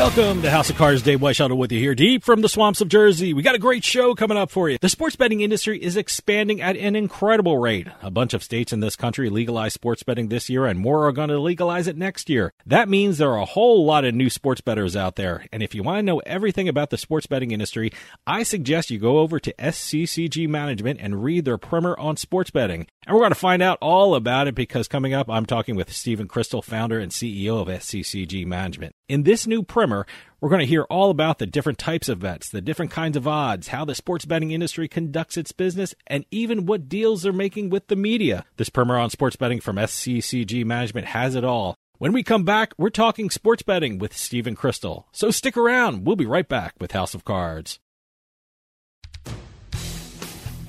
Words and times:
Welcome 0.00 0.40
to 0.40 0.50
House 0.50 0.70
of 0.70 0.76
Cards. 0.76 1.02
Dave 1.02 1.20
Weishuttle 1.20 1.58
with 1.58 1.70
you 1.70 1.78
here, 1.78 1.94
deep 1.94 2.24
from 2.24 2.40
the 2.40 2.48
swamps 2.48 2.80
of 2.80 2.88
Jersey. 2.88 3.34
We 3.34 3.42
got 3.42 3.54
a 3.54 3.58
great 3.58 3.84
show 3.84 4.14
coming 4.14 4.38
up 4.38 4.50
for 4.50 4.70
you. 4.70 4.78
The 4.80 4.88
sports 4.88 5.14
betting 5.14 5.42
industry 5.42 5.78
is 5.78 5.94
expanding 5.94 6.62
at 6.62 6.74
an 6.78 6.96
incredible 6.96 7.58
rate. 7.58 7.86
A 8.00 8.10
bunch 8.10 8.32
of 8.32 8.42
states 8.42 8.72
in 8.72 8.80
this 8.80 8.96
country 8.96 9.28
legalized 9.28 9.74
sports 9.74 10.02
betting 10.02 10.28
this 10.28 10.48
year, 10.48 10.64
and 10.64 10.78
more 10.78 11.06
are 11.06 11.12
going 11.12 11.28
to 11.28 11.38
legalize 11.38 11.86
it 11.86 11.98
next 11.98 12.30
year. 12.30 12.54
That 12.64 12.88
means 12.88 13.18
there 13.18 13.30
are 13.30 13.42
a 13.42 13.44
whole 13.44 13.84
lot 13.84 14.06
of 14.06 14.14
new 14.14 14.30
sports 14.30 14.62
bettors 14.62 14.96
out 14.96 15.16
there. 15.16 15.44
And 15.52 15.62
if 15.62 15.74
you 15.74 15.82
want 15.82 15.98
to 15.98 16.02
know 16.02 16.20
everything 16.20 16.66
about 16.66 16.88
the 16.88 16.96
sports 16.96 17.26
betting 17.26 17.50
industry, 17.50 17.92
I 18.26 18.42
suggest 18.42 18.90
you 18.90 18.98
go 18.98 19.18
over 19.18 19.38
to 19.38 19.52
SCCG 19.58 20.48
Management 20.48 20.98
and 21.02 21.22
read 21.22 21.44
their 21.44 21.58
primer 21.58 21.94
on 21.98 22.16
sports 22.16 22.50
betting. 22.50 22.86
And 23.06 23.14
we're 23.14 23.20
going 23.20 23.32
to 23.32 23.34
find 23.34 23.60
out 23.60 23.76
all 23.82 24.14
about 24.14 24.48
it 24.48 24.54
because 24.54 24.88
coming 24.88 25.12
up, 25.12 25.28
I'm 25.28 25.44
talking 25.44 25.76
with 25.76 25.92
Stephen 25.92 26.26
Crystal, 26.26 26.62
founder 26.62 26.98
and 26.98 27.12
CEO 27.12 27.60
of 27.60 27.68
SCCG 27.68 28.46
Management. 28.46 28.94
In 29.10 29.24
this 29.24 29.44
new 29.44 29.64
primer, 29.64 30.06
we're 30.40 30.50
going 30.50 30.60
to 30.60 30.66
hear 30.66 30.84
all 30.84 31.10
about 31.10 31.38
the 31.38 31.46
different 31.46 31.80
types 31.80 32.08
of 32.08 32.20
bets, 32.20 32.48
the 32.48 32.60
different 32.60 32.92
kinds 32.92 33.16
of 33.16 33.26
odds, 33.26 33.66
how 33.66 33.84
the 33.84 33.96
sports 33.96 34.24
betting 34.24 34.52
industry 34.52 34.86
conducts 34.86 35.36
its 35.36 35.50
business, 35.50 35.96
and 36.06 36.24
even 36.30 36.64
what 36.64 36.88
deals 36.88 37.22
they're 37.22 37.32
making 37.32 37.70
with 37.70 37.88
the 37.88 37.96
media. 37.96 38.44
This 38.56 38.68
primer 38.68 38.96
on 38.96 39.10
sports 39.10 39.34
betting 39.34 39.58
from 39.58 39.78
SCCG 39.78 40.64
Management 40.64 41.08
has 41.08 41.34
it 41.34 41.42
all. 41.42 41.74
When 41.98 42.12
we 42.12 42.22
come 42.22 42.44
back, 42.44 42.72
we're 42.78 42.88
talking 42.88 43.30
sports 43.30 43.62
betting 43.62 43.98
with 43.98 44.16
Stephen 44.16 44.54
Crystal. 44.54 45.08
So 45.10 45.32
stick 45.32 45.56
around. 45.56 46.06
We'll 46.06 46.14
be 46.14 46.24
right 46.24 46.48
back 46.48 46.74
with 46.78 46.92
House 46.92 47.12
of 47.12 47.24
Cards. 47.24 47.80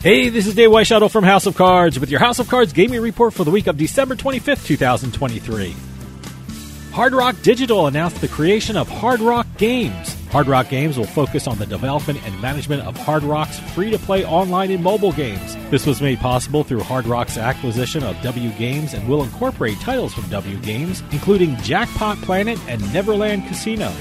Hey, 0.01 0.29
this 0.29 0.47
is 0.47 0.55
Dave 0.55 0.71
Weishuttle 0.71 1.11
from 1.11 1.25
House 1.25 1.45
of 1.45 1.55
Cards 1.55 1.99
with 1.99 2.09
your 2.09 2.21
House 2.21 2.39
of 2.39 2.47
Cards 2.47 2.73
gaming 2.73 3.01
report 3.01 3.35
for 3.35 3.43
the 3.43 3.51
week 3.51 3.67
of 3.67 3.77
December 3.77 4.15
25th, 4.15 4.65
2023. 4.65 5.75
Hard 6.91 7.13
Rock 7.13 7.41
Digital 7.41 7.87
announced 7.87 8.19
the 8.19 8.27
creation 8.27 8.75
of 8.75 8.89
Hard 8.89 9.21
Rock 9.21 9.47
Games. 9.57 10.13
Hard 10.25 10.47
Rock 10.47 10.67
Games 10.67 10.97
will 10.97 11.05
focus 11.05 11.47
on 11.47 11.57
the 11.57 11.65
development 11.65 12.19
and 12.25 12.41
management 12.41 12.83
of 12.83 12.97
Hard 12.97 13.23
Rock's 13.23 13.57
free 13.73 13.89
to 13.91 13.97
play 13.97 14.25
online 14.25 14.71
and 14.71 14.83
mobile 14.83 15.13
games. 15.13 15.55
This 15.69 15.85
was 15.85 16.01
made 16.01 16.19
possible 16.19 16.65
through 16.65 16.81
Hard 16.81 17.05
Rock's 17.05 17.37
acquisition 17.37 18.03
of 18.03 18.21
W 18.21 18.49
Games 18.51 18.93
and 18.93 19.07
will 19.07 19.23
incorporate 19.23 19.79
titles 19.79 20.13
from 20.13 20.27
W 20.29 20.57
Games, 20.57 21.01
including 21.11 21.55
Jackpot 21.57 22.17
Planet 22.23 22.59
and 22.67 22.81
Neverland 22.93 23.47
Casino. 23.47 23.93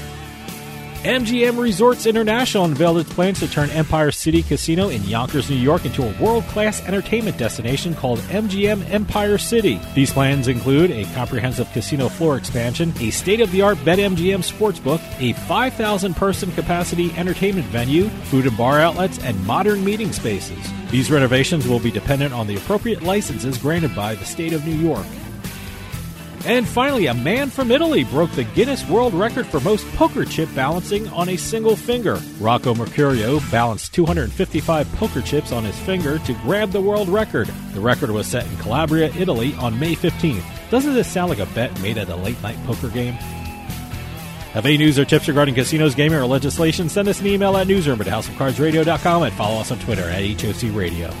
MGM 1.03 1.57
Resorts 1.57 2.05
International 2.05 2.65
unveiled 2.65 2.99
its 2.99 3.11
plans 3.11 3.39
to 3.39 3.47
turn 3.47 3.71
Empire 3.71 4.11
City 4.11 4.43
Casino 4.43 4.89
in 4.89 5.03
Yonkers, 5.05 5.49
New 5.49 5.55
York 5.55 5.83
into 5.83 6.03
a 6.03 6.21
world 6.21 6.43
class 6.43 6.79
entertainment 6.83 7.39
destination 7.39 7.95
called 7.95 8.19
MGM 8.19 8.87
Empire 8.87 9.39
City. 9.39 9.79
These 9.95 10.13
plans 10.13 10.47
include 10.47 10.91
a 10.91 11.05
comprehensive 11.15 11.67
casino 11.71 12.07
floor 12.07 12.37
expansion, 12.37 12.93
a 12.99 13.09
state 13.09 13.41
of 13.41 13.51
the 13.51 13.63
art 13.63 13.79
BetMGM 13.79 14.43
sportsbook, 14.47 15.01
a 15.19 15.33
5,000 15.47 16.13
person 16.13 16.51
capacity 16.51 17.11
entertainment 17.13 17.65
venue, 17.69 18.07
food 18.25 18.45
and 18.45 18.55
bar 18.55 18.79
outlets, 18.79 19.17
and 19.23 19.43
modern 19.47 19.83
meeting 19.83 20.11
spaces. 20.11 20.71
These 20.91 21.09
renovations 21.09 21.67
will 21.67 21.79
be 21.79 21.89
dependent 21.89 22.31
on 22.31 22.45
the 22.45 22.57
appropriate 22.57 23.01
licenses 23.01 23.57
granted 23.57 23.95
by 23.95 24.13
the 24.13 24.25
state 24.25 24.53
of 24.53 24.67
New 24.67 24.75
York. 24.75 25.07
And 26.45 26.67
finally, 26.67 27.05
a 27.05 27.13
man 27.13 27.49
from 27.49 27.71
Italy 27.71 28.03
broke 28.03 28.31
the 28.31 28.43
Guinness 28.43 28.87
World 28.87 29.13
Record 29.13 29.45
for 29.45 29.59
most 29.59 29.87
poker 29.95 30.25
chip 30.25 30.49
balancing 30.55 31.07
on 31.09 31.29
a 31.29 31.37
single 31.37 31.75
finger. 31.75 32.19
Rocco 32.39 32.73
Mercurio 32.73 33.39
balanced 33.51 33.93
255 33.93 34.91
poker 34.93 35.21
chips 35.21 35.51
on 35.51 35.63
his 35.63 35.77
finger 35.79 36.19
to 36.19 36.33
grab 36.35 36.71
the 36.71 36.81
world 36.81 37.09
record. 37.09 37.47
The 37.73 37.79
record 37.79 38.11
was 38.11 38.27
set 38.27 38.47
in 38.47 38.57
Calabria, 38.57 39.13
Italy 39.15 39.53
on 39.55 39.79
May 39.79 39.95
15th. 39.95 40.43
Doesn't 40.69 40.93
this 40.93 41.11
sound 41.11 41.29
like 41.29 41.39
a 41.39 41.45
bet 41.53 41.79
made 41.81 41.97
at 41.97 42.09
a 42.09 42.15
late 42.15 42.41
night 42.41 42.57
poker 42.65 42.89
game? 42.89 43.13
Have 44.53 44.65
any 44.65 44.77
news 44.77 44.99
or 44.99 45.05
tips 45.05 45.27
regarding 45.29 45.55
casinos, 45.55 45.95
gaming, 45.95 46.19
or 46.19 46.25
legislation? 46.25 46.89
Send 46.89 47.07
us 47.07 47.21
an 47.21 47.27
email 47.27 47.55
at 47.55 47.67
newsroom 47.67 48.01
at 48.01 48.07
houseofcardsradio.com 48.07 49.23
and 49.23 49.33
follow 49.35 49.61
us 49.61 49.71
on 49.71 49.79
Twitter 49.79 50.03
at 50.03 50.41
HOC 50.41 50.75
Radio. 50.75 51.13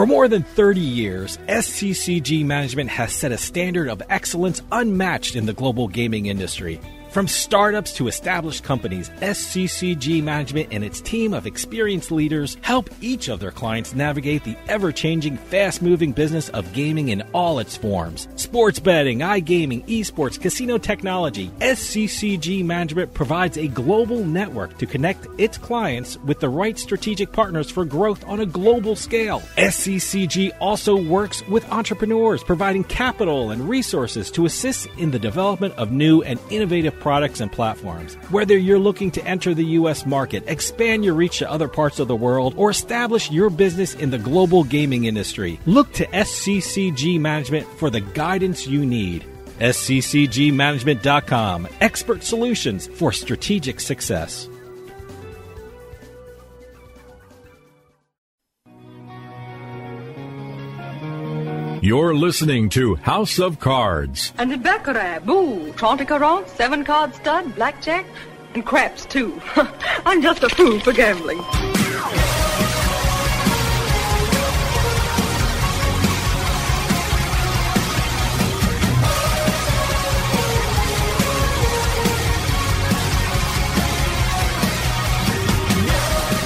For 0.00 0.06
more 0.06 0.28
than 0.28 0.44
30 0.44 0.80
years, 0.80 1.36
SCCG 1.46 2.42
Management 2.46 2.88
has 2.88 3.12
set 3.12 3.32
a 3.32 3.36
standard 3.36 3.86
of 3.86 4.02
excellence 4.08 4.62
unmatched 4.72 5.36
in 5.36 5.44
the 5.44 5.52
global 5.52 5.88
gaming 5.88 6.24
industry. 6.24 6.80
From 7.10 7.26
startups 7.26 7.94
to 7.94 8.06
established 8.06 8.62
companies, 8.62 9.08
SCCG 9.20 10.22
Management 10.22 10.68
and 10.70 10.84
its 10.84 11.00
team 11.00 11.34
of 11.34 11.44
experienced 11.44 12.12
leaders 12.12 12.56
help 12.62 12.88
each 13.00 13.26
of 13.26 13.40
their 13.40 13.50
clients 13.50 13.96
navigate 13.96 14.44
the 14.44 14.56
ever 14.68 14.92
changing, 14.92 15.36
fast 15.36 15.82
moving 15.82 16.12
business 16.12 16.50
of 16.50 16.72
gaming 16.72 17.08
in 17.08 17.22
all 17.34 17.58
its 17.58 17.76
forms. 17.76 18.28
Sports 18.36 18.78
betting, 18.78 19.18
iGaming, 19.18 19.84
esports, 19.88 20.40
casino 20.40 20.78
technology, 20.78 21.48
SCCG 21.58 22.64
Management 22.64 23.12
provides 23.12 23.58
a 23.58 23.66
global 23.66 24.24
network 24.24 24.78
to 24.78 24.86
connect 24.86 25.26
its 25.36 25.58
clients 25.58 26.16
with 26.18 26.38
the 26.38 26.48
right 26.48 26.78
strategic 26.78 27.32
partners 27.32 27.72
for 27.72 27.84
growth 27.84 28.24
on 28.28 28.38
a 28.38 28.46
global 28.46 28.94
scale. 28.94 29.40
SCCG 29.56 30.52
also 30.60 30.94
works 30.94 31.44
with 31.48 31.68
entrepreneurs, 31.72 32.44
providing 32.44 32.84
capital 32.84 33.50
and 33.50 33.68
resources 33.68 34.30
to 34.30 34.46
assist 34.46 34.86
in 34.96 35.10
the 35.10 35.18
development 35.18 35.74
of 35.74 35.90
new 35.90 36.22
and 36.22 36.38
innovative 36.50 36.99
products 37.00 37.40
and 37.40 37.50
platforms. 37.50 38.14
Whether 38.30 38.58
you're 38.58 38.78
looking 38.78 39.10
to 39.12 39.24
enter 39.24 39.54
the 39.54 39.64
U.S. 39.64 40.04
market, 40.04 40.44
expand 40.46 41.02
your 41.04 41.14
reach 41.14 41.38
to 41.38 41.50
other 41.50 41.68
parts 41.68 41.98
of 41.98 42.08
the 42.08 42.14
world, 42.14 42.52
or 42.56 42.68
establish 42.70 43.30
your 43.30 43.48
business 43.48 43.94
in 43.94 44.10
the 44.10 44.18
global 44.18 44.64
gaming 44.64 45.06
industry, 45.06 45.58
look 45.64 45.90
to 45.94 46.04
SCCG 46.06 47.18
Management 47.18 47.66
for 47.78 47.88
the 47.88 48.00
guidance 48.00 48.66
you 48.66 48.84
need. 48.84 49.24
SCCGmanagement.com, 49.60 51.68
expert 51.80 52.22
solutions 52.22 52.88
for 52.88 53.12
strategic 53.12 53.80
success. 53.80 54.49
You're 61.82 62.14
listening 62.14 62.68
to 62.70 62.96
House 62.96 63.38
of 63.38 63.58
Cards. 63.58 64.34
And 64.36 64.52
in 64.52 64.60
Baccarat, 64.60 65.20
boo, 65.20 65.72
Trente 65.72 66.06
Caron, 66.06 66.46
seven 66.46 66.84
card 66.84 67.14
stud, 67.14 67.54
blackjack, 67.54 68.04
and 68.52 68.66
craps 68.66 69.06
too. 69.06 69.40
I'm 70.04 70.20
just 70.20 70.42
a 70.42 70.50
fool 70.50 70.78
for 70.80 70.92
gambling. 70.92 71.40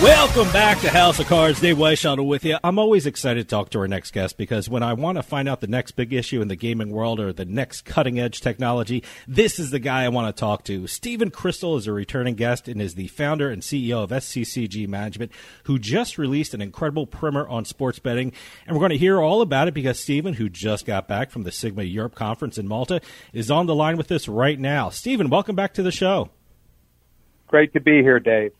Welcome 0.04 0.52
back 0.52 0.80
to 0.80 0.90
House 0.90 1.18
of 1.18 1.28
Cards. 1.28 1.62
Dave 1.62 1.78
Weishuttle 1.78 2.26
with 2.26 2.44
you. 2.44 2.58
I'm 2.62 2.78
always 2.78 3.06
excited 3.06 3.48
to 3.48 3.50
talk 3.50 3.70
to 3.70 3.78
our 3.78 3.88
next 3.88 4.10
guest 4.10 4.36
because 4.36 4.68
when 4.68 4.82
I 4.82 4.92
want 4.92 5.16
to 5.16 5.22
find 5.22 5.48
out 5.48 5.62
the 5.62 5.66
next 5.66 5.92
big 5.92 6.12
issue 6.12 6.42
in 6.42 6.48
the 6.48 6.56
gaming 6.56 6.90
world 6.90 7.20
or 7.20 7.32
the 7.32 7.46
next 7.46 7.86
cutting 7.86 8.20
edge 8.20 8.42
technology, 8.42 9.02
this 9.26 9.58
is 9.58 9.70
the 9.70 9.78
guy 9.78 10.04
I 10.04 10.10
want 10.10 10.36
to 10.36 10.38
talk 10.38 10.62
to. 10.64 10.86
Stephen 10.86 11.30
Crystal 11.30 11.78
is 11.78 11.86
a 11.86 11.92
returning 11.92 12.34
guest 12.34 12.68
and 12.68 12.82
is 12.82 12.96
the 12.96 13.06
founder 13.06 13.48
and 13.48 13.62
CEO 13.62 14.04
of 14.04 14.10
SCCG 14.10 14.86
Management, 14.86 15.32
who 15.62 15.78
just 15.78 16.18
released 16.18 16.52
an 16.52 16.60
incredible 16.60 17.06
primer 17.06 17.48
on 17.48 17.64
sports 17.64 17.98
betting. 17.98 18.34
And 18.66 18.76
we're 18.76 18.80
going 18.80 18.90
to 18.90 18.98
hear 18.98 19.22
all 19.22 19.40
about 19.40 19.68
it 19.68 19.74
because 19.74 19.98
Stephen, 19.98 20.34
who 20.34 20.50
just 20.50 20.84
got 20.84 21.08
back 21.08 21.30
from 21.30 21.44
the 21.44 21.50
Sigma 21.50 21.84
Europe 21.84 22.14
conference 22.14 22.58
in 22.58 22.68
Malta, 22.68 23.00
is 23.32 23.50
on 23.50 23.64
the 23.64 23.74
line 23.74 23.96
with 23.96 24.12
us 24.12 24.28
right 24.28 24.60
now. 24.60 24.90
Stephen, 24.90 25.30
welcome 25.30 25.56
back 25.56 25.72
to 25.72 25.82
the 25.82 25.90
show. 25.90 26.28
Great 27.46 27.72
to 27.72 27.80
be 27.80 28.02
here, 28.02 28.18
Dave. 28.18 28.52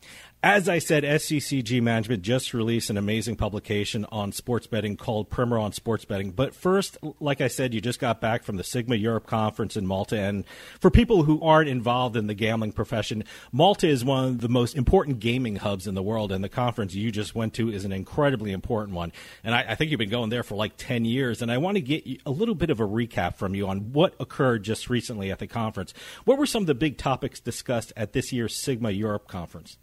As 0.45 0.69
I 0.69 0.77
said, 0.77 1.03
SCCG 1.03 1.81
Management 1.81 2.21
just 2.21 2.53
released 2.53 2.91
an 2.91 2.97
amazing 2.97 3.35
publication 3.35 4.05
on 4.11 4.31
sports 4.31 4.67
betting 4.67 4.95
called 4.95 5.27
Primer 5.27 5.57
on 5.57 5.71
Sports 5.71 6.05
Betting. 6.05 6.29
But 6.29 6.53
first, 6.53 6.99
like 7.19 7.41
I 7.41 7.47
said, 7.47 7.73
you 7.73 7.81
just 7.81 7.99
got 7.99 8.21
back 8.21 8.43
from 8.43 8.57
the 8.57 8.63
Sigma 8.63 8.95
Europe 8.95 9.25
conference 9.25 9.75
in 9.75 9.87
Malta. 9.87 10.19
And 10.19 10.45
for 10.79 10.91
people 10.91 11.23
who 11.23 11.41
aren't 11.41 11.67
involved 11.67 12.15
in 12.15 12.27
the 12.27 12.35
gambling 12.35 12.73
profession, 12.73 13.23
Malta 13.51 13.87
is 13.87 14.05
one 14.05 14.25
of 14.25 14.41
the 14.41 14.47
most 14.47 14.75
important 14.75 15.17
gaming 15.17 15.55
hubs 15.55 15.87
in 15.87 15.95
the 15.95 16.03
world. 16.03 16.31
And 16.31 16.43
the 16.43 16.47
conference 16.47 16.93
you 16.93 17.11
just 17.11 17.33
went 17.33 17.55
to 17.55 17.71
is 17.71 17.83
an 17.83 17.91
incredibly 17.91 18.51
important 18.51 18.95
one. 18.95 19.13
And 19.43 19.55
I, 19.55 19.65
I 19.69 19.73
think 19.73 19.89
you've 19.89 19.97
been 19.97 20.11
going 20.11 20.29
there 20.29 20.43
for 20.43 20.53
like 20.53 20.73
10 20.77 21.05
years. 21.05 21.41
And 21.41 21.51
I 21.51 21.57
want 21.57 21.77
to 21.77 21.81
get 21.81 22.05
a 22.23 22.29
little 22.29 22.53
bit 22.53 22.69
of 22.69 22.79
a 22.79 22.87
recap 22.87 23.37
from 23.37 23.55
you 23.55 23.67
on 23.67 23.93
what 23.93 24.13
occurred 24.19 24.61
just 24.61 24.91
recently 24.91 25.31
at 25.31 25.39
the 25.39 25.47
conference. 25.47 25.91
What 26.23 26.37
were 26.37 26.45
some 26.45 26.61
of 26.61 26.67
the 26.67 26.75
big 26.75 26.99
topics 26.99 27.39
discussed 27.39 27.93
at 27.97 28.13
this 28.13 28.31
year's 28.31 28.53
Sigma 28.55 28.91
Europe 28.91 29.27
conference? 29.27 29.79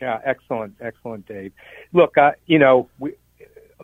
Yeah, 0.00 0.20
excellent, 0.24 0.74
excellent, 0.80 1.26
Dave. 1.26 1.52
Look, 1.92 2.18
uh, 2.18 2.32
you 2.46 2.58
know, 2.58 2.88
we, 2.98 3.14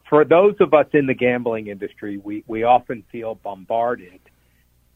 for 0.09 0.25
those 0.25 0.55
of 0.61 0.75
us 0.75 0.87
in 0.93 1.07
the 1.07 1.15
gambling 1.15 1.69
industry, 1.69 2.19
we, 2.19 2.45
we 2.47 2.65
often 2.65 3.03
feel 3.11 3.35
bombarded 3.37 4.21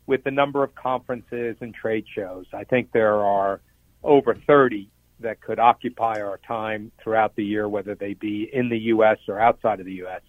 with 0.07 0.25
the 0.25 0.31
number 0.31 0.63
of 0.63 0.75
conferences 0.75 1.57
and 1.61 1.75
trade 1.75 2.05
shows. 2.15 2.47
I 2.53 2.65
think 2.65 2.93
there 2.93 3.23
are 3.25 3.61
over 4.03 4.37
30 4.47 4.89
that 5.21 5.41
could 5.41 5.59
occupy 5.59 6.21
our 6.21 6.39
time 6.47 6.93
throughout 7.03 7.35
the 7.35 7.45
year, 7.45 7.69
whether 7.69 7.95
they 7.95 8.15
be 8.15 8.49
in 8.53 8.69
the 8.69 8.79
U.S. 8.79 9.19
or 9.27 9.41
outside 9.41 9.81
of 9.81 9.87
the 9.87 9.95
U.S. 9.95 10.21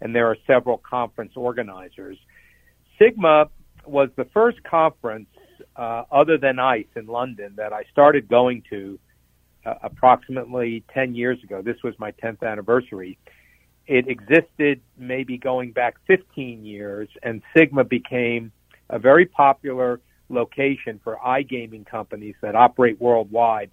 And 0.00 0.14
there 0.14 0.28
are 0.28 0.36
several 0.46 0.78
conference 0.78 1.32
organizers. 1.34 2.16
Sigma 2.98 3.48
was 3.84 4.10
the 4.16 4.26
first 4.26 4.62
conference 4.62 5.28
uh, 5.76 6.04
other 6.12 6.38
than 6.38 6.58
ICE 6.58 6.86
in 6.94 7.06
London 7.06 7.54
that 7.56 7.72
I 7.72 7.82
started 7.90 8.28
going 8.28 8.62
to 8.70 8.98
uh, 9.64 9.74
approximately 9.82 10.84
10 10.92 11.14
years 11.14 11.42
ago. 11.42 11.62
This 11.62 11.82
was 11.82 11.94
my 11.98 12.12
10th 12.12 12.42
anniversary. 12.42 13.18
It 13.86 14.06
existed 14.08 14.80
maybe 14.96 15.36
going 15.38 15.72
back 15.72 15.96
15 16.06 16.64
years, 16.64 17.08
and 17.22 17.42
Sigma 17.56 17.84
became 17.84 18.52
a 18.88 18.98
very 18.98 19.26
popular 19.26 20.00
location 20.28 21.00
for 21.02 21.18
iGaming 21.24 21.86
companies 21.86 22.36
that 22.40 22.54
operate 22.54 23.00
worldwide 23.00 23.70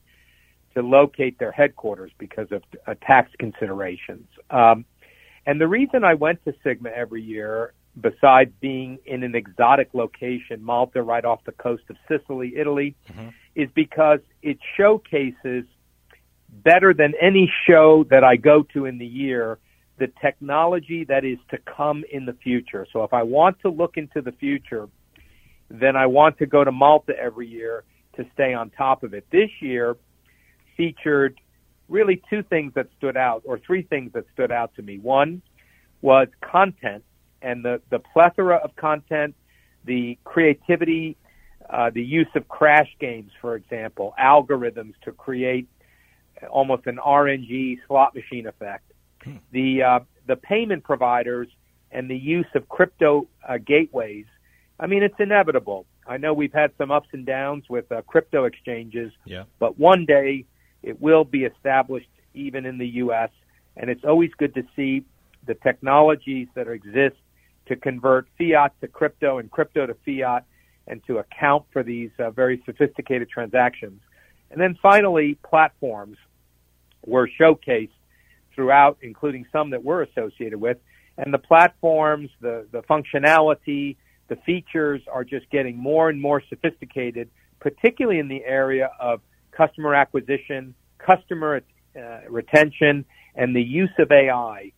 to 0.73 0.81
locate 0.81 1.39
their 1.39 1.51
headquarters 1.51 2.11
because 2.17 2.47
of 2.51 2.63
uh, 2.85 2.93
tax 3.05 3.31
considerations. 3.39 4.27
Um, 4.49 4.85
and 5.45 5.61
the 5.61 5.67
reason 5.67 6.03
I 6.03 6.13
went 6.13 6.43
to 6.45 6.53
Sigma 6.63 6.89
every 6.89 7.21
year, 7.21 7.73
besides 7.99 8.51
being 8.59 8.99
in 9.05 9.23
an 9.23 9.33
exotic 9.33 9.89
location, 9.93 10.63
Malta, 10.63 11.01
right 11.01 11.23
off 11.23 11.43
the 11.45 11.51
coast 11.53 11.83
of 11.89 11.95
Sicily, 12.07 12.53
Italy, 12.57 12.95
mm-hmm. 13.09 13.29
is 13.55 13.69
because 13.73 14.19
it 14.43 14.57
showcases 14.75 15.65
better 16.49 16.93
than 16.93 17.13
any 17.21 17.51
show 17.67 18.05
that 18.09 18.23
I 18.23 18.35
go 18.35 18.63
to 18.73 18.85
in 18.85 18.97
the 18.97 19.05
year 19.05 19.59
the 19.97 20.11
technology 20.21 21.05
that 21.05 21.25
is 21.25 21.39
to 21.49 21.57
come 21.57 22.03
in 22.11 22.25
the 22.25 22.33
future. 22.33 22.85
So 22.93 23.03
if 23.03 23.13
I 23.13 23.23
want 23.23 23.59
to 23.61 23.69
look 23.69 23.97
into 23.97 24.21
the 24.21 24.31
future, 24.31 24.87
then 25.69 25.95
I 25.95 26.05
want 26.05 26.37
to 26.37 26.45
go 26.45 26.63
to 26.63 26.71
Malta 26.71 27.13
every 27.19 27.47
year 27.47 27.83
to 28.15 28.25
stay 28.33 28.53
on 28.53 28.69
top 28.69 29.03
of 29.03 29.13
it. 29.13 29.25
This 29.31 29.49
year 29.59 29.97
featured 30.75 31.39
really 31.89 32.21
two 32.29 32.43
things 32.43 32.73
that 32.75 32.87
stood 32.97 33.17
out, 33.17 33.41
or 33.45 33.59
three 33.59 33.81
things 33.81 34.11
that 34.13 34.25
stood 34.33 34.51
out 34.51 34.75
to 34.75 34.81
me. 34.81 34.99
One 34.99 35.41
was 36.01 36.27
content 36.41 37.03
and 37.41 37.63
the, 37.63 37.81
the 37.89 37.99
plethora 37.99 38.57
of 38.57 38.75
content, 38.75 39.35
the 39.85 40.17
creativity, 40.23 41.17
uh, 41.69 41.89
the 41.93 42.03
use 42.03 42.27
of 42.35 42.47
crash 42.47 42.89
games, 42.99 43.31
for 43.41 43.55
example, 43.55 44.13
algorithms 44.19 44.93
to 45.03 45.11
create 45.11 45.67
almost 46.49 46.87
an 46.87 46.97
RNG 46.97 47.77
slot 47.87 48.15
machine 48.15 48.47
effect. 48.47 48.91
Hmm. 49.23 49.37
The 49.51 49.83
uh, 49.83 49.99
the 50.27 50.35
payment 50.35 50.83
providers 50.83 51.47
and 51.91 52.09
the 52.09 52.17
use 52.17 52.47
of 52.55 52.67
crypto 52.69 53.27
uh, 53.47 53.57
gateways. 53.57 54.25
I 54.79 54.87
mean, 54.87 55.03
it's 55.03 55.19
inevitable. 55.19 55.85
I 56.05 56.17
know 56.17 56.33
we've 56.33 56.53
had 56.53 56.71
some 56.77 56.91
ups 56.91 57.09
and 57.11 57.25
downs 57.25 57.65
with 57.69 57.91
uh, 57.91 58.01
crypto 58.03 58.45
exchanges, 58.45 59.11
yeah. 59.25 59.43
but 59.59 59.79
one 59.79 60.05
day 60.05 60.45
it 60.83 61.01
will 61.01 61.23
be 61.23 61.43
established 61.43 62.09
even 62.33 62.65
in 62.65 62.77
the 62.77 62.87
U.S. 62.87 63.29
And 63.75 63.89
it's 63.89 64.03
always 64.05 64.31
good 64.37 64.53
to 64.55 64.63
see 64.75 65.03
the 65.45 65.55
technologies 65.55 66.47
that 66.55 66.67
exist 66.67 67.17
to 67.67 67.75
convert 67.75 68.27
fiat 68.37 68.73
to 68.81 68.87
crypto 68.87 69.39
and 69.39 69.51
crypto 69.51 69.85
to 69.85 69.95
fiat 70.05 70.45
and 70.87 71.03
to 71.07 71.17
account 71.17 71.65
for 71.71 71.83
these 71.83 72.11
uh, 72.19 72.31
very 72.31 72.61
sophisticated 72.65 73.29
transactions. 73.29 74.01
And 74.49 74.61
then 74.61 74.77
finally, 74.81 75.37
platforms 75.47 76.17
were 77.07 77.29
showcased 77.39 77.89
throughout, 78.53 78.97
including 79.01 79.45
some 79.51 79.71
that 79.71 79.83
we're 79.83 80.03
associated 80.03 80.59
with. 80.59 80.77
And 81.17 81.33
the 81.33 81.39
platforms, 81.39 82.29
the, 82.41 82.67
the 82.71 82.81
functionality, 82.83 83.95
the 84.27 84.35
features 84.45 85.01
are 85.11 85.23
just 85.23 85.49
getting 85.49 85.77
more 85.77 86.09
and 86.09 86.21
more 86.21 86.43
sophisticated, 86.49 87.29
particularly 87.59 88.19
in 88.19 88.27
the 88.27 88.43
area 88.43 88.91
of 88.99 89.21
customer 89.51 89.95
acquisition, 89.95 90.75
customer 90.99 91.61
uh, 91.95 92.19
retention, 92.29 93.05
and 93.35 93.55
the 93.55 93.61
use 93.61 93.93
of 93.99 94.11
AI 94.11 94.71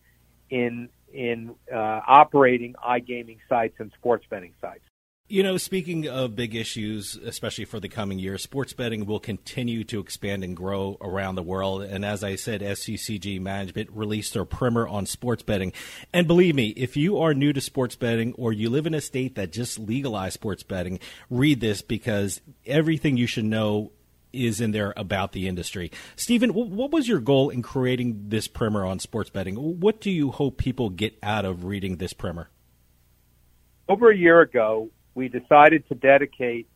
in 0.50 0.88
in 1.12 1.54
uh, 1.72 2.00
operating 2.06 2.74
iGaming 2.74 3.38
sites 3.48 3.74
and 3.78 3.90
sports 3.98 4.24
betting 4.30 4.52
sites. 4.60 4.84
You 5.32 5.44
know, 5.44 5.58
speaking 5.58 6.08
of 6.08 6.34
big 6.34 6.56
issues, 6.56 7.14
especially 7.14 7.64
for 7.64 7.78
the 7.78 7.88
coming 7.88 8.18
year, 8.18 8.36
sports 8.36 8.72
betting 8.72 9.06
will 9.06 9.20
continue 9.20 9.84
to 9.84 10.00
expand 10.00 10.42
and 10.42 10.56
grow 10.56 10.98
around 11.00 11.36
the 11.36 11.42
world. 11.44 11.82
And 11.82 12.04
as 12.04 12.24
I 12.24 12.34
said, 12.34 12.62
SCCG 12.62 13.40
Management 13.40 13.90
released 13.92 14.34
their 14.34 14.44
primer 14.44 14.88
on 14.88 15.06
sports 15.06 15.44
betting. 15.44 15.72
And 16.12 16.26
believe 16.26 16.56
me, 16.56 16.70
if 16.70 16.96
you 16.96 17.18
are 17.18 17.32
new 17.32 17.52
to 17.52 17.60
sports 17.60 17.94
betting 17.94 18.34
or 18.38 18.52
you 18.52 18.70
live 18.70 18.88
in 18.88 18.94
a 18.94 19.00
state 19.00 19.36
that 19.36 19.52
just 19.52 19.78
legalized 19.78 20.34
sports 20.34 20.64
betting, 20.64 20.98
read 21.30 21.60
this 21.60 21.80
because 21.80 22.40
everything 22.66 23.16
you 23.16 23.28
should 23.28 23.44
know 23.44 23.92
is 24.32 24.60
in 24.60 24.72
there 24.72 24.92
about 24.96 25.30
the 25.30 25.46
industry. 25.46 25.92
Stephen, 26.16 26.50
what 26.54 26.90
was 26.90 27.06
your 27.06 27.20
goal 27.20 27.50
in 27.50 27.62
creating 27.62 28.30
this 28.30 28.48
primer 28.48 28.84
on 28.84 28.98
sports 28.98 29.30
betting? 29.30 29.54
What 29.54 30.00
do 30.00 30.10
you 30.10 30.32
hope 30.32 30.56
people 30.56 30.90
get 30.90 31.16
out 31.22 31.44
of 31.44 31.66
reading 31.66 31.98
this 31.98 32.12
primer? 32.12 32.48
Over 33.88 34.10
a 34.10 34.16
year 34.16 34.40
ago, 34.40 34.90
we 35.14 35.28
decided 35.28 35.88
to 35.88 35.94
dedicate 35.94 36.68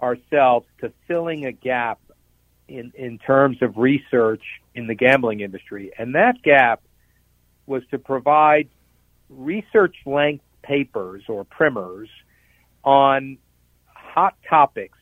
ourselves 0.00 0.66
to 0.80 0.92
filling 1.06 1.46
a 1.46 1.52
gap 1.52 1.98
in, 2.68 2.92
in 2.96 3.18
terms 3.18 3.58
of 3.62 3.76
research 3.76 4.42
in 4.74 4.86
the 4.86 4.94
gambling 4.94 5.40
industry. 5.40 5.92
And 5.98 6.14
that 6.14 6.42
gap 6.42 6.82
was 7.66 7.82
to 7.90 7.98
provide 7.98 8.68
research 9.28 9.96
length 10.04 10.44
papers 10.62 11.22
or 11.28 11.44
primers 11.44 12.08
on 12.84 13.38
hot 13.86 14.36
topics 14.48 14.98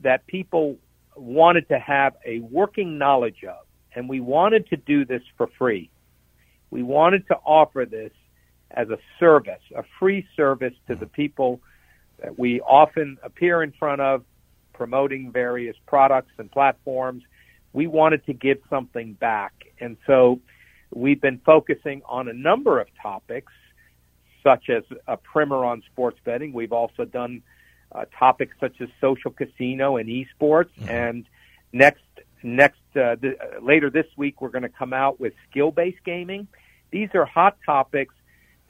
that 0.00 0.26
people 0.26 0.76
wanted 1.16 1.68
to 1.68 1.78
have 1.78 2.14
a 2.24 2.40
working 2.40 2.98
knowledge 2.98 3.44
of. 3.44 3.66
And 3.94 4.08
we 4.08 4.20
wanted 4.20 4.68
to 4.70 4.76
do 4.76 5.04
this 5.04 5.22
for 5.36 5.48
free. 5.58 5.90
We 6.70 6.82
wanted 6.82 7.26
to 7.28 7.34
offer 7.44 7.84
this 7.84 8.12
as 8.70 8.88
a 8.88 8.98
service, 9.18 9.60
a 9.74 9.82
free 9.98 10.26
service 10.36 10.74
to 10.86 10.92
mm-hmm. 10.92 11.00
the 11.00 11.06
people 11.06 11.60
that 12.22 12.38
we 12.38 12.60
often 12.60 13.18
appear 13.22 13.62
in 13.62 13.72
front 13.72 14.00
of 14.00 14.24
promoting 14.72 15.30
various 15.32 15.76
products 15.86 16.32
and 16.38 16.50
platforms. 16.50 17.22
We 17.72 17.86
wanted 17.86 18.24
to 18.26 18.32
give 18.32 18.58
something 18.68 19.14
back. 19.14 19.52
And 19.80 19.96
so 20.06 20.40
we've 20.94 21.20
been 21.20 21.40
focusing 21.44 22.02
on 22.06 22.28
a 22.28 22.32
number 22.32 22.80
of 22.80 22.88
topics, 23.02 23.52
such 24.42 24.70
as 24.70 24.82
a 25.06 25.16
primer 25.16 25.64
on 25.64 25.82
sports 25.92 26.18
betting. 26.24 26.52
We've 26.52 26.72
also 26.72 27.04
done 27.04 27.42
uh, 27.92 28.04
topics 28.18 28.56
such 28.60 28.80
as 28.80 28.88
social 29.00 29.30
casino 29.30 29.96
and 29.96 30.08
esports. 30.08 30.70
Mm-hmm. 30.78 30.88
And 30.88 31.26
next, 31.72 32.02
next, 32.42 32.80
uh, 32.96 33.16
th- 33.16 33.36
later 33.60 33.90
this 33.90 34.06
week, 34.16 34.40
we're 34.40 34.48
going 34.48 34.62
to 34.62 34.68
come 34.68 34.92
out 34.92 35.20
with 35.20 35.34
skill-based 35.50 36.04
gaming. 36.04 36.48
These 36.90 37.10
are 37.14 37.24
hot 37.24 37.56
topics 37.64 38.14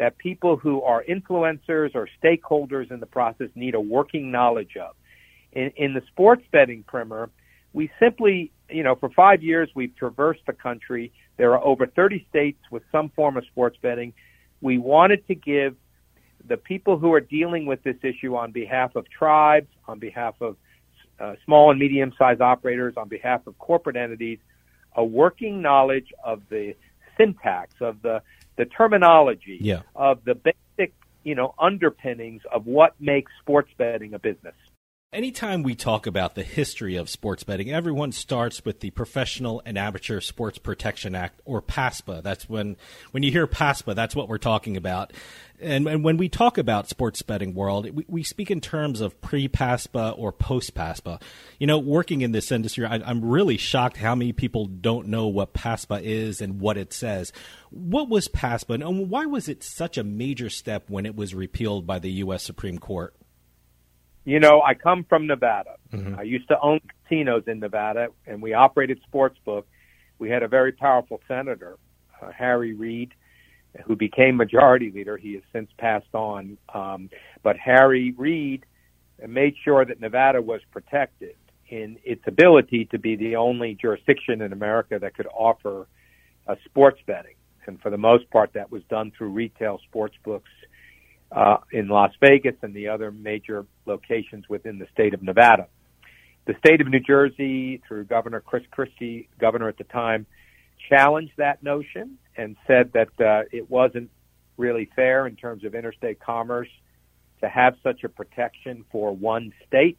that 0.01 0.17
people 0.17 0.57
who 0.57 0.83
are 0.83 1.05
influencers 1.05 1.95
or 1.95 2.09
stakeholders 2.25 2.91
in 2.91 3.01
the 3.01 3.07
process 3.07 3.49
need 3.55 3.75
a 3.75 3.81
working 3.81 4.33
knowledge 4.33 4.77
of. 4.77 4.97
In, 5.53 5.71
in 5.77 5.93
the 5.93 6.03
sports 6.09 6.43
betting 6.51 6.83
primer, 6.83 7.29
we 7.75 7.91
simply 8.01 8.51
you 8.71 8.83
know, 8.83 8.95
for 8.95 9.11
five 9.11 9.43
years 9.43 9.69
we've 9.75 9.95
traversed 9.97 10.41
the 10.47 10.53
country. 10.53 11.13
There 11.37 11.53
are 11.53 11.63
over 11.63 11.87
30 11.87 12.27
states 12.31 12.59
with 12.71 12.83
some 12.91 13.11
form 13.11 13.37
of 13.37 13.45
sports 13.47 13.77
betting. 13.83 14.13
We 14.61 14.79
wanted 14.79 15.27
to 15.29 15.35
give 15.35 15.77
the 16.47 16.57
people 16.57 16.99
who 16.99 17.13
are 17.13 17.21
dealing 17.21 17.67
with 17.67 17.83
this 17.83 17.97
issue 18.03 18.37
on 18.37 18.53
behalf 18.53 18.97
of 18.97 19.07
tribes, 19.11 19.69
on 19.87 19.99
behalf 19.99 20.35
of 20.41 20.57
uh, 21.19 21.35
small 21.45 21.71
and 21.71 21.79
medium 21.79 22.15
sized 22.19 22.41
operators, 22.41 22.95
on 22.97 23.09
behalf 23.09 23.47
of 23.47 23.59
corporate 23.59 23.97
entities, 23.97 24.39
a 24.97 25.05
working 25.05 25.61
knowledge 25.61 26.13
of 26.25 26.43
the 26.49 26.75
syntax, 27.19 27.75
of 27.81 28.01
the, 28.01 28.23
the 28.61 28.67
terminology, 28.67 29.57
Yeah. 29.59 29.81
of 29.97 30.23
the 30.25 30.35
basic, 30.35 30.93
you 31.25 31.35
know, 31.35 31.55
underpinnings 31.59 32.43
of 32.53 32.67
what 32.67 32.95
makes 33.01 33.33
sports 33.41 33.71
betting 33.79 34.13
a 34.13 34.19
business. 34.19 34.55
Anytime 35.13 35.65
we 35.65 35.75
talk 35.75 36.07
about 36.07 36.37
the 36.37 36.45
history 36.45 36.95
of 36.95 37.11
sports 37.11 37.43
betting, 37.43 37.69
everyone 37.69 38.13
starts 38.13 38.65
with 38.65 38.79
the 38.79 38.91
Professional 38.91 39.61
and 39.67 39.77
Amateur 39.77 40.21
Sports 40.21 40.59
Protection 40.59 41.17
Act, 41.17 41.41
or 41.45 41.61
PASPA. 41.61 42.23
That's 42.23 42.49
when, 42.49 42.77
when 43.11 43.25
you 43.25 43.33
hear 43.33 43.49
PASPA, 43.49 43.97
that's 43.97 44.15
what 44.15 44.29
we're 44.29 44.39
talking 44.39 44.77
about. 44.77 45.13
And, 45.59 45.89
and 45.89 46.05
when 46.05 46.17
we 46.17 46.29
talk 46.29 46.59
about 46.59 46.89
sports 46.89 47.23
betting 47.23 47.55
world, 47.55 47.91
we, 47.93 48.05
we 48.07 48.23
speak 48.23 48.53
in 48.53 48.61
terms 48.61 49.01
of 49.01 49.21
pre-PASPA 49.21 50.15
or 50.17 50.31
post-PASPA. 50.31 51.21
You 51.59 51.67
know, 51.67 51.81
working 51.81 52.21
in 52.21 52.31
this 52.31 52.53
industry, 52.53 52.87
I, 52.87 53.01
I'm 53.05 53.25
really 53.25 53.57
shocked 53.57 53.97
how 53.97 54.15
many 54.15 54.33
people 54.33 54.67
don't 54.67 55.09
know 55.09 55.27
what 55.27 55.55
PASPA 55.55 56.03
is 56.05 56.41
and 56.41 56.61
what 56.61 56.77
it 56.77 56.93
says. 56.93 57.33
What 57.71 58.09
was 58.09 58.29
PASPA, 58.29 58.75
and 58.75 59.11
why 59.11 59.27
was 59.27 59.49
it 59.49 59.65
such 59.65 59.99
a 59.99 60.05
major 60.05 60.49
step 60.49 60.85
when 60.89 61.05
it 61.05 61.17
was 61.17 61.35
repealed 61.35 61.85
by 61.85 61.99
the 61.99 62.13
U.S. 62.13 62.45
Supreme 62.45 62.79
Court? 62.79 63.17
You 64.25 64.39
know, 64.39 64.61
I 64.63 64.75
come 64.75 65.05
from 65.09 65.27
Nevada. 65.27 65.77
I 66.19 66.23
used 66.23 66.49
to 66.49 66.61
own 66.61 66.81
casinos 67.09 67.45
in 67.47 67.61
Nevada, 67.61 68.09
and 68.27 68.43
we 68.43 68.53
operated 68.53 69.01
sportsbook. 69.13 69.65
We 70.19 70.29
had 70.29 70.43
a 70.43 70.49
very 70.49 70.73
powerful 70.73 71.21
senator, 71.27 71.79
uh, 72.21 72.31
Harry 72.31 72.75
Reid, 72.75 73.15
who 73.85 73.97
became 73.97 74.37
majority 74.37 74.91
leader. 74.91 75.17
He 75.17 75.35
has 75.35 75.43
since 75.53 75.71
passed 75.79 76.15
on. 76.15 76.59
Um, 76.75 77.09
but 77.43 77.57
Harry 77.57 78.13
Reid 78.17 78.67
made 79.27 79.55
sure 79.65 79.85
that 79.85 80.01
Nevada 80.01 80.43
was 80.43 80.61
protected 80.71 81.37
in 81.69 81.99
its 82.05 82.23
ability 82.27 82.87
to 82.87 82.99
be 82.99 83.17
the 83.17 83.37
only 83.37 83.75
jurisdiction 83.81 84.43
in 84.43 84.53
America 84.53 84.99
that 84.99 85.15
could 85.15 85.29
offer 85.29 85.87
uh, 86.47 86.57
sports 86.65 87.01
betting. 87.07 87.35
And 87.67 87.81
for 87.81 87.91
the 87.91 87.99
most 87.99 88.29
part, 88.31 88.53
that 88.55 88.71
was 88.73 88.83
done 88.91 89.13
through 89.17 89.29
retail 89.29 89.79
sports 89.89 90.17
books 90.25 90.51
uh, 91.33 91.59
in 91.71 91.89
Las 91.89 92.13
Vegas 92.21 92.55
and 92.63 92.75
the 92.75 92.89
other 92.89 93.11
major 93.11 93.67
locations 93.87 94.49
within 94.49 94.79
the 94.79 94.87
state 94.93 95.15
of 95.15 95.23
Nevada. 95.23 95.69
The 96.47 96.55
state 96.59 96.81
of 96.81 96.89
New 96.89 97.01
Jersey, 97.01 97.83
through 97.87 98.05
Governor 98.05 98.41
Chris 98.41 98.65
Christie, 98.71 99.29
governor 99.39 99.69
at 99.69 99.79
the 99.79 99.85
time, 99.85 100.27
challenged 100.89 101.33
that 101.37 101.63
notion 101.63 102.19
and 102.37 102.57
said 102.67 102.93
that 102.95 103.09
uh, 103.21 103.45
it 103.53 103.71
wasn't 103.71 104.11
really 104.57 104.91
fair 104.97 105.27
in 105.27 105.37
terms 105.37 105.65
of 105.65 105.75
interstate 105.75 106.21
commerce 106.21 106.69
to 107.41 107.49
have 107.49 107.77
such 107.83 108.05
a 108.05 108.09
protection 108.09 108.85
for 108.91 109.15
one 109.15 109.53
state. 109.67 109.99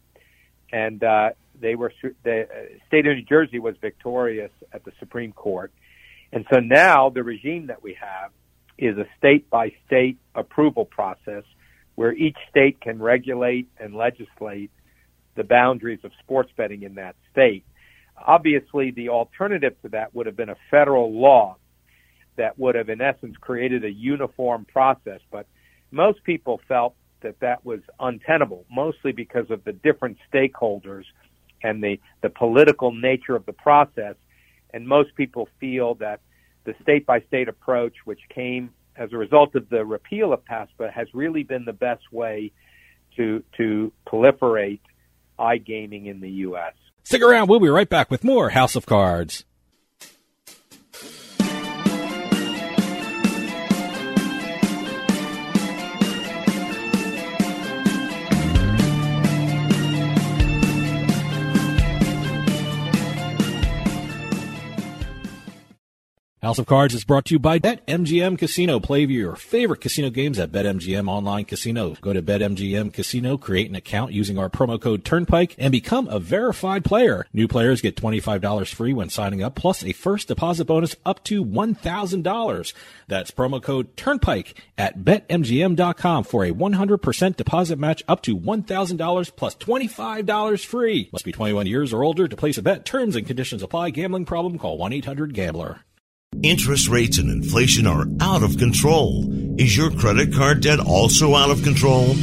And 0.72 1.04
uh, 1.04 1.32
they 1.60 1.76
were 1.76 1.94
the 2.24 2.44
uh, 2.44 2.46
state 2.88 3.06
of 3.08 3.16
New 3.16 3.24
Jersey 3.24 3.60
was 3.60 3.76
victorious 3.82 4.52
at 4.74 4.84
the 4.86 4.92
Supreme 5.00 5.34
Court, 5.34 5.72
and 6.32 6.46
so 6.52 6.60
now 6.60 7.10
the 7.10 7.24
regime 7.24 7.68
that 7.68 7.84
we 7.84 7.98
have 8.00 8.32
is 8.82 8.98
a 8.98 9.06
state 9.18 9.50
by 9.50 9.72
state 9.86 10.18
approval 10.36 10.84
process 10.84 11.44
where 11.96 12.14
each 12.14 12.38
state 12.50 12.82
can 12.82 13.00
regulate 13.00 13.70
and 13.80 13.94
legislate 13.96 14.72
the 15.36 15.44
boundaries 15.44 16.00
of 16.04 16.12
sports 16.20 16.52
betting 16.58 16.82
in 16.82 16.96
that 16.96 17.16
state. 17.32 17.64
Obviously, 18.18 18.92
the 18.92 19.10
alternative 19.10 19.76
to 19.84 19.90
that 19.90 20.14
would 20.16 20.26
have 20.26 20.36
been 20.36 20.50
a 20.50 20.58
federal 20.70 21.14
law 21.14 21.58
that 22.38 22.58
would 22.58 22.76
have, 22.76 22.90
in 22.90 23.02
essence, 23.02 23.36
created 23.40 23.86
a 23.86 23.92
uniform 23.92 24.66
process. 24.66 25.20
But 25.32 25.46
most 25.92 26.24
people 26.24 26.60
felt 26.68 26.96
that 27.22 27.40
that 27.40 27.64
was 27.64 27.82
untenable, 28.00 28.66
mostly 28.72 29.12
because 29.12 29.50
of 29.52 29.64
the 29.64 29.74
different 29.74 30.18
stakeholders 30.34 31.04
and 31.62 31.84
the, 31.84 32.00
the 32.22 32.30
political 32.30 32.92
nature 32.92 33.36
of 33.36 33.46
the 33.46 33.54
process. 33.54 34.16
And 34.74 34.88
most 34.88 35.14
people 35.16 35.50
feel 35.60 35.96
that 35.96 36.20
the 36.63 36.74
state 36.82 37.06
by 37.06 37.22
state 37.22 37.48
approach, 37.48 37.94
which 38.06 38.20
came 38.30 38.72
as 38.96 39.13
a 39.13 39.18
result 39.18 39.56
of 39.56 39.70
the 39.70 39.86
repeal 39.86 40.34
of 40.34 40.44
PASPA, 40.46 40.91
has 40.91 41.08
really 41.13 41.44
been 41.44 41.65
the 41.65 41.74
best 41.74 42.03
way 42.12 42.51
to 43.18 43.44
to 43.58 43.91
proliferate 44.08 44.80
iGaming 45.39 46.06
in 46.08 46.20
the 46.22 46.30
U.S. 46.30 46.74
Stick 47.03 47.22
around. 47.22 47.50
We'll 47.50 47.60
be 47.60 47.70
right 47.70 47.89
back 47.89 48.12
with 48.12 48.24
more 48.24 48.50
House 48.50 48.75
of 48.75 48.86
Cards. 48.86 49.46
House 66.42 66.58
of 66.58 66.66
Cards 66.66 66.96
is 66.96 67.04
brought 67.04 67.26
to 67.26 67.36
you 67.36 67.40
by 67.40 67.60
BetMGM 67.60 68.36
Casino. 68.36 68.80
Play 68.80 69.06
your 69.06 69.36
favorite 69.36 69.80
casino 69.80 70.10
games 70.10 70.40
at 70.40 70.52
BetMGM 70.52 71.08
Online 71.08 71.46
Casino. 71.46 71.94
Go 72.02 72.14
to 72.14 72.24
BetMGM 72.24 72.92
Casino, 72.92 73.38
create 73.38 73.70
an 73.70 73.76
account 73.76 74.12
using 74.12 74.40
our 74.40 74.50
promo 74.50 74.82
code 74.82 75.06
Turnpike, 75.06 75.54
and 75.60 75.72
become 75.72 76.08
a 76.08 76.18
verified 76.18 76.84
player. 76.84 77.28
New 77.32 77.48
players 77.48 77.80
get 77.80 77.96
$25 77.96 78.74
free 78.74 78.92
when 78.92 79.10
signing 79.10 79.44
up, 79.44 79.54
plus 79.54 79.84
a 79.84 79.94
first 79.94 80.30
deposit 80.30 80.66
bonus 80.66 80.96
up 81.06 81.24
to 81.26 81.46
$1,000. 81.46 82.74
That's 83.08 83.30
promo 83.30 83.62
code 83.62 83.96
Turnpike 83.96 84.60
at 84.80 84.98
BetMGM.com 84.98 86.24
for 86.24 86.44
a 86.44 86.52
100% 86.52 87.36
deposit 87.36 87.78
match 87.78 88.02
up 88.08 88.24
to 88.24 88.36
$1,000 88.36 89.36
plus 89.36 89.56
$25 89.58 90.66
free. 90.66 91.08
Must 91.12 91.24
be 91.24 91.32
21 91.32 91.68
years 91.68 91.94
or 91.94 92.04
older 92.04 92.28
to 92.28 92.36
place 92.36 92.58
a 92.58 92.64
bet. 92.64 92.84
Terms 92.84 93.16
and 93.16 93.28
conditions 93.28 93.62
apply. 93.62 93.92
Gambling 93.92 94.26
problem? 94.26 94.58
Call 94.58 94.80
1-800-GAMBLER. 94.80 95.82
Interest 96.44 96.88
rates 96.88 97.20
and 97.20 97.30
inflation 97.30 97.86
are 97.86 98.08
out 98.20 98.42
of 98.42 98.58
control. 98.58 99.26
Is 99.60 99.78
your 99.78 99.92
credit 99.92 100.34
card 100.34 100.62
debt 100.62 100.80
also 100.80 101.36
out 101.36 101.52
of 101.52 101.62
control? 101.62 102.16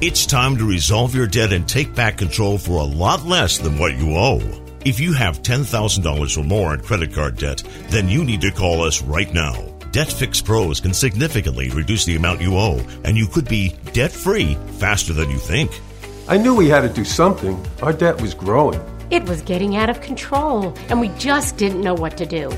It's 0.00 0.24
time 0.24 0.56
to 0.56 0.64
resolve 0.64 1.14
your 1.14 1.26
debt 1.26 1.52
and 1.52 1.68
take 1.68 1.94
back 1.94 2.16
control 2.16 2.56
for 2.56 2.80
a 2.80 2.84
lot 2.84 3.26
less 3.26 3.58
than 3.58 3.78
what 3.78 3.98
you 3.98 4.16
owe. 4.16 4.40
If 4.86 5.00
you 5.00 5.12
have 5.12 5.42
$10,000 5.42 6.38
or 6.38 6.44
more 6.44 6.72
in 6.72 6.80
credit 6.80 7.12
card 7.12 7.36
debt, 7.36 7.62
then 7.88 8.08
you 8.08 8.24
need 8.24 8.40
to 8.40 8.52
call 8.52 8.82
us 8.82 9.02
right 9.02 9.34
now. 9.34 9.54
Debt 9.92 10.10
Fix 10.10 10.40
Pros 10.40 10.80
can 10.80 10.94
significantly 10.94 11.68
reduce 11.70 12.06
the 12.06 12.16
amount 12.16 12.40
you 12.40 12.56
owe, 12.56 12.80
and 13.04 13.18
you 13.18 13.26
could 13.26 13.48
be 13.48 13.76
debt 13.92 14.12
free 14.12 14.54
faster 14.78 15.12
than 15.12 15.28
you 15.28 15.38
think. 15.38 15.78
I 16.26 16.38
knew 16.38 16.54
we 16.54 16.68
had 16.70 16.82
to 16.82 16.88
do 16.88 17.04
something. 17.04 17.62
Our 17.82 17.92
debt 17.92 18.18
was 18.22 18.32
growing. 18.32 18.80
It 19.10 19.26
was 19.26 19.40
getting 19.40 19.74
out 19.74 19.88
of 19.88 20.02
control, 20.02 20.74
and 20.90 21.00
we 21.00 21.08
just 21.16 21.56
didn't 21.56 21.80
know 21.80 21.94
what 21.94 22.18
to 22.18 22.26
do. 22.26 22.50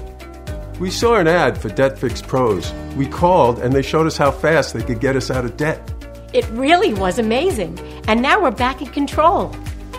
We 0.81 0.91
saw 0.91 1.17
an 1.17 1.29
ad 1.29 1.57
for 1.57 1.69
Debt 1.69 1.97
Fix 1.97 2.21
Pros. 2.21 2.73
We 2.97 3.07
called, 3.07 3.61
and 3.61 3.73
they 3.73 3.83
showed 3.83 4.09
us 4.09 4.17
how 4.17 4.33
fast 4.33 4.75
they 4.75 4.83
could 4.83 4.99
get 4.99 5.15
us 5.15 5.31
out 5.31 5.45
of 5.45 5.57
debt. 5.57 5.81
It 6.33 6.49
really 6.49 6.93
was 6.93 7.21
amazing, 7.21 7.79
and 8.09 8.21
now 8.21 8.43
we're 8.43 8.51
back 8.51 8.83
in 8.83 8.89
control. 8.89 9.55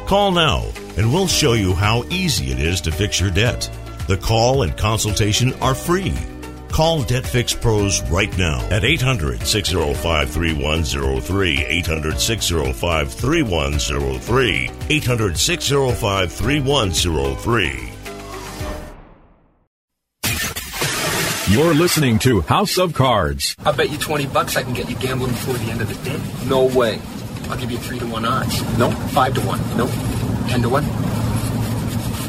Call 0.08 0.34
now, 0.34 0.66
and 0.98 1.14
we'll 1.14 1.28
show 1.28 1.54
you 1.54 1.74
how 1.74 2.04
easy 2.10 2.52
it 2.52 2.60
is 2.60 2.82
to 2.82 2.92
fix 2.92 3.22
your 3.22 3.32
debt. 3.32 3.70
The 4.08 4.18
call 4.18 4.64
and 4.64 4.76
consultation 4.76 5.54
are 5.62 5.76
free. 5.76 6.14
Call 6.72 7.04
Debt 7.04 7.26
Fix 7.26 7.54
Pros 7.54 8.02
right 8.10 8.36
now 8.38 8.62
at 8.70 8.84
800 8.84 9.46
605 9.46 10.30
3103. 10.30 11.66
800 11.66 12.20
605 12.20 13.14
3103. 13.14 14.72
800 14.90 15.38
605 15.38 16.32
3103. 16.32 17.92
You're 21.54 21.74
listening 21.74 22.18
to 22.20 22.40
House 22.42 22.78
of 22.78 22.94
Cards. 22.94 23.58
I 23.66 23.74
bet 23.74 23.90
you 23.90 23.98
20 23.98 24.28
bucks 24.28 24.56
I 24.56 24.64
can 24.64 24.74
get 24.74 24.90
you 24.90 24.96
gambling 24.96 25.32
before 25.32 25.56
the 25.56 25.70
end 25.70 25.82
of 25.82 25.90
the 25.90 25.96
day. 26.10 26.18
No 26.48 26.64
way. 26.66 27.02
I'll 27.50 27.58
give 27.58 27.70
you 27.70 27.78
3 27.78 28.00
to 28.00 28.08
1 28.08 28.24
odds. 28.24 28.62
No. 28.78 28.90
5 28.92 29.34
to 29.34 29.42
1. 29.42 29.78
No. 29.78 29.88
10 30.48 30.62
to 30.62 30.70
1. 30.70 30.86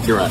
You're 0.08 0.18
on. 0.20 0.30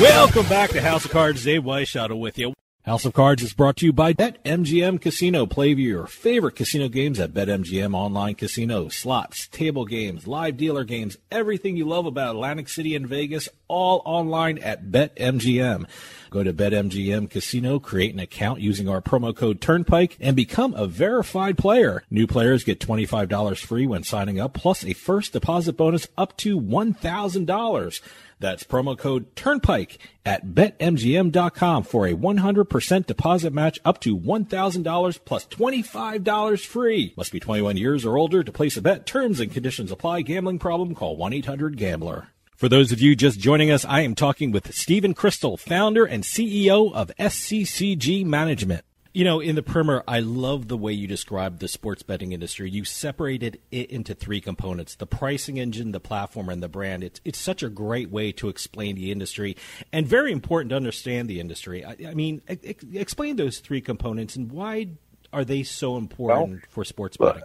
Welcome 0.00 0.46
back 0.48 0.70
to 0.70 0.82
House 0.82 1.06
of 1.06 1.10
Cards. 1.10 1.42
Dave 1.44 1.62
Weishuttle 1.62 2.20
with 2.20 2.38
you. 2.38 2.52
House 2.82 3.06
of 3.06 3.14
Cards 3.14 3.42
is 3.42 3.54
brought 3.54 3.78
to 3.78 3.86
you 3.86 3.94
by 3.94 4.12
BetMGM 4.12 5.00
Casino. 5.00 5.46
Play 5.46 5.68
your 5.68 6.06
favorite 6.06 6.56
casino 6.56 6.88
games 6.88 7.18
at 7.18 7.32
BetMGM 7.32 7.94
Online 7.94 8.34
Casino. 8.34 8.88
Slots, 8.88 9.48
table 9.48 9.86
games, 9.86 10.26
live 10.26 10.58
dealer 10.58 10.84
games, 10.84 11.16
everything 11.30 11.78
you 11.78 11.86
love 11.86 12.04
about 12.04 12.34
Atlantic 12.34 12.68
City 12.68 12.94
and 12.94 13.08
Vegas, 13.08 13.48
all 13.68 14.02
online 14.04 14.58
at 14.58 14.90
BetMGM. 14.90 15.86
Go 16.34 16.42
to 16.42 16.52
BetMGM 16.52 17.30
Casino, 17.30 17.78
create 17.78 18.12
an 18.12 18.18
account 18.18 18.58
using 18.58 18.88
our 18.88 19.00
promo 19.00 19.32
code 19.36 19.60
Turnpike, 19.60 20.16
and 20.18 20.34
become 20.34 20.74
a 20.74 20.88
verified 20.88 21.56
player. 21.56 22.02
New 22.10 22.26
players 22.26 22.64
get 22.64 22.80
$25 22.80 23.60
free 23.60 23.86
when 23.86 24.02
signing 24.02 24.40
up, 24.40 24.52
plus 24.52 24.84
a 24.84 24.94
first 24.94 25.32
deposit 25.32 25.74
bonus 25.74 26.08
up 26.18 26.36
to 26.38 26.60
$1,000. 26.60 28.00
That's 28.40 28.64
promo 28.64 28.98
code 28.98 29.36
Turnpike 29.36 29.98
at 30.26 30.44
betmgm.com 30.46 31.84
for 31.84 32.08
a 32.08 32.14
100% 32.14 33.06
deposit 33.06 33.52
match 33.52 33.78
up 33.84 34.00
to 34.00 34.18
$1,000 34.18 35.18
plus 35.24 35.46
$25 35.46 36.66
free. 36.66 37.14
Must 37.16 37.30
be 37.30 37.38
21 37.38 37.76
years 37.76 38.04
or 38.04 38.18
older 38.18 38.42
to 38.42 38.50
place 38.50 38.76
a 38.76 38.82
bet. 38.82 39.06
Terms 39.06 39.38
and 39.38 39.52
conditions 39.52 39.92
apply. 39.92 40.22
Gambling 40.22 40.58
problem? 40.58 40.96
Call 40.96 41.16
1-800-GAMBLER. 41.16 42.33
For 42.64 42.70
those 42.70 42.92
of 42.92 43.00
you 43.02 43.14
just 43.14 43.38
joining 43.38 43.70
us, 43.70 43.84
I 43.84 44.00
am 44.00 44.14
talking 44.14 44.50
with 44.50 44.74
Stephen 44.74 45.12
Crystal, 45.12 45.58
founder 45.58 46.06
and 46.06 46.24
CEO 46.24 46.94
of 46.94 47.12
SCCG 47.18 48.24
Management. 48.24 48.86
You 49.12 49.22
know, 49.24 49.38
in 49.38 49.54
the 49.54 49.62
primer, 49.62 50.02
I 50.08 50.20
love 50.20 50.68
the 50.68 50.76
way 50.78 50.94
you 50.94 51.06
described 51.06 51.60
the 51.60 51.68
sports 51.68 52.02
betting 52.02 52.32
industry. 52.32 52.70
You 52.70 52.86
separated 52.86 53.60
it 53.70 53.90
into 53.90 54.14
three 54.14 54.40
components 54.40 54.96
the 54.96 55.04
pricing 55.06 55.58
engine, 55.58 55.92
the 55.92 56.00
platform, 56.00 56.48
and 56.48 56.62
the 56.62 56.70
brand. 56.70 57.04
It's, 57.04 57.20
it's 57.22 57.38
such 57.38 57.62
a 57.62 57.68
great 57.68 58.08
way 58.08 58.32
to 58.32 58.48
explain 58.48 58.96
the 58.96 59.12
industry 59.12 59.58
and 59.92 60.06
very 60.06 60.32
important 60.32 60.70
to 60.70 60.76
understand 60.76 61.28
the 61.28 61.40
industry. 61.40 61.84
I, 61.84 61.96
I 62.08 62.14
mean, 62.14 62.40
ex- 62.48 62.82
explain 62.94 63.36
those 63.36 63.58
three 63.58 63.82
components 63.82 64.36
and 64.36 64.50
why 64.50 64.88
are 65.34 65.44
they 65.44 65.64
so 65.64 65.98
important 65.98 66.50
well, 66.50 66.60
for 66.70 66.82
sports 66.82 67.18
betting? 67.18 67.42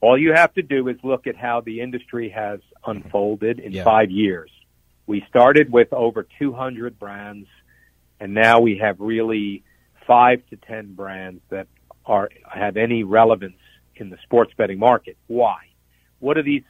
All 0.00 0.18
you 0.18 0.32
have 0.34 0.52
to 0.54 0.62
do 0.62 0.88
is 0.88 0.96
look 1.02 1.26
at 1.26 1.36
how 1.36 1.60
the 1.60 1.80
industry 1.80 2.28
has 2.30 2.60
unfolded 2.86 3.58
in 3.58 3.72
yeah. 3.72 3.84
five 3.84 4.10
years. 4.10 4.50
We 5.06 5.24
started 5.28 5.70
with 5.70 5.92
over 5.92 6.26
200 6.38 6.98
brands, 6.98 7.48
and 8.20 8.34
now 8.34 8.60
we 8.60 8.78
have 8.78 9.00
really 9.00 9.62
five 10.06 10.42
to 10.50 10.56
ten 10.56 10.94
brands 10.94 11.42
that 11.50 11.66
are 12.04 12.30
have 12.48 12.76
any 12.76 13.02
relevance 13.02 13.58
in 13.96 14.10
the 14.10 14.16
sports 14.22 14.52
betting 14.56 14.78
market. 14.78 15.16
Why? 15.26 15.58
What 16.20 16.34
do 16.34 16.42
these 16.42 16.62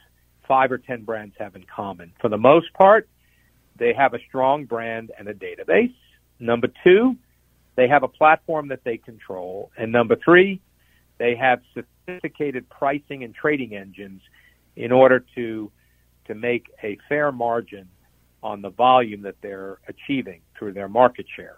five 0.47 0.71
or 0.71 0.77
ten 0.77 1.03
brands 1.03 1.35
have 1.39 1.55
in 1.55 1.63
common? 1.63 2.13
For 2.21 2.29
the 2.29 2.37
most 2.37 2.73
part, 2.73 3.07
they 3.77 3.93
have 3.93 4.13
a 4.13 4.19
strong 4.27 4.65
brand 4.65 5.11
and 5.17 5.27
a 5.27 5.33
database. 5.33 5.93
Number 6.39 6.67
two, 6.83 7.15
they 7.75 7.87
have 7.87 8.03
a 8.03 8.07
platform 8.07 8.69
that 8.69 8.83
they 8.83 8.97
control. 8.97 9.71
And 9.77 9.91
number 9.91 10.15
three, 10.15 10.61
they 11.17 11.35
have 11.35 11.61
sophisticated 11.73 12.69
pricing 12.69 13.23
and 13.23 13.33
trading 13.33 13.75
engines 13.75 14.21
in 14.75 14.91
order 14.91 15.23
to 15.35 15.71
to 16.25 16.35
make 16.35 16.69
a 16.83 16.97
fair 17.07 17.31
margin 17.31 17.87
on 18.43 18.61
the 18.61 18.69
volume 18.69 19.21
that 19.21 19.35
they're 19.41 19.79
achieving 19.87 20.41
through 20.57 20.73
their 20.73 20.89
market 20.89 21.25
share. 21.35 21.55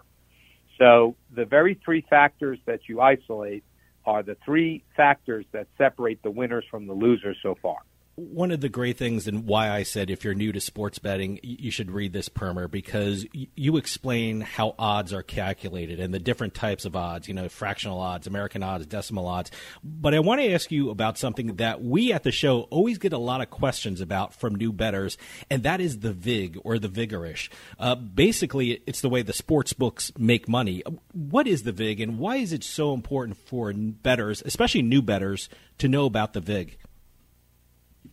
So 0.78 1.16
the 1.34 1.44
very 1.44 1.78
three 1.84 2.06
factors 2.08 2.58
that 2.66 2.80
you 2.88 3.00
isolate 3.00 3.64
are 4.06 4.22
the 4.22 4.36
three 4.44 4.84
factors 4.96 5.44
that 5.52 5.66
separate 5.76 6.22
the 6.22 6.30
winners 6.30 6.64
from 6.70 6.86
the 6.86 6.94
losers 6.94 7.36
so 7.42 7.56
far 7.60 7.78
one 8.20 8.50
of 8.50 8.60
the 8.60 8.68
great 8.68 8.98
things 8.98 9.26
and 9.26 9.46
why 9.46 9.70
I 9.70 9.82
said 9.82 10.10
if 10.10 10.24
you're 10.24 10.34
new 10.34 10.52
to 10.52 10.60
sports 10.60 10.98
betting, 10.98 11.40
you 11.42 11.70
should 11.70 11.90
read 11.90 12.12
this 12.12 12.28
primer 12.28 12.68
because 12.68 13.26
you 13.32 13.76
explain 13.76 14.42
how 14.42 14.74
odds 14.78 15.12
are 15.12 15.22
calculated 15.22 16.00
and 16.00 16.12
the 16.12 16.18
different 16.18 16.54
types 16.54 16.84
of 16.84 16.94
odds, 16.94 17.28
you 17.28 17.34
know, 17.34 17.48
fractional 17.48 17.98
odds, 17.98 18.26
American 18.26 18.62
odds, 18.62 18.86
decimal 18.86 19.26
odds. 19.26 19.50
But 19.82 20.14
I 20.14 20.20
want 20.20 20.40
to 20.40 20.52
ask 20.52 20.70
you 20.70 20.90
about 20.90 21.18
something 21.18 21.56
that 21.56 21.82
we 21.82 22.12
at 22.12 22.22
the 22.22 22.32
show 22.32 22.62
always 22.62 22.98
get 22.98 23.12
a 23.12 23.18
lot 23.18 23.40
of 23.40 23.48
questions 23.50 24.00
about 24.00 24.34
from 24.34 24.54
new 24.54 24.72
bettors, 24.72 25.16
and 25.48 25.62
that 25.62 25.80
is 25.80 26.00
the 26.00 26.12
VIG 26.12 26.58
or 26.62 26.78
the 26.78 26.88
vigorish. 26.88 27.48
Uh, 27.78 27.94
basically, 27.94 28.82
it's 28.86 29.00
the 29.00 29.08
way 29.08 29.22
the 29.22 29.32
sports 29.32 29.72
books 29.72 30.12
make 30.18 30.48
money. 30.48 30.82
What 31.12 31.46
is 31.46 31.62
the 31.62 31.72
VIG 31.72 32.00
and 32.00 32.18
why 32.18 32.36
is 32.36 32.52
it 32.52 32.64
so 32.64 32.92
important 32.92 33.38
for 33.38 33.72
bettors, 33.72 34.42
especially 34.44 34.82
new 34.82 35.00
bettors, 35.00 35.48
to 35.78 35.88
know 35.88 36.04
about 36.04 36.34
the 36.34 36.40
VIG? 36.40 36.76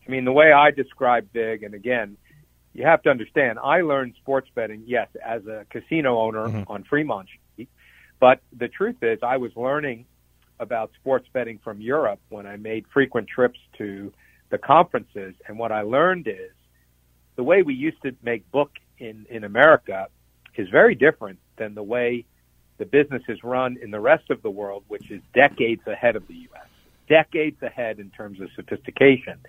I 0.08 0.12
mean, 0.12 0.26
the 0.26 0.32
way 0.32 0.52
I 0.52 0.72
describe 0.72 1.28
VIG, 1.34 1.64
and 1.64 1.74
again, 1.74 2.18
you 2.74 2.86
have 2.86 3.02
to 3.04 3.10
understand, 3.10 3.60
I 3.60 3.82
learned 3.82 4.14
sports 4.22 4.48
betting, 4.54 4.84
yes, 4.86 5.10
as 5.26 5.46
a 5.48 5.66
casino 5.70 6.20
owner 6.20 6.48
mm-hmm. 6.48 6.72
on 6.72 6.84
Fremont 6.84 7.27
Street. 7.27 7.70
But 8.20 8.40
the 8.58 8.68
truth 8.68 8.98
is, 9.01 9.20
I 9.22 9.38
was 9.38 9.51
learning 9.55 10.05
about 10.60 10.92
sports 11.00 11.27
betting 11.34 11.60
from 11.64 11.81
Europe 11.81 12.20
when 12.29 12.48
I 12.48 12.55
made 12.55 12.86
frequent 12.94 13.27
trips 13.27 13.60
to 13.77 14.14
the 14.50 14.58
conferences. 14.58 15.34
And 15.48 15.60
what 15.60 15.72
I 15.72 15.81
learned 15.81 16.27
is 16.27 16.51
the 17.36 17.44
way 17.44 17.62
we 17.62 17.74
used 17.74 18.01
to 18.03 18.16
make 18.24 18.50
book 18.51 18.72
in, 18.98 19.25
in 19.29 19.44
America 19.44 20.08
is 20.55 20.70
very 20.70 20.96
different 20.96 21.40
than 21.58 21.75
the 21.75 21.84
way 21.84 22.25
the 22.77 22.86
business 22.86 23.24
is 23.27 23.44
run 23.44 23.77
in 23.81 23.92
the 23.92 24.00
rest 24.00 24.29
of 24.29 24.42
the 24.42 24.50
world, 24.50 24.84
which 24.88 25.12
is 25.12 25.22
decades 25.34 25.81
ahead 25.86 26.16
of 26.16 26.27
the 26.27 26.34
U.S., 26.34 26.68
decades 27.10 27.62
ahead 27.62 28.00
in 28.00 28.10
terms 28.12 28.40
of 28.40 28.50
sophistication 28.55 29.40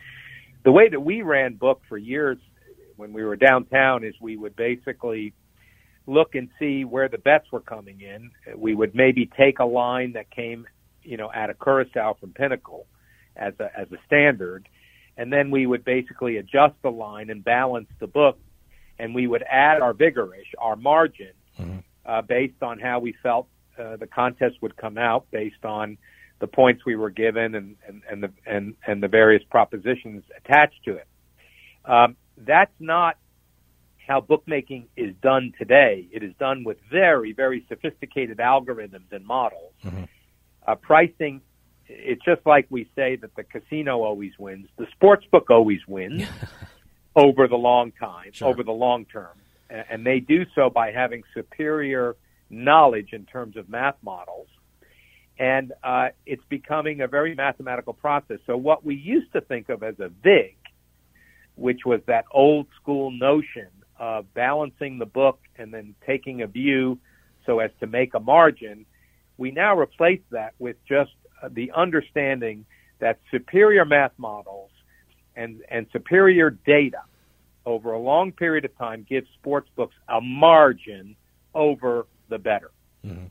the 0.65 0.73
way 0.73 0.89
that 0.89 1.01
we 1.01 1.23
ran 1.23 1.55
book 1.55 1.83
for 1.89 1.97
years 1.97 2.39
when 2.97 3.13
we 3.13 3.25
were 3.25 3.37
downtown 3.37 4.05
is 4.05 4.15
we 4.21 4.37
would 4.37 4.57
basically 4.57 5.33
look 6.07 6.35
and 6.35 6.49
see 6.59 6.85
where 6.85 7.09
the 7.09 7.19
bets 7.19 7.51
were 7.53 7.61
coming 7.61 8.01
in. 8.01 8.31
We 8.57 8.75
would 8.75 8.95
maybe 8.95 9.31
take 9.39 9.59
a 9.59 9.65
line 9.65 10.13
that 10.15 10.31
came, 10.31 10.67
you 11.03 11.17
know, 11.17 11.31
at 11.33 11.51
a 11.51 11.55
curacao 11.55 12.17
from 12.19 12.33
Pinnacle 12.33 12.87
as 13.37 13.55
a 13.61 13.71
as 13.79 13.87
a 13.93 13.99
standard, 14.07 14.69
and 15.17 15.33
then 15.33 15.51
we 15.51 15.67
would 15.67 15.85
basically 15.85 16.39
adjust 16.39 16.75
the 16.83 16.91
line 16.91 17.31
and 17.31 17.45
balance 17.45 17.89
the 18.01 18.07
book, 18.07 18.39
and 18.99 19.15
we 19.15 19.27
would 19.27 19.45
add 19.49 19.81
our 19.81 19.95
vigorish, 19.95 20.53
our 20.59 20.75
margin, 20.75 21.33
mm-hmm. 21.59 21.79
uh, 22.05 22.23
based 22.23 22.63
on 22.63 22.81
how 22.81 22.99
we 22.99 23.15
felt 23.23 23.47
uh, 23.79 23.97
the 23.97 24.07
contest 24.09 24.57
would 24.61 24.77
come 24.77 24.99
out, 24.99 25.27
based 25.31 25.65
on 25.65 25.99
the 26.41 26.47
points 26.47 26.85
we 26.85 26.97
were 26.97 27.11
given 27.11 27.55
and, 27.55 27.77
and, 27.87 28.03
and 28.11 28.23
the 28.23 28.31
and, 28.47 28.75
and 28.87 29.03
the 29.03 29.09
various 29.09 29.43
propositions 29.51 30.23
attached 30.37 30.85
to 30.85 30.97
it. 30.97 31.07
Um, 31.85 32.17
that's 32.37 32.75
not 32.79 33.17
how 34.07 34.21
bookmaking 34.21 34.89
is 34.97 35.15
done 35.23 35.53
today. 35.59 36.09
It 36.11 36.23
is 36.23 36.33
done 36.39 36.65
with 36.65 36.79
very, 36.91 37.33
very 37.33 37.67
sophisticated 37.69 38.39
algorithms 38.39 39.13
and 39.13 39.25
models. 39.25 39.75
Mm-hmm. 39.85 40.05
Uh, 40.67 40.75
pricing, 40.77 41.43
it's 41.87 42.25
just 42.25 42.41
like 42.47 42.67
we 42.71 42.89
say 42.97 43.17
that 43.17 43.35
the 43.37 43.45
casino 43.45 44.03
always 44.03 44.33
wins. 44.39 44.69
The 44.79 44.87
sports 44.93 45.27
book 45.31 45.51
always 45.51 45.81
wins 45.87 46.27
over 47.17 47.49
the 47.49 47.57
long 47.57 47.93
time, 47.93 48.33
sure. 48.33 48.49
over 48.49 48.63
the 48.63 48.73
long 48.73 49.05
term. 49.05 49.37
And 49.69 50.07
they 50.07 50.21
do 50.21 50.47
so 50.55 50.71
by 50.71 50.93
having 50.93 51.23
superior 51.35 52.17
knowledge 52.49 53.13
in 53.13 53.27
terms 53.27 53.59
of 53.59 53.69
math 53.69 53.97
models 54.03 54.49
and 55.39 55.73
uh, 55.85 56.09
it's 56.27 56.43
becoming 56.49 57.01
a 57.01 57.07
very 57.07 57.35
mathematical 57.35 57.93
process. 57.93 58.39
So 58.47 58.57
what 58.57 58.85
we 58.85 58.97
used 58.97 59.33
to 59.33 59.41
think 59.41 59.69
of 59.69 59.83
as 59.83 59.95
a 60.01 60.09
VIG, 60.09 60.57
which 61.55 61.81
was 61.87 62.01
that 62.07 62.25
old 62.33 62.67
school 62.81 63.11
notion 63.11 63.69
of 63.99 64.33
balancing 64.35 64.99
the 64.99 65.07
book 65.07 65.41
and 65.57 65.73
then 65.73 65.95
taking 66.07 66.43
a 66.43 66.47
view 66.47 66.99
so 67.47 67.61
as 67.61 67.71
to 67.81 67.87
make 67.87 68.15
a 68.15 68.21
margin, 68.21 68.85
we 69.37 69.51
now 69.51 69.79
replace 69.79 70.21
that 70.31 70.55
with 70.59 70.77
just 70.87 71.13
uh, 71.43 71.49
the 71.53 71.71
understanding 71.75 72.65
that 72.99 73.21
superior 73.31 73.85
math 73.85 74.13
models 74.19 74.71
and, 75.37 75.63
and 75.71 75.87
superior 75.93 76.51
data 76.51 77.01
over 77.65 77.93
a 77.93 77.99
long 77.99 78.33
period 78.33 78.65
of 78.65 78.77
time 78.77 79.07
gives 79.09 79.29
sports 79.39 79.69
books 79.77 79.95
a 80.09 80.21
margin 80.21 81.15
over 81.55 82.07
the 82.29 82.39
bettor. 82.39 82.71
Mm-hmm. 83.05 83.27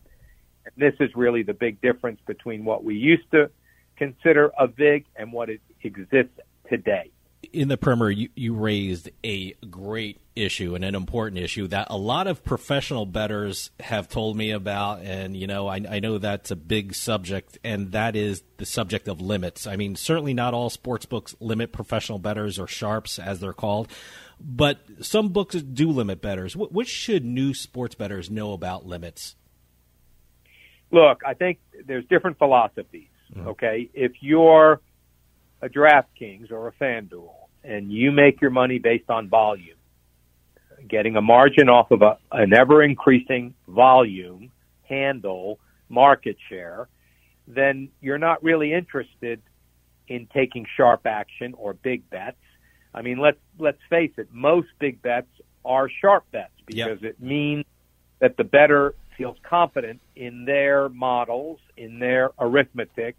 This 0.75 0.93
is 0.99 1.15
really 1.15 1.43
the 1.43 1.53
big 1.53 1.81
difference 1.81 2.19
between 2.25 2.65
what 2.65 2.83
we 2.83 2.95
used 2.95 3.29
to 3.31 3.49
consider 3.95 4.51
a 4.59 4.67
VIG 4.67 5.05
and 5.15 5.31
what 5.31 5.49
it 5.49 5.61
exists 5.83 6.39
today. 6.69 7.11
In 7.53 7.67
the 7.67 7.77
primer, 7.77 8.09
you, 8.09 8.29
you 8.35 8.53
raised 8.55 9.09
a 9.23 9.53
great 9.69 10.19
issue 10.35 10.75
and 10.75 10.83
an 10.83 10.95
important 10.95 11.41
issue 11.41 11.67
that 11.67 11.87
a 11.89 11.97
lot 11.97 12.27
of 12.27 12.43
professional 12.43 13.05
bettors 13.05 13.71
have 13.79 14.07
told 14.07 14.35
me 14.35 14.51
about. 14.51 15.01
And, 15.01 15.35
you 15.35 15.47
know, 15.47 15.67
I, 15.67 15.81
I 15.89 15.99
know 15.99 16.17
that's 16.17 16.51
a 16.51 16.55
big 16.55 16.95
subject, 16.95 17.57
and 17.63 17.91
that 17.91 18.15
is 18.15 18.43
the 18.57 18.65
subject 18.65 19.07
of 19.07 19.21
limits. 19.21 19.67
I 19.67 19.75
mean, 19.75 19.95
certainly 19.95 20.33
not 20.33 20.53
all 20.53 20.69
sports 20.69 21.05
books 21.05 21.35
limit 21.39 21.71
professional 21.71 22.19
bettors 22.19 22.59
or 22.59 22.67
sharps, 22.67 23.19
as 23.19 23.39
they're 23.39 23.53
called, 23.53 23.91
but 24.39 24.79
some 25.01 25.29
books 25.29 25.55
do 25.55 25.89
limit 25.89 26.21
bettors. 26.21 26.55
What, 26.55 26.71
what 26.71 26.87
should 26.87 27.23
new 27.23 27.53
sports 27.53 27.95
bettors 27.95 28.29
know 28.29 28.53
about 28.53 28.85
limits? 28.85 29.35
Look, 30.91 31.21
I 31.25 31.33
think 31.33 31.59
there's 31.85 32.05
different 32.05 32.37
philosophies. 32.37 33.09
Mm-hmm. 33.33 33.47
Okay, 33.49 33.89
if 33.93 34.13
you're 34.21 34.81
a 35.61 35.69
DraftKings 35.69 36.51
or 36.51 36.67
a 36.67 36.71
FanDuel 36.73 37.33
and 37.63 37.91
you 37.91 38.11
make 38.11 38.39
your 38.41 38.51
money 38.51 38.79
based 38.79 39.09
on 39.09 39.27
volume, 39.27 39.75
getting 40.87 41.15
a 41.15 41.21
margin 41.21 41.69
off 41.69 41.91
of 41.91 42.01
a, 42.01 42.17
an 42.31 42.53
ever 42.53 42.83
increasing 42.83 43.53
volume 43.67 44.51
handle 44.83 45.59
market 45.89 46.37
share, 46.47 46.87
then 47.47 47.89
you're 48.01 48.17
not 48.17 48.41
really 48.43 48.73
interested 48.73 49.41
in 50.07 50.27
taking 50.33 50.65
sharp 50.75 51.05
action 51.05 51.53
or 51.57 51.73
big 51.73 52.09
bets. 52.09 52.37
I 52.93 53.01
mean, 53.01 53.17
let's 53.17 53.39
let's 53.59 53.79
face 53.89 54.11
it, 54.17 54.29
most 54.31 54.67
big 54.79 55.01
bets 55.01 55.27
are 55.65 55.89
sharp 56.01 56.23
bets 56.31 56.53
because 56.65 57.01
yep. 57.01 57.11
it 57.11 57.21
means 57.21 57.65
that 58.19 58.37
the 58.37 58.43
bettor 58.43 58.95
feels 59.17 59.37
confident 59.43 59.99
in 60.15 60.45
their 60.45 60.89
models, 60.89 61.59
in 61.75 61.99
their 61.99 62.31
arithmetic, 62.39 63.15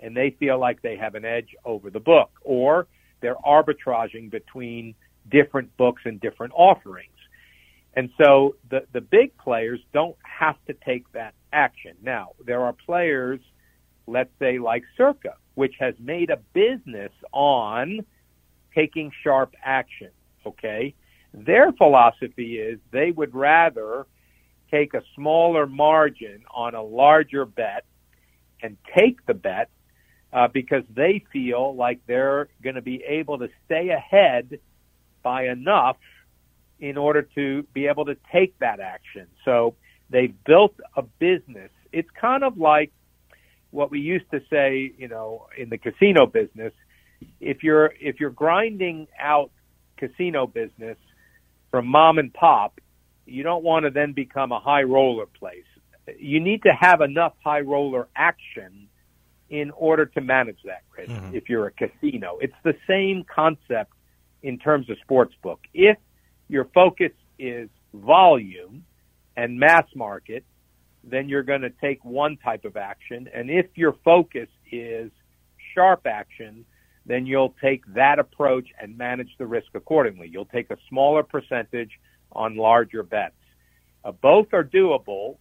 and 0.00 0.16
they 0.16 0.30
feel 0.38 0.58
like 0.58 0.82
they 0.82 0.96
have 0.96 1.14
an 1.14 1.24
edge 1.24 1.54
over 1.64 1.90
the 1.90 2.00
book, 2.00 2.30
or 2.42 2.86
they're 3.20 3.36
arbitraging 3.36 4.30
between 4.30 4.94
different 5.30 5.74
books 5.76 6.02
and 6.04 6.20
different 6.20 6.52
offerings. 6.56 7.10
And 7.96 8.10
so 8.20 8.56
the, 8.70 8.84
the 8.92 9.00
big 9.00 9.36
players 9.38 9.80
don't 9.92 10.16
have 10.22 10.56
to 10.66 10.74
take 10.74 11.10
that 11.12 11.34
action. 11.52 11.96
Now, 12.02 12.30
there 12.44 12.62
are 12.62 12.72
players, 12.72 13.40
let's 14.06 14.32
say 14.38 14.58
like 14.58 14.82
Circa, 14.96 15.34
which 15.54 15.74
has 15.78 15.94
made 16.00 16.30
a 16.30 16.38
business 16.52 17.12
on 17.32 18.00
taking 18.74 19.12
sharp 19.22 19.54
action. 19.62 20.10
Okay. 20.44 20.94
Their 21.32 21.72
philosophy 21.72 22.58
is 22.58 22.78
they 22.90 23.10
would 23.10 23.34
rather 23.34 24.06
take 24.70 24.94
a 24.94 25.02
smaller 25.14 25.66
margin 25.66 26.44
on 26.52 26.74
a 26.74 26.82
larger 26.82 27.44
bet 27.44 27.84
and 28.62 28.76
take 28.96 29.24
the 29.26 29.34
bet 29.34 29.68
uh, 30.32 30.48
because 30.48 30.82
they 30.94 31.24
feel 31.32 31.74
like 31.76 32.00
they're 32.06 32.48
going 32.62 32.74
to 32.74 32.82
be 32.82 33.02
able 33.04 33.38
to 33.38 33.48
stay 33.66 33.90
ahead 33.90 34.58
by 35.22 35.46
enough 35.48 35.96
in 36.80 36.96
order 36.96 37.22
to 37.34 37.62
be 37.72 37.86
able 37.86 38.04
to 38.04 38.16
take 38.32 38.58
that 38.58 38.80
action. 38.80 39.26
So 39.44 39.74
they've 40.10 40.34
built 40.44 40.74
a 40.96 41.02
business. 41.02 41.70
It's 41.92 42.08
kind 42.20 42.42
of 42.42 42.58
like 42.58 42.92
what 43.70 43.90
we 43.90 44.00
used 44.00 44.30
to 44.32 44.40
say, 44.50 44.92
you 44.98 45.08
know, 45.08 45.46
in 45.56 45.68
the 45.68 45.78
casino 45.78 46.26
business. 46.26 46.72
If 47.40 47.62
you're 47.62 47.92
if 48.00 48.20
you're 48.20 48.30
grinding 48.30 49.06
out 49.18 49.50
casino 49.96 50.46
business 50.46 50.98
from 51.70 51.86
mom 51.86 52.18
and 52.18 52.32
pop, 52.32 52.80
you 53.26 53.42
don't 53.42 53.64
want 53.64 53.84
to 53.84 53.90
then 53.90 54.12
become 54.12 54.52
a 54.52 54.60
high 54.60 54.82
roller 54.82 55.26
place. 55.26 55.64
You 56.18 56.40
need 56.40 56.62
to 56.64 56.72
have 56.78 57.00
enough 57.00 57.34
high 57.42 57.60
roller 57.60 58.08
action 58.14 58.88
in 59.50 59.70
order 59.72 60.06
to 60.06 60.20
manage 60.20 60.58
that 60.64 60.82
risk 60.96 61.10
mm-hmm. 61.10 61.34
if 61.34 61.48
you're 61.48 61.66
a 61.66 61.70
casino. 61.70 62.38
It's 62.40 62.54
the 62.62 62.74
same 62.88 63.24
concept 63.24 63.92
in 64.42 64.58
terms 64.58 64.90
of 64.90 64.96
sports 65.02 65.34
book. 65.42 65.60
If 65.72 65.96
your 66.48 66.66
focus 66.74 67.12
is 67.38 67.68
volume 67.92 68.84
and 69.36 69.58
mass 69.58 69.86
market, 69.94 70.44
then 71.02 71.28
you're 71.28 71.42
going 71.42 71.62
to 71.62 71.70
take 71.70 72.04
one 72.04 72.36
type 72.38 72.64
of 72.64 72.76
action. 72.76 73.28
And 73.32 73.50
if 73.50 73.66
your 73.74 73.94
focus 74.04 74.48
is 74.70 75.10
sharp 75.74 76.06
action, 76.06 76.64
then 77.06 77.26
you'll 77.26 77.54
take 77.62 77.82
that 77.94 78.18
approach 78.18 78.68
and 78.80 78.96
manage 78.96 79.30
the 79.38 79.46
risk 79.46 79.68
accordingly. 79.74 80.28
You'll 80.28 80.46
take 80.46 80.70
a 80.70 80.78
smaller 80.88 81.22
percentage 81.22 81.90
on 82.34 82.56
larger 82.56 83.02
bets. 83.02 83.34
Uh, 84.04 84.12
both 84.12 84.52
are 84.52 84.64
doable, 84.64 85.36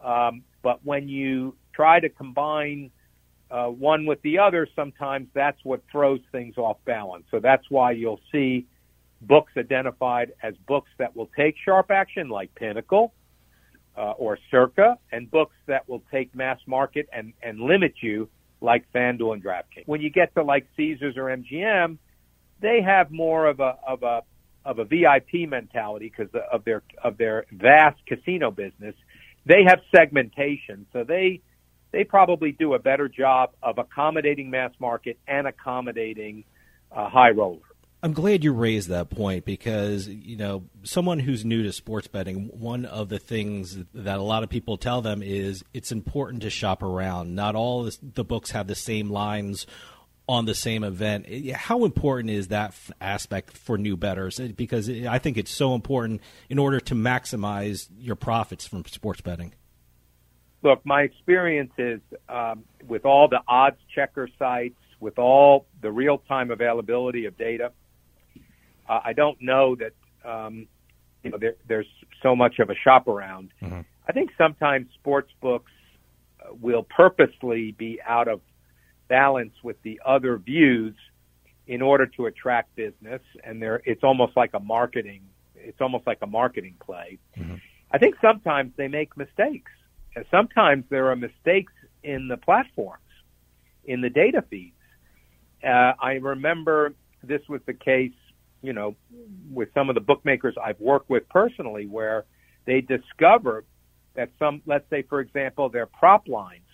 um, 0.00 0.42
but 0.62 0.84
when 0.84 1.08
you 1.08 1.54
try 1.72 2.00
to 2.00 2.08
combine 2.08 2.90
uh, 3.50 3.66
one 3.66 4.04
with 4.06 4.20
the 4.22 4.38
other, 4.38 4.68
sometimes 4.74 5.28
that's 5.34 5.58
what 5.64 5.82
throws 5.90 6.20
things 6.32 6.58
off 6.58 6.76
balance. 6.84 7.24
So 7.30 7.40
that's 7.40 7.64
why 7.70 7.92
you'll 7.92 8.20
see 8.30 8.66
books 9.22 9.52
identified 9.56 10.32
as 10.42 10.54
books 10.66 10.90
that 10.98 11.16
will 11.16 11.30
take 11.36 11.54
sharp 11.64 11.90
action, 11.90 12.28
like 12.28 12.54
Pinnacle 12.54 13.14
uh, 13.96 14.12
or 14.12 14.38
Circa, 14.50 14.98
and 15.12 15.30
books 15.30 15.56
that 15.66 15.88
will 15.88 16.02
take 16.10 16.34
mass 16.34 16.58
market 16.66 17.08
and, 17.12 17.32
and 17.42 17.60
limit 17.60 17.94
you, 18.00 18.28
like 18.60 18.84
FanDuel 18.92 19.34
and 19.34 19.42
DraftKings. 19.42 19.86
When 19.86 20.00
you 20.00 20.10
get 20.10 20.34
to 20.34 20.42
like 20.42 20.66
Caesars 20.76 21.16
or 21.16 21.24
MGM, 21.24 21.98
they 22.60 22.82
have 22.82 23.10
more 23.10 23.46
of 23.46 23.60
a 23.60 23.76
of 23.86 24.02
a 24.02 24.22
of 24.68 24.78
a 24.78 24.84
VIP 24.84 25.48
mentality 25.48 26.12
because 26.14 26.32
of 26.52 26.62
their 26.64 26.82
of 27.02 27.16
their 27.16 27.46
vast 27.50 27.98
casino 28.06 28.50
business. 28.50 28.94
They 29.46 29.64
have 29.66 29.80
segmentation, 29.96 30.86
so 30.92 31.04
they 31.04 31.40
they 31.90 32.04
probably 32.04 32.52
do 32.52 32.74
a 32.74 32.78
better 32.78 33.08
job 33.08 33.52
of 33.62 33.78
accommodating 33.78 34.50
mass 34.50 34.72
market 34.78 35.18
and 35.26 35.46
accommodating 35.46 36.44
uh, 36.92 37.08
high 37.08 37.30
roller. 37.30 37.60
I'm 38.02 38.12
glad 38.12 38.44
you 38.44 38.52
raised 38.52 38.90
that 38.90 39.10
point 39.10 39.44
because, 39.44 40.06
you 40.06 40.36
know, 40.36 40.64
someone 40.84 41.18
who's 41.18 41.44
new 41.44 41.64
to 41.64 41.72
sports 41.72 42.06
betting, 42.06 42.48
one 42.52 42.84
of 42.84 43.08
the 43.08 43.18
things 43.18 43.76
that 43.92 44.18
a 44.18 44.22
lot 44.22 44.44
of 44.44 44.50
people 44.50 44.76
tell 44.76 45.02
them 45.02 45.20
is 45.20 45.64
it's 45.74 45.90
important 45.90 46.42
to 46.42 46.50
shop 46.50 46.84
around. 46.84 47.34
Not 47.34 47.56
all 47.56 47.90
the 48.00 48.22
books 48.22 48.52
have 48.52 48.68
the 48.68 48.76
same 48.76 49.10
lines 49.10 49.66
on 50.28 50.44
the 50.44 50.54
same 50.54 50.84
event. 50.84 51.26
How 51.52 51.84
important 51.84 52.30
is 52.30 52.48
that 52.48 52.74
aspect 53.00 53.56
for 53.56 53.78
new 53.78 53.96
bettors? 53.96 54.38
Because 54.38 54.90
I 54.90 55.18
think 55.18 55.36
it's 55.36 55.50
so 55.50 55.74
important 55.74 56.20
in 56.48 56.58
order 56.58 56.80
to 56.80 56.94
maximize 56.94 57.88
your 57.98 58.16
profits 58.16 58.66
from 58.66 58.84
sports 58.84 59.20
betting. 59.20 59.54
Look, 60.62 60.84
my 60.84 61.02
experience 61.02 61.72
is 61.78 62.00
um, 62.28 62.64
with 62.86 63.04
all 63.04 63.28
the 63.28 63.40
odds 63.46 63.78
checker 63.94 64.28
sites, 64.38 64.74
with 65.00 65.18
all 65.18 65.66
the 65.80 65.90
real 65.90 66.18
time 66.18 66.50
availability 66.50 67.26
of 67.26 67.38
data 67.38 67.72
uh, 68.88 69.00
I 69.04 69.12
don't 69.12 69.40
know 69.40 69.76
that 69.76 69.92
um, 70.24 70.66
you 71.22 71.30
know 71.30 71.38
there, 71.38 71.54
there's 71.66 71.86
so 72.22 72.34
much 72.34 72.58
of 72.58 72.70
a 72.70 72.74
shop 72.74 73.06
around. 73.06 73.50
Mm-hmm. 73.62 73.80
I 74.08 74.12
think 74.12 74.30
sometimes 74.38 74.88
sports 74.94 75.30
books 75.40 75.70
uh, 76.40 76.54
will 76.60 76.82
purposely 76.82 77.72
be 77.72 78.00
out 78.06 78.28
of 78.28 78.40
balance 79.08 79.54
with 79.62 79.80
the 79.82 80.00
other 80.04 80.36
views 80.36 80.94
in 81.66 81.82
order 81.82 82.06
to 82.06 82.26
attract 82.26 82.74
business, 82.76 83.20
and 83.44 83.60
there 83.60 83.82
it's 83.84 84.02
almost 84.02 84.36
like 84.36 84.50
a 84.54 84.60
marketing 84.60 85.22
it's 85.56 85.80
almost 85.80 86.06
like 86.06 86.18
a 86.22 86.26
marketing 86.26 86.76
play. 86.84 87.18
Mm-hmm. 87.36 87.56
I 87.90 87.98
think 87.98 88.14
sometimes 88.22 88.72
they 88.76 88.86
make 88.86 89.16
mistakes, 89.16 89.72
and 90.14 90.24
sometimes 90.30 90.84
there 90.88 91.10
are 91.10 91.16
mistakes 91.16 91.72
in 92.04 92.28
the 92.28 92.36
platforms, 92.36 93.02
in 93.84 94.00
the 94.00 94.08
data 94.08 94.44
feeds. 94.48 94.76
Uh, 95.62 95.92
I 96.00 96.12
remember 96.12 96.94
this 97.24 97.42
was 97.48 97.60
the 97.66 97.74
case 97.74 98.12
you 98.62 98.72
know, 98.72 98.96
with 99.50 99.68
some 99.74 99.88
of 99.88 99.94
the 99.94 100.00
bookmakers 100.00 100.54
I've 100.62 100.80
worked 100.80 101.08
with 101.08 101.28
personally, 101.28 101.86
where 101.86 102.24
they 102.66 102.80
discover 102.80 103.64
that 104.14 104.30
some, 104.38 104.62
let's 104.66 104.88
say, 104.90 105.02
for 105.02 105.20
example, 105.20 105.68
their 105.68 105.86
prop 105.86 106.28
lines 106.28 106.64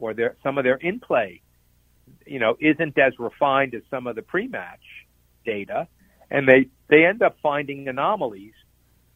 or 0.00 0.14
their 0.14 0.36
some 0.42 0.58
of 0.58 0.64
their 0.64 0.76
in 0.76 0.98
play, 0.98 1.42
you 2.26 2.40
know, 2.40 2.56
isn't 2.58 2.98
as 2.98 3.12
refined 3.18 3.74
as 3.74 3.82
some 3.90 4.06
of 4.06 4.16
the 4.16 4.22
pre-match 4.22 4.82
data, 5.44 5.86
and 6.30 6.48
they 6.48 6.66
they 6.88 7.04
end 7.04 7.22
up 7.22 7.36
finding 7.42 7.86
anomalies 7.86 8.54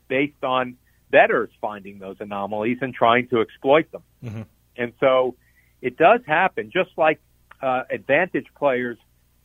based 0.09 0.44
on 0.44 0.77
bettors 1.11 1.51
finding 1.61 1.99
those 1.99 2.16
anomalies 2.20 2.79
and 2.81 2.94
trying 2.94 3.29
to 3.29 3.40
exploit 3.40 3.90
them. 3.92 4.03
Mm-hmm. 4.23 4.42
And 4.77 4.92
so 5.01 5.37
it 5.81 5.97
does 5.97 6.20
happen, 6.27 6.70
just 6.73 6.90
like 6.97 7.20
uh, 7.62 7.83
advantage 7.90 8.47
players 8.57 8.99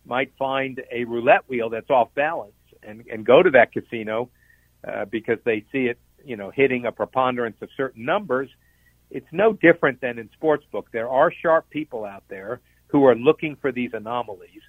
might 0.05 0.31
find 0.37 0.81
a 0.91 1.03
roulette 1.03 1.47
wheel 1.47 1.69
that's 1.69 1.89
off 1.89 2.13
balance 2.15 2.53
and, 2.81 3.05
and 3.11 3.25
go 3.25 3.43
to 3.43 3.51
that 3.51 3.71
casino 3.71 4.29
uh, 4.87 5.05
because 5.05 5.37
they 5.43 5.65
see 5.71 5.85
it, 5.85 5.99
you 6.25 6.35
know, 6.35 6.49
hitting 6.49 6.85
a 6.85 6.91
preponderance 6.91 7.57
of 7.61 7.69
certain 7.77 8.05
numbers. 8.05 8.49
It's 9.11 9.27
no 9.31 9.53
different 9.53 10.01
than 10.01 10.19
in 10.19 10.29
sportsbook. 10.41 10.85
There 10.91 11.09
are 11.09 11.31
sharp 11.31 11.69
people 11.69 12.05
out 12.05 12.23
there 12.27 12.61
who 12.87 13.05
are 13.05 13.15
looking 13.15 13.55
for 13.55 13.71
these 13.71 13.91
anomalies. 13.93 14.61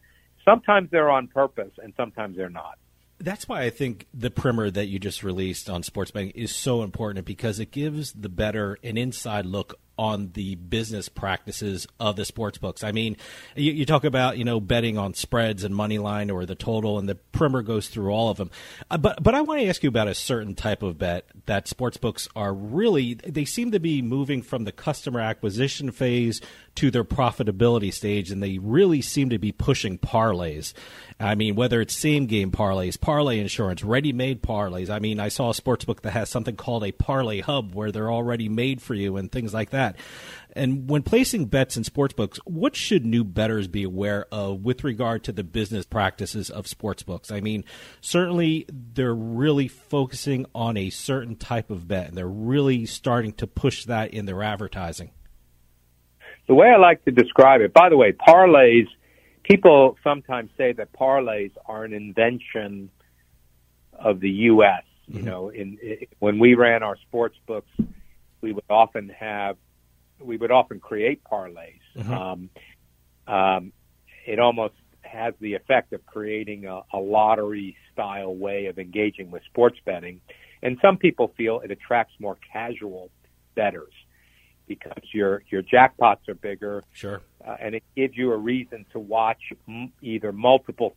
Sometimes 0.44 0.90
they're 0.90 1.10
on 1.10 1.28
purpose, 1.28 1.72
and 1.82 1.92
sometimes 1.96 2.36
they're 2.36 2.48
not. 2.48 2.78
That's 3.18 3.46
why 3.46 3.62
I 3.62 3.70
think 3.70 4.06
the 4.14 4.30
primer 4.30 4.70
that 4.70 4.86
you 4.86 4.98
just 4.98 5.22
released 5.22 5.68
on 5.68 5.82
sports 5.82 6.10
betting 6.10 6.30
is 6.30 6.54
so 6.54 6.82
important 6.82 7.26
because 7.26 7.60
it 7.60 7.70
gives 7.70 8.12
the 8.12 8.30
bettor 8.30 8.78
an 8.82 8.96
inside 8.96 9.44
look 9.44 9.78
on 10.00 10.30
the 10.32 10.54
business 10.54 11.10
practices 11.10 11.86
of 12.00 12.16
the 12.16 12.24
sports 12.24 12.56
books. 12.56 12.82
I 12.82 12.90
mean, 12.90 13.18
you, 13.54 13.70
you, 13.72 13.84
talk 13.84 14.02
about 14.02 14.38
you 14.38 14.46
know 14.46 14.58
betting 14.58 14.96
on 14.96 15.12
spreads 15.12 15.62
and 15.62 15.76
money 15.76 15.98
line 15.98 16.30
or 16.30 16.46
the 16.46 16.54
total, 16.54 16.98
and 16.98 17.06
the 17.06 17.16
primer 17.16 17.60
goes 17.60 17.88
through 17.88 18.10
all 18.10 18.30
of 18.30 18.38
them. 18.38 18.50
Uh, 18.90 18.96
but 18.96 19.22
but 19.22 19.34
I 19.34 19.42
want 19.42 19.60
to 19.60 19.68
ask 19.68 19.82
you 19.82 19.90
about 19.90 20.08
a 20.08 20.14
certain 20.14 20.54
type 20.54 20.82
of 20.82 20.96
bet 20.96 21.26
that 21.44 21.68
sports 21.68 21.98
books 21.98 22.28
are 22.34 22.54
really 22.54 23.12
they 23.12 23.44
seem 23.44 23.72
to 23.72 23.78
be 23.78 24.00
moving 24.00 24.40
from 24.40 24.64
the 24.64 24.72
customer 24.72 25.20
acquisition 25.20 25.90
phase 25.90 26.40
to 26.76 26.90
their 26.90 27.04
profitability 27.04 27.92
stage, 27.92 28.30
and 28.30 28.42
they 28.42 28.56
really 28.56 29.02
seem 29.02 29.28
to 29.28 29.38
be 29.38 29.52
pushing 29.52 29.98
parlays. 29.98 30.72
I 31.18 31.34
mean, 31.34 31.54
whether 31.54 31.82
it's 31.82 31.94
same 31.94 32.24
game 32.24 32.50
parlays, 32.50 32.98
parlay 32.98 33.38
insurance, 33.38 33.84
ready 33.84 34.14
made 34.14 34.42
parlays. 34.42 34.88
I 34.88 34.98
mean, 34.98 35.20
I 35.20 35.28
saw 35.28 35.50
a 35.50 35.54
sports 35.54 35.84
book 35.84 36.00
that 36.02 36.12
has 36.12 36.30
something 36.30 36.56
called 36.56 36.84
a 36.84 36.92
parlay 36.92 37.40
hub 37.40 37.74
where 37.74 37.92
they're 37.92 38.10
already 38.10 38.48
made 38.48 38.80
for 38.80 38.94
you 38.94 39.18
and 39.18 39.30
things 39.30 39.52
like 39.52 39.70
that. 39.70 39.89
That. 39.92 40.00
And 40.52 40.90
when 40.90 41.02
placing 41.02 41.46
bets 41.46 41.76
in 41.76 41.84
sportsbooks, 41.84 42.38
what 42.44 42.74
should 42.74 43.04
new 43.06 43.24
bettors 43.24 43.68
be 43.68 43.82
aware 43.84 44.26
of 44.32 44.64
with 44.64 44.82
regard 44.84 45.24
to 45.24 45.32
the 45.32 45.44
business 45.44 45.86
practices 45.86 46.50
of 46.50 46.66
sportsbooks? 46.66 47.30
I 47.30 47.40
mean, 47.40 47.64
certainly 48.00 48.66
they're 48.68 49.14
really 49.14 49.68
focusing 49.68 50.46
on 50.54 50.76
a 50.76 50.90
certain 50.90 51.36
type 51.36 51.70
of 51.70 51.86
bet, 51.86 52.08
and 52.08 52.16
they're 52.16 52.26
really 52.26 52.86
starting 52.86 53.32
to 53.34 53.46
push 53.46 53.84
that 53.84 54.12
in 54.12 54.26
their 54.26 54.42
advertising. 54.42 55.12
The 56.48 56.54
way 56.54 56.68
I 56.68 56.78
like 56.78 57.04
to 57.04 57.12
describe 57.12 57.60
it, 57.60 57.72
by 57.72 57.88
the 57.88 57.96
way, 57.96 58.12
parlays, 58.12 58.88
people 59.44 59.96
sometimes 60.02 60.50
say 60.56 60.72
that 60.72 60.92
parlays 60.92 61.52
are 61.66 61.84
an 61.84 61.92
invention 61.92 62.90
of 63.92 64.18
the 64.20 64.30
U.S. 64.30 64.82
You 65.06 65.16
mm-hmm. 65.16 65.26
know, 65.26 65.48
in, 65.50 65.78
in 65.80 66.06
when 66.18 66.38
we 66.38 66.54
ran 66.54 66.82
our 66.82 66.96
sports 66.96 67.36
books, 67.46 67.70
we 68.40 68.52
would 68.52 68.64
often 68.68 69.10
have 69.10 69.56
we 70.20 70.36
would 70.36 70.50
often 70.50 70.80
create 70.80 71.22
parlays. 71.24 71.80
Mm-hmm. 71.96 72.12
Um, 72.12 72.50
um, 73.26 73.72
it 74.26 74.38
almost 74.38 74.74
has 75.02 75.34
the 75.40 75.54
effect 75.54 75.92
of 75.92 76.04
creating 76.06 76.66
a, 76.66 76.82
a 76.92 76.98
lottery 76.98 77.76
style 77.92 78.34
way 78.34 78.66
of 78.66 78.78
engaging 78.78 79.30
with 79.30 79.42
sports 79.44 79.78
betting. 79.84 80.20
And 80.62 80.78
some 80.82 80.98
people 80.98 81.32
feel 81.36 81.60
it 81.60 81.70
attracts 81.70 82.14
more 82.18 82.36
casual 82.52 83.10
bettors 83.54 83.92
because 84.68 85.02
your 85.12 85.42
your 85.50 85.62
jackpots 85.62 86.28
are 86.28 86.34
bigger. 86.34 86.84
Sure. 86.92 87.22
Uh, 87.44 87.56
and 87.60 87.74
it 87.74 87.82
gives 87.96 88.16
you 88.16 88.32
a 88.32 88.36
reason 88.36 88.86
to 88.92 88.98
watch 88.98 89.40
m- 89.68 89.92
either 90.00 90.32
multiple 90.32 90.94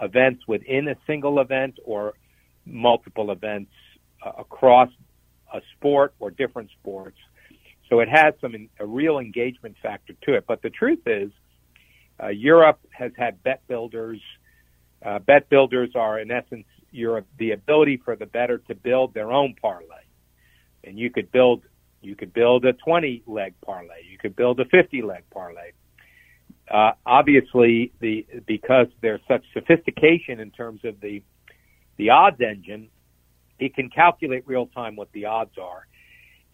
events 0.00 0.46
within 0.48 0.88
a 0.88 0.96
single 1.06 1.40
event 1.40 1.78
or 1.84 2.14
multiple 2.64 3.30
events 3.30 3.72
uh, 4.24 4.32
across 4.38 4.88
a 5.52 5.60
sport 5.76 6.14
or 6.18 6.30
different 6.30 6.70
sports 6.80 7.18
so 7.88 8.00
it 8.00 8.08
has 8.08 8.34
some 8.40 8.68
a 8.78 8.86
real 8.86 9.18
engagement 9.18 9.76
factor 9.82 10.14
to 10.22 10.34
it. 10.34 10.44
But 10.46 10.62
the 10.62 10.70
truth 10.70 11.06
is, 11.06 11.30
uh, 12.22 12.28
Europe 12.28 12.80
has 12.90 13.12
had 13.16 13.42
bet 13.42 13.66
builders. 13.68 14.20
Uh, 15.04 15.18
bet 15.18 15.48
builders 15.50 15.90
are 15.94 16.18
in 16.18 16.30
essence 16.30 16.66
Europe 16.90 17.26
the 17.38 17.50
ability 17.50 18.00
for 18.04 18.16
the 18.16 18.26
bettor 18.26 18.58
to 18.58 18.74
build 18.74 19.12
their 19.12 19.32
own 19.32 19.54
parlay, 19.60 20.04
and 20.84 20.98
you 20.98 21.10
could 21.10 21.30
build 21.30 21.62
you 22.00 22.14
could 22.14 22.32
build 22.32 22.64
a 22.66 22.74
20 22.74 23.22
leg 23.26 23.54
parlay, 23.64 24.02
you 24.10 24.18
could 24.18 24.36
build 24.36 24.60
a 24.60 24.66
50 24.66 25.02
leg 25.02 25.24
parlay. 25.30 25.72
Uh, 26.70 26.92
obviously, 27.04 27.92
the 28.00 28.26
because 28.46 28.86
there's 29.02 29.20
such 29.28 29.44
sophistication 29.52 30.40
in 30.40 30.50
terms 30.50 30.80
of 30.84 31.00
the 31.00 31.22
the 31.96 32.10
odds 32.10 32.40
engine, 32.40 32.88
it 33.58 33.74
can 33.74 33.90
calculate 33.90 34.44
real 34.46 34.66
time 34.66 34.96
what 34.96 35.12
the 35.12 35.26
odds 35.26 35.58
are 35.58 35.86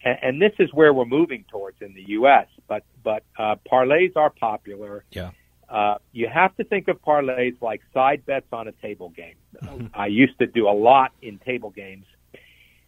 and, 0.03 0.17
and 0.21 0.41
this 0.41 0.53
is 0.59 0.73
where 0.73 0.93
we're 0.93 1.05
moving 1.05 1.45
towards 1.49 1.81
in 1.81 1.93
the 1.93 2.03
U.S. 2.09 2.47
But 2.67 2.83
but 3.03 3.23
uh, 3.37 3.55
parlays 3.71 4.15
are 4.15 4.29
popular. 4.29 5.03
Yeah. 5.11 5.31
Uh, 5.69 5.97
you 6.11 6.27
have 6.27 6.55
to 6.57 6.65
think 6.65 6.89
of 6.89 7.01
parlays 7.01 7.55
like 7.61 7.81
side 7.93 8.25
bets 8.25 8.47
on 8.51 8.67
a 8.67 8.73
table 8.73 9.09
game. 9.09 9.35
I 9.93 10.07
used 10.07 10.37
to 10.39 10.47
do 10.47 10.67
a 10.67 10.75
lot 10.75 11.13
in 11.21 11.39
table 11.39 11.69
games, 11.69 12.05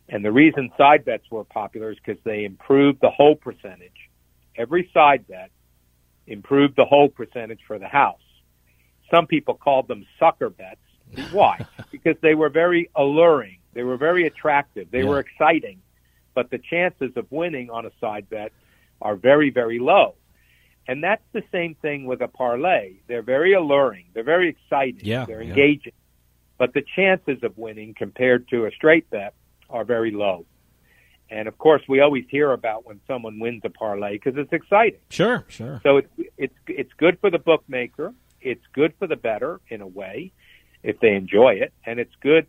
and 0.10 0.24
the 0.24 0.32
reason 0.32 0.70
side 0.78 1.06
bets 1.06 1.24
were 1.32 1.46
popular 1.46 1.92
is 1.92 1.98
because 2.04 2.22
they 2.26 2.44
improved 2.44 3.00
the 3.02 3.10
hold 3.10 3.40
percentage. 3.40 4.10
Every 4.58 4.90
side 4.94 5.28
bet 5.28 5.50
improved 6.28 6.76
the 6.76 6.86
hold 6.86 7.16
percentage 7.16 7.62
for 7.66 7.80
the 7.80 7.88
house. 7.88 8.20
Some 9.10 9.28
people 9.28 9.54
called 9.54 9.88
them 9.88 10.06
sucker 10.20 10.50
bets. 10.50 10.80
Why? 11.32 11.66
because 11.92 12.16
they 12.22 12.36
were 12.36 12.50
very 12.50 12.90
alluring. 12.96 13.60
They 13.74 13.84
were 13.84 13.98
very 13.98 14.28
attractive. 14.28 14.92
They 14.92 15.04
yeah. 15.04 15.10
were 15.10 15.20
exciting 15.20 15.80
but 16.34 16.50
the 16.50 16.58
chances 16.58 17.12
of 17.16 17.32
winning 17.32 17.70
on 17.70 17.86
a 17.86 17.92
side 18.00 18.30
bet 18.30 18.52
are 19.02 19.16
very, 19.16 19.50
very 19.50 19.80
low. 19.80 20.16
And 20.88 21.04
that's 21.04 21.24
the 21.32 21.44
same 21.52 21.76
thing 21.76 22.06
with 22.06 22.22
a 22.22 22.28
parlay. 22.28 22.96
They're 23.08 23.22
very 23.22 23.54
alluring. 23.54 24.06
They're 24.14 24.24
very 24.24 24.50
exciting. 24.50 25.02
Yeah, 25.04 25.26
they're 25.26 25.42
yeah. 25.42 25.50
engaging. 25.50 25.94
But 26.58 26.74
the 26.74 26.84
chances 26.96 27.44
of 27.44 27.58
winning 27.58 27.94
compared 27.94 28.48
to 28.50 28.66
a 28.66 28.72
straight 28.72 29.10
bet 29.10 29.34
are 29.70 29.86
very 29.86 30.12
low. 30.12 30.46
And 31.30 31.48
of 31.48 31.58
course, 31.58 31.82
we 31.88 32.00
always 32.02 32.26
hear 32.30 32.52
about 32.52 32.86
when 32.86 33.00
someone 33.08 33.40
wins 33.40 33.62
a 33.64 33.70
parlay 33.70 34.14
because 34.14 34.38
it's 34.38 34.54
exciting. 34.54 35.00
Sure, 35.10 35.46
sure. 35.48 35.80
So 35.84 35.98
it's 35.98 36.10
it's 36.38 36.54
it's 36.68 36.94
good 36.98 37.18
for 37.22 37.32
the 37.32 37.40
bookmaker. 37.40 38.14
It's 38.42 38.64
good 38.74 38.94
for 39.00 39.08
the 39.08 39.16
bettor 39.16 39.62
in 39.70 39.82
a 39.82 39.88
way 39.88 40.32
if 40.84 41.00
they 41.00 41.16
enjoy 41.16 41.54
it, 41.56 41.74
and 41.86 42.00
it's 42.00 42.14
good 42.22 42.46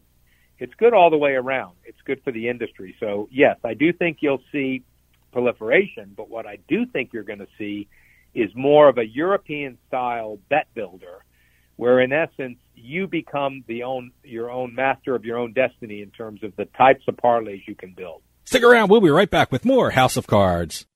it's 0.59 0.75
good 0.75 0.95
all 0.95 1.11
the 1.11 1.17
way 1.19 1.33
around. 1.33 1.75
It's 1.85 2.01
good 2.05 2.23
for 2.23 2.33
the 2.33 2.49
industry. 2.49 2.97
So 3.01 3.29
yes, 3.31 3.59
I 3.65 3.75
do 3.75 3.93
think 3.93 4.19
you'll 4.21 4.43
see 4.53 4.85
proliferation, 5.33 6.13
but 6.17 6.29
what 6.29 6.47
I 6.47 6.59
do 6.69 6.87
think 6.87 7.13
you're 7.13 7.25
going 7.25 7.41
to 7.41 7.49
see 7.59 7.89
is 8.35 8.51
more 8.55 8.89
of 8.89 8.99
a 8.99 9.07
European 9.07 9.79
style 9.89 10.39
bet 10.49 10.67
builder, 10.75 11.25
where 11.77 12.01
in 12.01 12.13
essence 12.13 12.59
you 12.75 13.07
become 13.07 13.65
the 13.67 13.83
own 13.83 14.13
your 14.23 14.51
own 14.51 14.75
master 14.75 15.15
of 15.15 15.25
your 15.25 15.39
own 15.39 15.53
destiny 15.53 16.03
in 16.03 16.11
terms 16.11 16.43
of 16.43 16.55
the 16.57 16.65
types 16.65 17.05
of 17.09 17.17
parlays 17.17 17.63
you 17.67 17.75
can 17.75 17.93
build. 17.93 18.23
Stick 18.45 18.63
around. 18.63 18.91
We'll 18.91 19.01
be 19.01 19.11
right 19.11 19.31
back 19.31 19.51
with 19.51 19.65
more 19.65 19.91
House 19.91 20.17
of 20.17 20.27
Cards. 20.27 20.87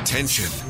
Attention. 0.00 0.69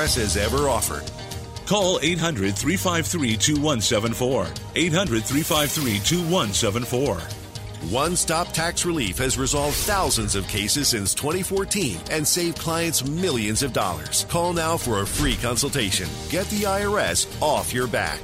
has 0.15 0.37
ever 0.37 0.67
offered. 0.67 1.09
Call 1.65 1.99
800 2.01 2.55
353 2.55 3.37
2174. 3.37 4.47
800 4.75 5.23
353 5.23 5.99
2174. 5.99 7.17
One 7.89 8.15
Stop 8.15 8.51
Tax 8.51 8.85
Relief 8.85 9.17
has 9.17 9.37
resolved 9.37 9.75
thousands 9.75 10.35
of 10.35 10.47
cases 10.47 10.87
since 10.87 11.15
2014 11.15 11.99
and 12.11 12.27
saved 12.27 12.59
clients 12.59 13.03
millions 13.07 13.63
of 13.63 13.73
dollars. 13.73 14.25
Call 14.29 14.53
now 14.53 14.77
for 14.77 15.01
a 15.01 15.07
free 15.07 15.35
consultation. 15.35 16.07
Get 16.29 16.45
the 16.47 16.63
IRS 16.63 17.25
off 17.41 17.73
your 17.73 17.87
back. 17.87 18.19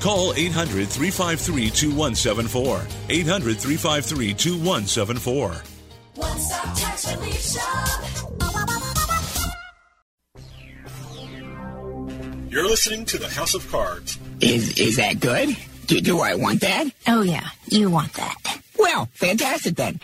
Call 0.00 0.32
800 0.34 0.88
353 0.88 1.70
2174. 1.70 2.82
800 3.10 3.58
353 3.58 4.34
2174. 4.34 5.62
One 6.14 6.38
Stop 6.38 6.76
Tax 6.76 7.14
Relief 7.14 7.40
Shop. 7.40 8.19
You're 12.50 12.66
listening 12.66 13.04
to 13.04 13.16
the 13.16 13.28
House 13.28 13.54
of 13.54 13.70
Cards. 13.70 14.18
Is 14.40 14.76
is 14.76 14.96
that 14.96 15.20
good? 15.20 15.56
Do, 15.86 16.00
do 16.00 16.18
I 16.18 16.34
want 16.34 16.60
that? 16.62 16.88
Oh 17.06 17.22
yeah, 17.22 17.48
you 17.66 17.88
want 17.88 18.12
that. 18.14 18.34
Well, 18.76 19.08
fantastic 19.12 19.76
then. 19.76 20.00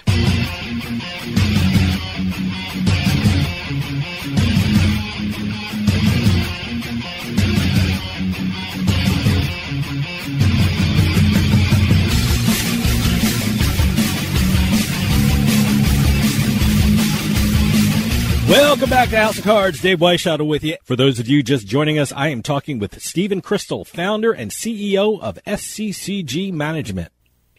Welcome 18.48 18.90
back 18.90 19.08
to 19.08 19.16
House 19.16 19.38
of 19.38 19.44
Cards. 19.44 19.80
Dave 19.80 19.98
Weishottle 19.98 20.46
with 20.46 20.62
you. 20.62 20.76
For 20.84 20.94
those 20.94 21.18
of 21.18 21.26
you 21.26 21.42
just 21.42 21.66
joining 21.66 21.98
us, 21.98 22.12
I 22.12 22.28
am 22.28 22.44
talking 22.44 22.78
with 22.78 23.02
Stephen 23.02 23.40
Crystal, 23.40 23.84
founder 23.84 24.30
and 24.30 24.52
CEO 24.52 25.20
of 25.20 25.40
SCCG 25.48 26.52
Management. 26.52 27.10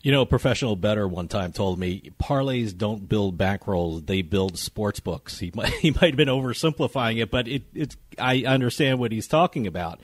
You 0.02 0.14
know, 0.14 0.22
a 0.22 0.26
professional 0.26 0.78
bettor 0.78 1.06
one 1.06 1.28
time 1.28 1.52
told 1.52 1.78
me 1.78 2.12
parlays 2.24 2.78
don't 2.78 3.10
build 3.10 3.38
bankrolls; 3.38 4.06
they 4.06 4.22
build 4.22 4.58
sports 4.58 5.02
books. 5.02 5.40
He 5.40 5.52
might 5.56 5.74
he 5.74 5.92
might 5.92 6.12
have 6.12 6.16
been 6.16 6.30
oversimplifying 6.30 7.22
it, 7.22 7.30
but 7.30 7.50
it, 7.50 7.64
it's 7.74 7.98
I 8.18 8.44
understand 8.44 8.98
what 8.98 9.12
he's 9.12 9.28
talking 9.28 9.68
about. 9.68 10.00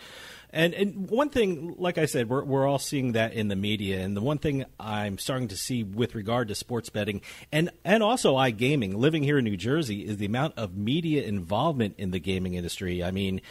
And 0.53 0.75
and 0.75 1.09
one 1.09 1.29
thing, 1.29 1.75
like 1.79 1.97
I 1.97 2.05
said, 2.05 2.29
we're 2.29 2.43
we're 2.43 2.67
all 2.67 2.77
seeing 2.77 3.13
that 3.13 3.33
in 3.33 3.47
the 3.47 3.55
media. 3.55 4.01
And 4.01 4.15
the 4.15 4.21
one 4.21 4.37
thing 4.37 4.65
I'm 4.79 5.17
starting 5.17 5.47
to 5.47 5.57
see 5.57 5.83
with 5.83 6.13
regard 6.13 6.47
to 6.49 6.55
sports 6.55 6.89
betting 6.89 7.21
and 7.51 7.71
and 7.83 8.03
also 8.03 8.35
iGaming, 8.35 8.93
living 8.93 9.23
here 9.23 9.39
in 9.39 9.45
New 9.45 9.57
Jersey, 9.57 10.05
is 10.05 10.17
the 10.17 10.27
amount 10.27 10.53
of 10.55 10.77
media 10.77 11.23
involvement 11.23 11.95
in 11.97 12.11
the 12.11 12.19
gaming 12.19 12.53
industry. 12.53 13.03
I 13.03 13.09
mean 13.09 13.41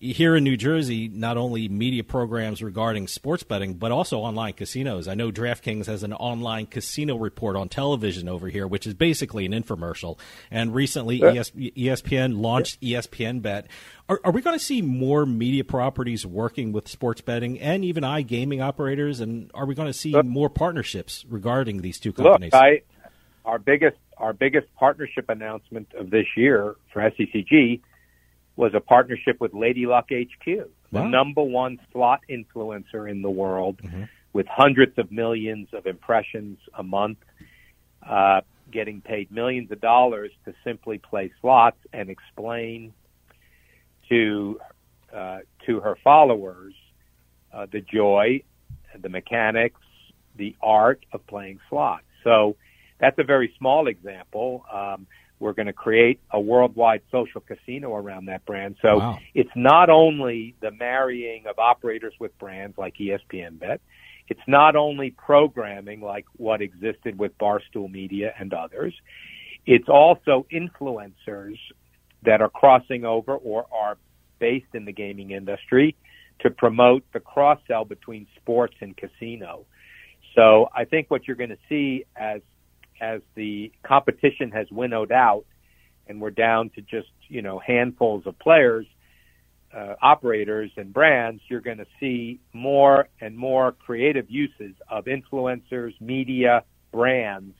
here 0.00 0.36
in 0.36 0.44
New 0.44 0.56
Jersey, 0.56 1.08
not 1.08 1.36
only 1.36 1.68
media 1.68 2.04
programs 2.04 2.62
regarding 2.62 3.08
sports 3.08 3.42
betting, 3.42 3.74
but 3.74 3.92
also 3.92 4.18
online 4.18 4.52
casinos. 4.52 5.08
I 5.08 5.14
know 5.14 5.30
DraftKings 5.30 5.86
has 5.86 6.02
an 6.02 6.12
online 6.12 6.66
casino 6.66 7.16
report 7.16 7.56
on 7.56 7.68
television 7.68 8.28
over 8.28 8.48
here, 8.48 8.66
which 8.66 8.86
is 8.86 8.94
basically 8.94 9.46
an 9.46 9.52
infomercial. 9.52 10.18
And 10.50 10.74
recently, 10.74 11.22
ES- 11.22 11.50
ESPN 11.50 12.40
launched 12.40 12.80
ESPN 12.80 13.40
Bet. 13.40 13.68
Are, 14.08 14.20
are 14.24 14.32
we 14.32 14.42
going 14.42 14.58
to 14.58 14.64
see 14.64 14.82
more 14.82 15.24
media 15.24 15.64
properties 15.64 16.26
working 16.26 16.72
with 16.72 16.88
sports 16.88 17.20
betting 17.20 17.58
and 17.60 17.84
even 17.84 18.04
iGaming 18.04 18.62
operators? 18.62 19.20
And 19.20 19.50
are 19.54 19.64
we 19.64 19.74
going 19.74 19.88
to 19.88 19.98
see 19.98 20.12
more 20.22 20.50
partnerships 20.50 21.24
regarding 21.28 21.80
these 21.80 21.98
two 21.98 22.12
companies? 22.12 22.52
Look, 22.52 22.62
I, 22.62 22.82
our 23.44 23.58
biggest 23.58 23.96
our 24.16 24.32
biggest 24.32 24.72
partnership 24.76 25.28
announcement 25.28 25.92
of 25.94 26.10
this 26.10 26.26
year 26.36 26.76
for 26.92 27.02
SCCG 27.02 27.80
was 28.56 28.72
a 28.74 28.80
partnership 28.80 29.40
with 29.40 29.52
Lady 29.54 29.86
Luck 29.86 30.08
HQ, 30.10 30.44
the 30.44 30.68
Wow. 30.90 31.08
number 31.08 31.42
one 31.42 31.78
slot 31.92 32.20
influencer 32.30 33.10
in 33.10 33.22
the 33.22 33.30
world, 33.30 33.80
with 34.32 34.46
hundreds 34.46 34.96
of 34.98 35.10
millions 35.10 35.68
of 35.72 35.86
impressions 35.86 36.58
a 36.78 36.82
month, 36.82 37.18
uh, 38.08 38.42
getting 38.70 39.00
paid 39.00 39.30
millions 39.30 39.70
of 39.70 39.80
dollars 39.80 40.30
to 40.44 40.54
simply 40.64 40.98
play 40.98 41.32
slots 41.40 41.78
and 41.92 42.10
explain 42.10 42.92
to 44.08 44.60
uh, 45.12 45.38
to 45.66 45.80
her 45.80 45.96
followers 46.02 46.74
uh, 47.52 47.66
the 47.70 47.80
joy, 47.80 48.42
the 49.00 49.08
mechanics, 49.08 49.80
the 50.36 50.56
art 50.60 51.06
of 51.12 51.24
playing 51.26 51.60
slots. 51.70 52.04
So 52.24 52.56
that's 52.98 53.18
a 53.18 53.24
very 53.24 53.54
small 53.58 53.86
example. 53.86 54.64
Um, 54.72 55.06
we're 55.40 55.52
going 55.52 55.66
to 55.66 55.72
create 55.72 56.20
a 56.30 56.40
worldwide 56.40 57.02
social 57.10 57.40
casino 57.40 57.94
around 57.94 58.26
that 58.26 58.44
brand. 58.46 58.76
So 58.80 58.98
Wow. 58.98 59.18
it's 59.34 59.50
not 59.56 59.90
only 59.90 60.54
the 60.60 60.70
marrying 60.70 61.46
of 61.46 61.58
operators 61.58 62.14
with 62.18 62.36
brands 62.38 62.78
like 62.78 62.94
ESPN 62.96 63.58
Bet. 63.58 63.80
It's 64.28 64.40
not 64.46 64.74
only 64.74 65.10
programming 65.10 66.00
like 66.00 66.24
what 66.36 66.62
existed 66.62 67.18
with 67.18 67.36
Barstool 67.38 67.90
Media 67.90 68.32
and 68.38 68.54
others. 68.54 68.94
It's 69.66 69.88
also 69.88 70.46
influencers 70.52 71.58
that 72.22 72.40
are 72.40 72.48
crossing 72.48 73.04
over 73.04 73.34
or 73.36 73.66
are 73.70 73.98
based 74.38 74.74
in 74.74 74.84
the 74.86 74.92
gaming 74.92 75.30
industry 75.30 75.94
to 76.40 76.50
promote 76.50 77.04
the 77.12 77.20
cross 77.20 77.60
sell 77.68 77.84
between 77.84 78.26
sports 78.36 78.74
and 78.80 78.96
casino. 78.96 79.66
So 80.34 80.68
I 80.74 80.84
think 80.84 81.10
what 81.10 81.26
you're 81.26 81.36
going 81.36 81.50
to 81.50 81.58
see 81.68 82.04
as 82.16 82.40
as 83.04 83.20
the 83.34 83.70
competition 83.82 84.50
has 84.50 84.66
winnowed 84.70 85.12
out 85.12 85.44
and 86.06 86.20
we're 86.20 86.30
down 86.30 86.70
to 86.70 86.80
just, 86.80 87.12
you 87.28 87.42
know, 87.42 87.58
handfuls 87.58 88.26
of 88.26 88.38
players, 88.38 88.86
uh, 89.74 89.94
operators 90.00 90.70
and 90.76 90.92
brands, 90.92 91.42
you're 91.48 91.60
going 91.60 91.78
to 91.78 91.86
see 92.00 92.40
more 92.52 93.08
and 93.20 93.36
more 93.36 93.72
creative 93.72 94.30
uses 94.30 94.74
of 94.88 95.04
influencers, 95.04 95.92
media, 96.00 96.64
brands 96.92 97.54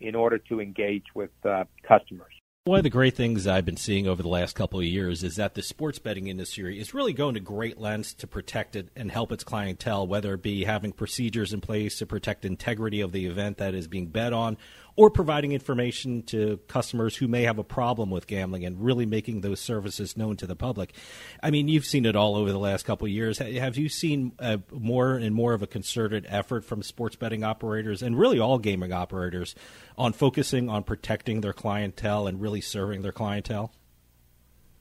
in 0.00 0.14
order 0.14 0.38
to 0.38 0.60
engage 0.60 1.04
with 1.14 1.30
uh, 1.44 1.64
customers. 1.86 2.33
One 2.66 2.78
of 2.78 2.84
the 2.84 2.88
great 2.88 3.14
things 3.14 3.46
I've 3.46 3.66
been 3.66 3.76
seeing 3.76 4.08
over 4.08 4.22
the 4.22 4.28
last 4.30 4.56
couple 4.56 4.80
of 4.80 4.86
years 4.86 5.22
is 5.22 5.36
that 5.36 5.52
the 5.52 5.60
sports 5.60 5.98
betting 5.98 6.28
industry 6.28 6.80
is 6.80 6.94
really 6.94 7.12
going 7.12 7.34
to 7.34 7.40
great 7.40 7.78
lengths 7.78 8.14
to 8.14 8.26
protect 8.26 8.74
it 8.74 8.88
and 8.96 9.10
help 9.10 9.32
its 9.32 9.44
clientele, 9.44 10.06
whether 10.06 10.32
it 10.32 10.40
be 10.40 10.64
having 10.64 10.90
procedures 10.90 11.52
in 11.52 11.60
place 11.60 11.98
to 11.98 12.06
protect 12.06 12.46
integrity 12.46 13.02
of 13.02 13.12
the 13.12 13.26
event 13.26 13.58
that 13.58 13.74
is 13.74 13.86
being 13.86 14.06
bet 14.06 14.32
on, 14.32 14.56
or 14.96 15.10
providing 15.10 15.52
information 15.52 16.22
to 16.22 16.58
customers 16.68 17.16
who 17.16 17.26
may 17.26 17.42
have 17.42 17.58
a 17.58 17.64
problem 17.64 18.10
with 18.10 18.26
gambling 18.26 18.64
and 18.64 18.80
really 18.80 19.06
making 19.06 19.40
those 19.40 19.60
services 19.60 20.16
known 20.16 20.36
to 20.36 20.46
the 20.46 20.54
public. 20.54 20.94
I 21.42 21.50
mean, 21.50 21.68
you've 21.68 21.84
seen 21.84 22.06
it 22.06 22.14
all 22.14 22.36
over 22.36 22.52
the 22.52 22.58
last 22.58 22.84
couple 22.84 23.06
of 23.06 23.10
years. 23.10 23.38
Have 23.38 23.76
you 23.76 23.88
seen 23.88 24.32
uh, 24.38 24.58
more 24.70 25.14
and 25.14 25.34
more 25.34 25.52
of 25.52 25.62
a 25.62 25.66
concerted 25.66 26.26
effort 26.28 26.64
from 26.64 26.82
sports 26.82 27.16
betting 27.16 27.42
operators 27.42 28.02
and 28.02 28.18
really 28.18 28.38
all 28.38 28.58
gaming 28.58 28.92
operators 28.92 29.54
on 29.98 30.12
focusing 30.12 30.68
on 30.68 30.84
protecting 30.84 31.40
their 31.40 31.52
clientele 31.52 32.26
and 32.26 32.40
really 32.40 32.60
serving 32.60 33.02
their 33.02 33.12
clientele? 33.12 33.72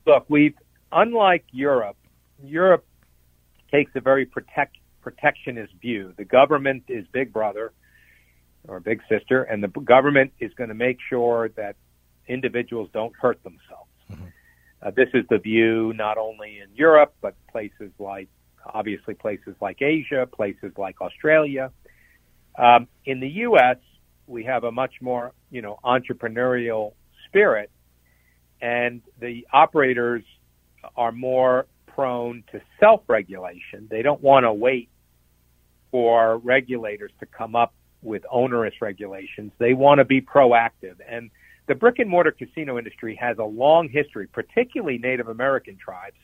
Look, 0.06 0.26
we've 0.30 0.56
unlike 0.92 1.46
Europe, 1.52 1.98
Europe 2.44 2.86
takes 3.72 3.92
a 3.96 4.02
very 4.02 4.26
protect 4.26 4.78
protectionist 5.02 5.74
view. 5.82 6.14
The 6.18 6.24
government 6.24 6.84
is 6.88 7.06
big 7.12 7.34
brother 7.34 7.74
or 8.68 8.80
big 8.80 9.02
sister, 9.10 9.44
and 9.44 9.64
the 9.64 9.68
government 9.68 10.32
is 10.40 10.54
going 10.54 10.70
to 10.70 10.76
make 10.76 10.98
sure 11.10 11.50
that 11.50 11.76
individuals 12.28 12.90
don't 12.94 13.14
hurt 13.16 13.42
themselves. 13.44 13.90
Uh, 14.82 14.92
this 14.92 15.08
is 15.14 15.24
the 15.30 15.38
view 15.38 15.94
not 15.94 16.18
only 16.18 16.60
in 16.60 16.76
Europe, 16.76 17.14
but 17.22 17.36
places 17.52 17.92
like, 18.00 18.28
obviously, 18.66 19.14
places 19.14 19.56
like 19.62 19.82
Asia, 19.82 20.28
places 20.32 20.72
like 20.78 21.00
Australia. 21.02 21.72
Um, 22.58 22.88
in 23.06 23.20
the 23.20 23.30
U.S., 23.30 23.78
we 24.28 24.44
have 24.44 24.64
a 24.64 24.72
much 24.72 24.96
more, 25.02 25.32
you 25.52 25.62
know, 25.62 25.80
entrepreneurial 25.84 26.94
spirit, 27.28 27.72
and 28.62 29.02
the 29.20 29.48
operators 29.52 30.24
are 30.98 31.12
more 31.12 31.66
prone 31.88 32.44
to 32.52 32.62
self-regulation. 32.80 33.88
They 33.90 34.02
don't 34.02 34.22
want 34.22 34.44
to 34.44 34.54
wait 34.54 34.90
for 35.92 36.38
regulators 36.38 37.12
to 37.20 37.26
come 37.26 37.56
up 37.56 37.74
with 38.04 38.24
onerous 38.30 38.74
regulations. 38.82 39.52
They 39.58 39.74
want 39.74 40.00
to 40.00 40.06
be 40.06 40.22
proactive. 40.22 40.96
And 41.08 41.32
the 41.68 41.76
brick 41.76 42.00
and 42.00 42.10
mortar 42.10 42.32
casino 42.32 42.78
industry 42.78 43.16
has 43.16 43.38
a 43.38 43.44
long 43.44 43.90
history, 43.90 44.28
particularly 44.28 44.98
Native 44.98 45.30
American 45.30 45.78
tribes, 45.78 46.18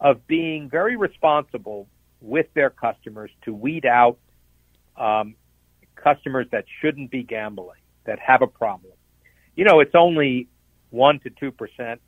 of 0.00 0.26
being 0.26 0.68
very 0.68 0.96
responsible 0.96 1.88
with 2.20 2.46
their 2.54 2.70
customers 2.70 3.30
to 3.44 3.54
weed 3.54 3.86
out 3.86 4.18
um, 4.96 5.34
customers 5.96 6.46
that 6.52 6.64
shouldn't 6.80 7.10
be 7.10 7.22
gambling, 7.22 7.80
that 8.04 8.18
have 8.18 8.42
a 8.42 8.46
problem. 8.46 8.92
You 9.56 9.64
know, 9.64 9.80
it's 9.80 9.94
only 9.94 10.48
one 10.90 11.20
to 11.20 11.30
two 11.30 11.50
percent, 11.52 12.00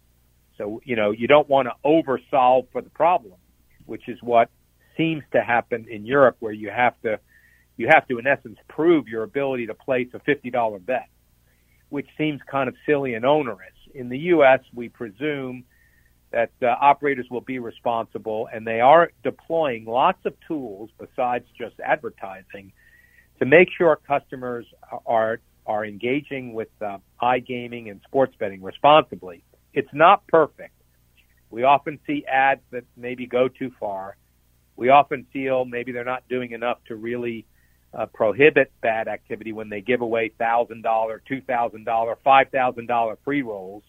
so 0.59 0.81
you 0.85 0.97
know 0.97 1.11
you 1.11 1.27
don't 1.27 1.49
want 1.49 1.69
to 1.69 1.75
oversolve 1.85 2.67
for 2.73 2.83
the 2.83 2.91
problem, 2.91 3.35
which 3.87 4.09
is 4.09 4.19
what 4.23 4.51
seems 4.97 5.23
to 5.33 5.43
happen 5.43 5.87
in 5.91 6.05
Europe, 6.05 6.37
where 6.41 6.53
you 6.53 6.71
have 6.71 7.01
to 7.03 7.19
you 7.77 7.89
have 7.89 8.07
to 8.09 8.19
in 8.19 8.27
essence 8.27 8.59
prove 8.69 9.09
your 9.09 9.23
ability 9.23 9.67
to 9.67 9.75
place 9.75 10.09
a 10.15 10.21
fifty 10.21 10.51
dollar 10.51 10.79
bet, 10.79 11.09
which 11.89 12.09
seems 12.19 12.41
kind 12.51 12.69
of 12.69 12.75
silly 12.87 13.15
and 13.15 13.25
onerous. 13.25 13.73
In 13.95 14.09
the 14.09 14.19
U.S., 14.19 14.61
we 14.75 14.89
presume 14.89 15.65
that 16.31 16.51
uh, 16.63 16.67
operators 16.81 17.27
will 17.31 17.43
be 17.43 17.59
responsible, 17.59 18.49
and 18.53 18.67
they 18.67 18.81
are 18.81 19.13
deploying 19.23 19.85
lots 19.85 20.25
of 20.25 20.35
tools 20.49 20.91
besides 20.99 21.45
just 21.59 21.79
advertising 21.81 22.73
to 23.39 23.47
make 23.47 23.69
sure 23.77 23.99
customers 24.07 24.67
are 25.07 25.41
are 25.67 25.85
engaging 25.85 26.55
with 26.55 26.69
uh, 26.81 26.99
iGaming 27.23 27.91
and 27.91 28.01
sports 28.07 28.35
betting 28.39 28.63
responsibly. 28.63 29.45
It's 29.73 29.93
not 29.93 30.27
perfect. 30.27 30.75
We 31.51 31.63
often 31.63 32.01
see 32.07 32.25
ads 32.27 32.63
that 32.71 32.85
maybe 32.97 33.27
go 33.27 33.47
too 33.47 33.71
far. 33.79 34.17
We 34.75 34.89
often 34.89 35.27
feel 35.33 35.65
maybe 35.65 35.93
they're 35.93 36.05
not 36.05 36.27
doing 36.29 36.53
enough 36.53 36.79
to 36.89 36.97
really 36.97 37.47
uh, 37.95 38.07
prohibit 38.07 38.73
bad 38.81 39.09
activity 39.09 39.53
when 39.53 39.69
they 39.69 39.81
give 39.81 40.01
away 40.01 40.31
thousand 40.39 40.83
dollar, 40.83 41.23
two 41.27 41.41
thousand 41.43 41.85
dollar, 41.85 42.17
five 42.25 42.49
thousand 42.51 42.87
dollar 42.87 43.19
free 43.25 43.43
rolls. 43.43 43.83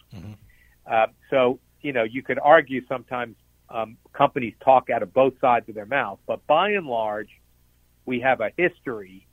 Uh, 0.85 1.07
so 1.29 1.59
you 1.81 1.93
know 1.93 2.03
you 2.03 2.21
could 2.21 2.39
argue 2.39 2.85
sometimes 2.87 3.35
um, 3.69 3.97
companies 4.11 4.53
talk 4.63 4.89
out 4.89 5.03
of 5.03 5.13
both 5.13 5.33
sides 5.39 5.67
of 5.69 5.75
their 5.75 5.85
mouth, 5.85 6.19
but 6.27 6.45
by 6.47 6.71
and 6.71 6.85
large, 6.85 7.29
we 8.05 8.19
have 8.19 8.41
a 8.41 8.51
history, 8.57 9.25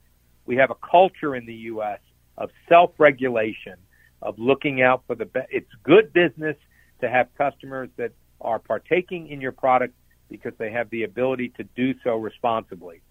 we 0.45 0.55
have 0.55 0.71
a 0.71 0.75
culture 0.75 1.35
in 1.35 1.45
the 1.45 1.53
U.S. 1.53 1.99
of 2.37 2.49
self-regulation, 2.69 3.75
of 4.21 4.39
looking 4.39 4.81
out 4.81 5.03
for 5.05 5.15
the. 5.15 5.25
Be- 5.25 5.41
it's 5.49 5.69
good 5.83 6.13
business 6.13 6.55
to 7.01 7.09
have 7.09 7.27
customers 7.37 7.89
that 7.97 8.11
are 8.39 8.59
partaking 8.59 9.27
in 9.27 9.41
your 9.41 9.51
product 9.51 9.93
because 10.29 10.53
they 10.57 10.71
have 10.71 10.89
the 10.89 11.03
ability 11.03 11.49
to 11.57 11.63
do 11.75 11.93
so 12.03 12.15
responsibly. 12.15 13.01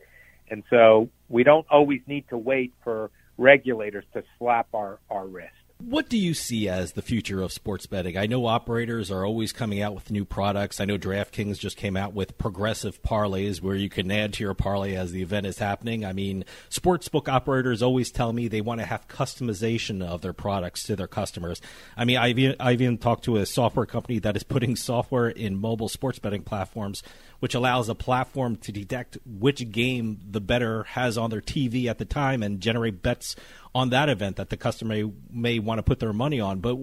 And 0.51 0.64
so 0.70 1.11
we 1.31 1.45
don't 1.45 1.66
always 1.71 2.01
need 2.07 2.29
to 2.29 2.37
wait 2.37 2.75
for 2.85 3.11
regulators 3.38 4.05
to 4.12 4.23
slap 4.38 4.69
our, 4.75 4.99
our 5.09 5.27
wrist. 5.27 5.55
What 5.83 6.11
do 6.11 6.19
you 6.19 6.35
see 6.35 6.69
as 6.69 6.92
the 6.92 7.00
future 7.00 7.40
of 7.40 7.54
sports 7.54 7.87
betting? 7.87 8.19
I 8.19 8.27
know 8.27 8.44
operators 8.44 9.11
are 9.11 9.25
always 9.25 9.50
coming 9.50 9.81
out 9.81 9.94
with 9.94 10.11
new 10.11 10.27
products. 10.27 10.79
I 10.79 10.85
know 10.85 10.98
DraftKings 10.98 11.59
just 11.59 11.79
came 11.79 11.96
out 11.96 12.13
with 12.13 12.37
progressive 12.37 13.02
parlays 13.02 13.63
where 13.63 13.77
you 13.77 13.88
can 13.88 14.11
add 14.11 14.35
to 14.35 14.44
your 14.44 14.52
parlay 14.52 14.94
as 14.94 15.13
the 15.13 15.23
event 15.23 15.46
is 15.46 15.57
happening. 15.57 16.04
I 16.04 16.13
mean, 16.13 16.44
sportsbook 16.69 17.29
operators 17.29 17.81
always 17.81 18.11
tell 18.11 18.35
me 18.35 18.46
they 18.46 18.61
want 18.61 18.81
to 18.81 18.87
have 18.87 19.09
customization 19.09 20.07
of 20.07 20.21
their 20.21 20.35
products 20.35 20.83
to 20.83 20.96
their 20.96 21.09
customers. 21.09 21.63
I 21.96 22.04
mean, 22.04 22.19
I've 22.19 22.57
I've 22.61 22.83
even 22.83 22.98
talked 22.98 23.25
to 23.25 23.37
a 23.37 23.46
software 23.46 23.87
company 23.87 24.19
that 24.19 24.37
is 24.37 24.42
putting 24.42 24.77
software 24.77 25.31
in 25.31 25.59
mobile 25.59 25.88
sports 25.88 26.19
betting 26.19 26.42
platforms 26.42 27.02
which 27.41 27.55
allows 27.55 27.88
a 27.88 27.95
platform 27.95 28.57
to 28.57 28.71
detect 28.71 29.19
which 29.27 29.71
game 29.73 30.21
the 30.31 30.41
bettor 30.41 30.85
has 30.85 31.19
on 31.19 31.31
their 31.31 31.41
TV 31.41 31.87
at 31.87 31.99
the 31.99 32.05
time 32.05 32.43
and 32.43 32.61
generate 32.61 33.03
bets 33.03 33.35
on 33.75 33.91
that 33.91 34.09
event 34.09 34.37
that 34.37 34.51
the 34.51 34.57
customer 34.57 34.95
may, 34.95 35.13
may 35.31 35.59
want 35.59 35.79
to 35.79 35.83
put 35.83 35.99
their 35.99 36.13
money 36.13 36.38
on. 36.38 36.61
But 36.61 36.75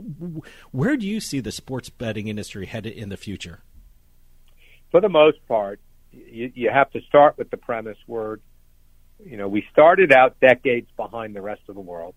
where 0.72 0.98
do 0.98 1.08
you 1.08 1.20
see 1.20 1.40
the 1.40 1.52
sports 1.52 1.90
betting 1.90 2.28
industry 2.28 2.66
headed 2.66 2.94
in 2.94 3.10
the 3.10 3.18
future? 3.18 3.62
For 4.92 5.00
the 5.00 5.10
most 5.10 5.38
part, 5.48 5.80
you, 6.12 6.52
you 6.54 6.70
have 6.72 6.90
to 6.92 7.02
start 7.02 7.38
with 7.38 7.50
the 7.52 7.58
premise 7.58 7.98
where, 8.08 8.40
you 9.24 9.38
know, 9.38 9.48
we 9.48 9.64
started 9.72 10.12
out 10.12 10.40
decades 10.40 10.88
behind 10.96 11.36
the 11.36 11.42
rest 11.42 11.62
of 11.70 11.76
the 11.76 11.82
world. 11.82 12.16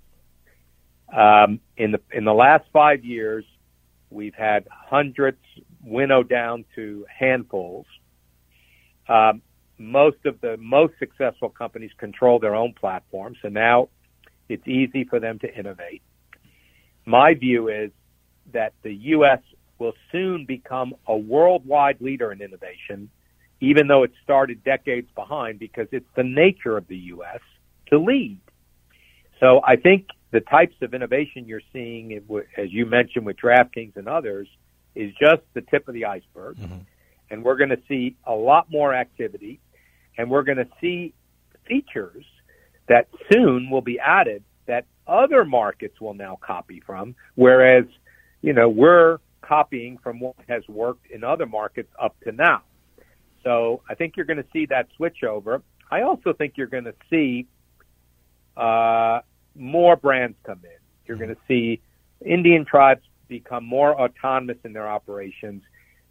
Um, 1.14 1.60
in 1.76 1.90
the 1.90 2.00
in 2.12 2.24
the 2.24 2.32
last 2.32 2.66
five 2.72 3.04
years, 3.04 3.44
we've 4.10 4.34
had 4.34 4.68
hundreds 4.70 5.40
winnow 5.82 6.22
down 6.22 6.64
to 6.76 7.04
handfuls 7.18 7.86
um, 9.10 9.42
most 9.76 10.24
of 10.24 10.40
the 10.40 10.56
most 10.58 10.94
successful 10.98 11.48
companies 11.48 11.90
control 11.98 12.38
their 12.38 12.54
own 12.54 12.72
platforms, 12.72 13.38
so 13.42 13.48
now 13.48 13.88
it's 14.48 14.66
easy 14.68 15.04
for 15.04 15.18
them 15.18 15.38
to 15.40 15.52
innovate. 15.52 16.02
My 17.04 17.34
view 17.34 17.68
is 17.68 17.90
that 18.52 18.72
the 18.82 18.92
U.S. 18.92 19.40
will 19.78 19.94
soon 20.12 20.44
become 20.44 20.94
a 21.08 21.16
worldwide 21.16 22.00
leader 22.00 22.30
in 22.30 22.40
innovation, 22.40 23.10
even 23.60 23.88
though 23.88 24.04
it 24.04 24.12
started 24.22 24.62
decades 24.62 25.08
behind, 25.14 25.58
because 25.58 25.88
it's 25.90 26.08
the 26.14 26.22
nature 26.22 26.76
of 26.76 26.86
the 26.86 26.96
U.S. 27.14 27.40
to 27.88 27.98
lead. 27.98 28.38
So 29.40 29.60
I 29.64 29.76
think 29.76 30.06
the 30.30 30.40
types 30.40 30.76
of 30.82 30.94
innovation 30.94 31.46
you're 31.46 31.62
seeing, 31.72 32.20
as 32.56 32.72
you 32.72 32.86
mentioned 32.86 33.26
with 33.26 33.38
DraftKings 33.38 33.96
and 33.96 34.06
others, 34.06 34.46
is 34.94 35.12
just 35.18 35.42
the 35.54 35.62
tip 35.62 35.88
of 35.88 35.94
the 35.94 36.04
iceberg. 36.04 36.58
Mm-hmm 36.58 36.78
and 37.30 37.44
we're 37.44 37.56
going 37.56 37.70
to 37.70 37.80
see 37.88 38.16
a 38.26 38.34
lot 38.34 38.70
more 38.70 38.94
activity, 38.94 39.60
and 40.18 40.30
we're 40.30 40.42
going 40.42 40.58
to 40.58 40.68
see 40.80 41.14
features 41.66 42.24
that 42.88 43.08
soon 43.32 43.70
will 43.70 43.82
be 43.82 43.98
added 44.00 44.42
that 44.66 44.86
other 45.06 45.44
markets 45.44 46.00
will 46.00 46.14
now 46.14 46.38
copy 46.40 46.80
from, 46.84 47.14
whereas, 47.34 47.84
you 48.42 48.52
know, 48.52 48.68
we're 48.68 49.18
copying 49.42 49.98
from 49.98 50.20
what 50.20 50.34
has 50.48 50.62
worked 50.68 51.06
in 51.10 51.24
other 51.24 51.46
markets 51.46 51.90
up 52.00 52.18
to 52.20 52.32
now. 52.32 52.62
So 53.42 53.82
I 53.88 53.94
think 53.94 54.16
you're 54.16 54.26
going 54.26 54.42
to 54.42 54.48
see 54.52 54.66
that 54.66 54.88
switch 54.96 55.24
over. 55.24 55.62
I 55.90 56.02
also 56.02 56.32
think 56.32 56.54
you're 56.56 56.66
going 56.66 56.84
to 56.84 56.94
see 57.08 57.46
uh, 58.56 59.20
more 59.54 59.96
brands 59.96 60.36
come 60.44 60.60
in. 60.64 60.78
You're 61.06 61.16
going 61.16 61.30
to 61.30 61.40
see 61.48 61.80
Indian 62.24 62.64
tribes 62.64 63.02
become 63.28 63.64
more 63.64 63.98
autonomous 64.00 64.58
in 64.64 64.72
their 64.72 64.88
operations 64.88 65.62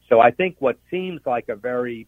so 0.09 0.19
I 0.19 0.31
think 0.31 0.55
what 0.59 0.77
seems 0.89 1.21
like 1.25 1.49
a 1.49 1.55
very 1.55 2.07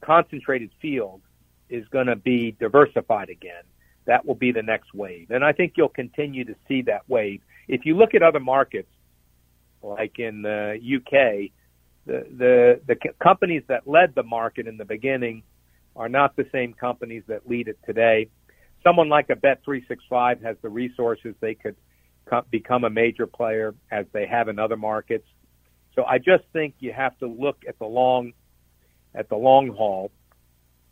concentrated 0.00 0.70
field 0.80 1.20
is 1.68 1.86
going 1.88 2.06
to 2.06 2.16
be 2.16 2.56
diversified 2.58 3.28
again. 3.28 3.62
That 4.06 4.24
will 4.24 4.36
be 4.36 4.52
the 4.52 4.62
next 4.62 4.94
wave. 4.94 5.30
And 5.30 5.44
I 5.44 5.52
think 5.52 5.72
you'll 5.76 5.88
continue 5.88 6.44
to 6.44 6.54
see 6.68 6.82
that 6.82 7.02
wave. 7.08 7.40
If 7.66 7.84
you 7.84 7.96
look 7.96 8.14
at 8.14 8.22
other 8.22 8.38
markets, 8.38 8.88
like 9.82 10.18
in 10.18 10.42
the 10.42 10.78
UK, 10.78 11.50
the, 12.06 12.26
the, 12.36 12.80
the 12.86 12.96
companies 13.20 13.64
that 13.68 13.88
led 13.88 14.14
the 14.14 14.22
market 14.22 14.68
in 14.68 14.76
the 14.76 14.84
beginning 14.84 15.42
are 15.96 16.08
not 16.08 16.36
the 16.36 16.46
same 16.52 16.72
companies 16.72 17.24
that 17.26 17.48
lead 17.48 17.68
it 17.68 17.78
today. 17.84 18.28
Someone 18.84 19.08
like 19.08 19.30
a 19.30 19.34
Bet365 19.34 20.42
has 20.44 20.56
the 20.62 20.68
resources 20.68 21.34
they 21.40 21.54
could 21.54 21.74
become 22.50 22.84
a 22.84 22.90
major 22.90 23.26
player 23.26 23.74
as 23.90 24.06
they 24.12 24.26
have 24.26 24.48
in 24.48 24.58
other 24.58 24.76
markets. 24.76 25.26
So 25.96 26.04
I 26.04 26.18
just 26.18 26.44
think 26.52 26.74
you 26.78 26.92
have 26.92 27.18
to 27.18 27.26
look 27.26 27.56
at 27.66 27.78
the 27.78 27.86
long 27.86 28.32
at 29.14 29.28
the 29.30 29.36
long 29.36 29.68
haul 29.68 30.10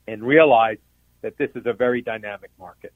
and 0.08 0.22
realize 0.22 0.78
that 1.22 1.36
this 1.38 1.50
is 1.54 1.62
a 1.66 1.74
very 1.74 2.00
dynamic 2.02 2.50
market. 2.58 2.92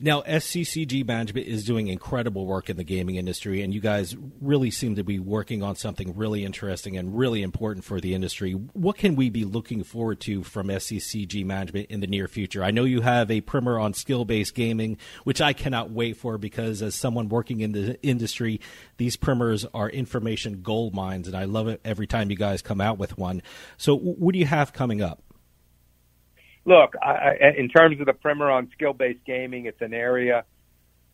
Now, 0.00 0.22
SCCG 0.22 1.06
Management 1.06 1.46
is 1.46 1.64
doing 1.64 1.86
incredible 1.86 2.46
work 2.46 2.68
in 2.68 2.76
the 2.76 2.84
gaming 2.84 3.14
industry, 3.14 3.62
and 3.62 3.72
you 3.72 3.80
guys 3.80 4.16
really 4.40 4.70
seem 4.70 4.96
to 4.96 5.04
be 5.04 5.20
working 5.20 5.62
on 5.62 5.76
something 5.76 6.16
really 6.16 6.44
interesting 6.44 6.96
and 6.96 7.16
really 7.16 7.42
important 7.42 7.84
for 7.84 8.00
the 8.00 8.14
industry. 8.14 8.52
What 8.52 8.96
can 8.96 9.14
we 9.14 9.30
be 9.30 9.44
looking 9.44 9.84
forward 9.84 10.20
to 10.22 10.42
from 10.42 10.66
SCCG 10.66 11.44
Management 11.44 11.90
in 11.90 12.00
the 12.00 12.06
near 12.08 12.26
future? 12.26 12.64
I 12.64 12.72
know 12.72 12.84
you 12.84 13.02
have 13.02 13.30
a 13.30 13.40
primer 13.40 13.78
on 13.78 13.94
skill 13.94 14.24
based 14.24 14.54
gaming, 14.54 14.98
which 15.22 15.40
I 15.40 15.52
cannot 15.52 15.90
wait 15.90 16.16
for 16.16 16.38
because, 16.38 16.82
as 16.82 16.94
someone 16.94 17.28
working 17.28 17.60
in 17.60 17.72
the 17.72 18.02
industry, 18.02 18.60
these 18.96 19.16
primers 19.16 19.64
are 19.74 19.88
information 19.88 20.62
gold 20.62 20.94
mines, 20.94 21.28
and 21.28 21.36
I 21.36 21.44
love 21.44 21.68
it 21.68 21.80
every 21.84 22.08
time 22.08 22.30
you 22.30 22.36
guys 22.36 22.62
come 22.62 22.80
out 22.80 22.98
with 22.98 23.16
one. 23.16 23.42
So, 23.76 23.96
what 23.96 24.32
do 24.32 24.40
you 24.40 24.46
have 24.46 24.72
coming 24.72 25.02
up? 25.02 25.22
Look, 26.66 26.94
I, 27.02 27.34
in 27.58 27.68
terms 27.68 28.00
of 28.00 28.06
the 28.06 28.14
primer 28.14 28.50
on 28.50 28.70
skill-based 28.72 29.24
gaming, 29.26 29.66
it's 29.66 29.80
an 29.82 29.92
area 29.92 30.44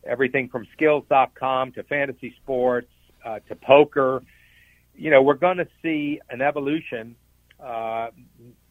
everything 0.05 0.49
from 0.49 0.67
skills.com 0.73 1.73
to 1.73 1.83
fantasy 1.83 2.33
sports 2.41 2.89
uh, 3.25 3.39
to 3.47 3.55
poker. 3.55 4.23
You 4.95 5.11
know, 5.11 5.21
we're 5.21 5.35
going 5.35 5.57
to 5.57 5.67
see 5.81 6.19
an 6.29 6.41
evolution 6.41 7.15
uh, 7.63 8.07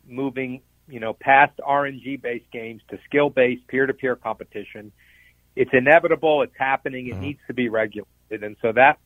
moving, 0.06 0.62
you 0.88 1.00
know, 1.00 1.12
past 1.12 1.58
RNG-based 1.58 2.50
games 2.52 2.82
to 2.90 2.98
skill-based 3.06 3.66
peer-to-peer 3.68 4.16
competition. 4.16 4.92
It's 5.56 5.70
inevitable. 5.72 6.42
It's 6.42 6.54
happening. 6.58 7.08
It 7.08 7.12
mm-hmm. 7.12 7.22
needs 7.22 7.40
to 7.46 7.54
be 7.54 7.68
regulated, 7.68 8.42
and 8.42 8.56
so 8.62 8.72
that 8.72 8.98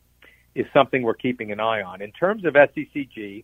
is 0.53 0.65
something 0.73 1.01
we're 1.03 1.13
keeping 1.15 1.51
an 1.51 1.59
eye 1.59 1.81
on. 1.81 2.01
In 2.01 2.11
terms 2.11 2.45
of 2.45 2.53
SCCG 2.53 3.43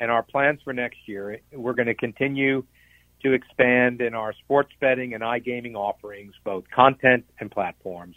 and 0.00 0.10
our 0.10 0.22
plans 0.22 0.60
for 0.64 0.72
next 0.72 0.98
year, 1.06 1.38
we're 1.52 1.74
going 1.74 1.86
to 1.86 1.94
continue 1.94 2.64
to 3.26 3.32
expand 3.32 4.00
in 4.00 4.14
our 4.14 4.32
sports 4.44 4.70
betting 4.80 5.14
and 5.14 5.22
iGaming 5.22 5.74
offerings, 5.74 6.32
both 6.44 6.64
content 6.74 7.24
and 7.40 7.50
platforms. 7.50 8.14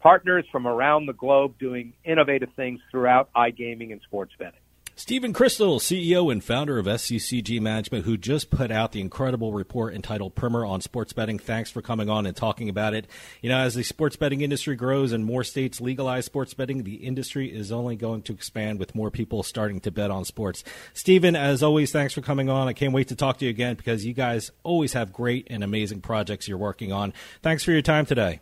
partners 0.00 0.44
from 0.50 0.66
around 0.66 1.06
the 1.06 1.12
globe 1.12 1.54
doing 1.60 1.92
innovative 2.04 2.48
things 2.56 2.80
throughout 2.90 3.32
iGaming 3.36 3.92
and 3.92 4.00
sports 4.02 4.32
betting. 4.36 4.58
Stephen 4.98 5.34
Crystal, 5.34 5.78
CEO 5.78 6.32
and 6.32 6.42
founder 6.42 6.78
of 6.78 6.86
SCCG 6.86 7.60
Management, 7.60 8.06
who 8.06 8.16
just 8.16 8.48
put 8.48 8.70
out 8.70 8.92
the 8.92 9.00
incredible 9.02 9.52
report 9.52 9.94
entitled 9.94 10.34
Primer 10.34 10.64
on 10.64 10.80
Sports 10.80 11.12
Betting. 11.12 11.38
Thanks 11.38 11.70
for 11.70 11.82
coming 11.82 12.08
on 12.08 12.24
and 12.24 12.34
talking 12.34 12.70
about 12.70 12.94
it. 12.94 13.06
You 13.42 13.50
know, 13.50 13.58
as 13.58 13.74
the 13.74 13.82
sports 13.82 14.16
betting 14.16 14.40
industry 14.40 14.74
grows 14.74 15.12
and 15.12 15.22
more 15.22 15.44
states 15.44 15.82
legalize 15.82 16.24
sports 16.24 16.54
betting, 16.54 16.84
the 16.84 16.94
industry 16.94 17.54
is 17.54 17.70
only 17.70 17.94
going 17.94 18.22
to 18.22 18.32
expand 18.32 18.78
with 18.78 18.94
more 18.94 19.10
people 19.10 19.42
starting 19.42 19.80
to 19.80 19.90
bet 19.90 20.10
on 20.10 20.24
sports. 20.24 20.64
Stephen, 20.94 21.36
as 21.36 21.62
always, 21.62 21.92
thanks 21.92 22.14
for 22.14 22.22
coming 22.22 22.48
on. 22.48 22.66
I 22.66 22.72
can't 22.72 22.94
wait 22.94 23.08
to 23.08 23.16
talk 23.16 23.36
to 23.40 23.44
you 23.44 23.50
again 23.50 23.76
because 23.76 24.06
you 24.06 24.14
guys 24.14 24.50
always 24.62 24.94
have 24.94 25.12
great 25.12 25.46
and 25.50 25.62
amazing 25.62 26.00
projects 26.00 26.48
you're 26.48 26.56
working 26.56 26.90
on. 26.90 27.12
Thanks 27.42 27.62
for 27.62 27.72
your 27.72 27.82
time 27.82 28.06
today. 28.06 28.40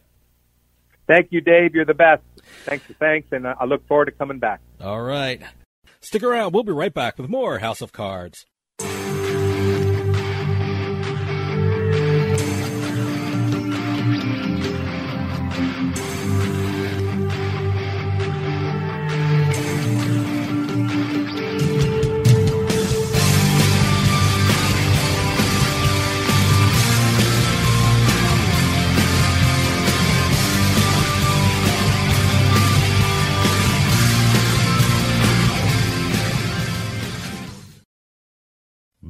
Thank 1.08 1.32
you, 1.32 1.40
Dave. 1.40 1.74
You're 1.74 1.84
the 1.84 1.94
best. 1.94 2.22
Thanks, 2.64 2.84
thanks, 3.00 3.26
and 3.32 3.44
I 3.44 3.64
look 3.64 3.84
forward 3.88 4.04
to 4.04 4.12
coming 4.12 4.38
back. 4.38 4.60
All 4.80 5.02
right. 5.02 5.42
Stick 6.04 6.22
around. 6.22 6.52
We'll 6.52 6.64
be 6.64 6.72
right 6.72 6.92
back 6.92 7.16
with 7.16 7.30
more 7.30 7.60
House 7.60 7.80
of 7.80 7.90
Cards. 7.90 8.44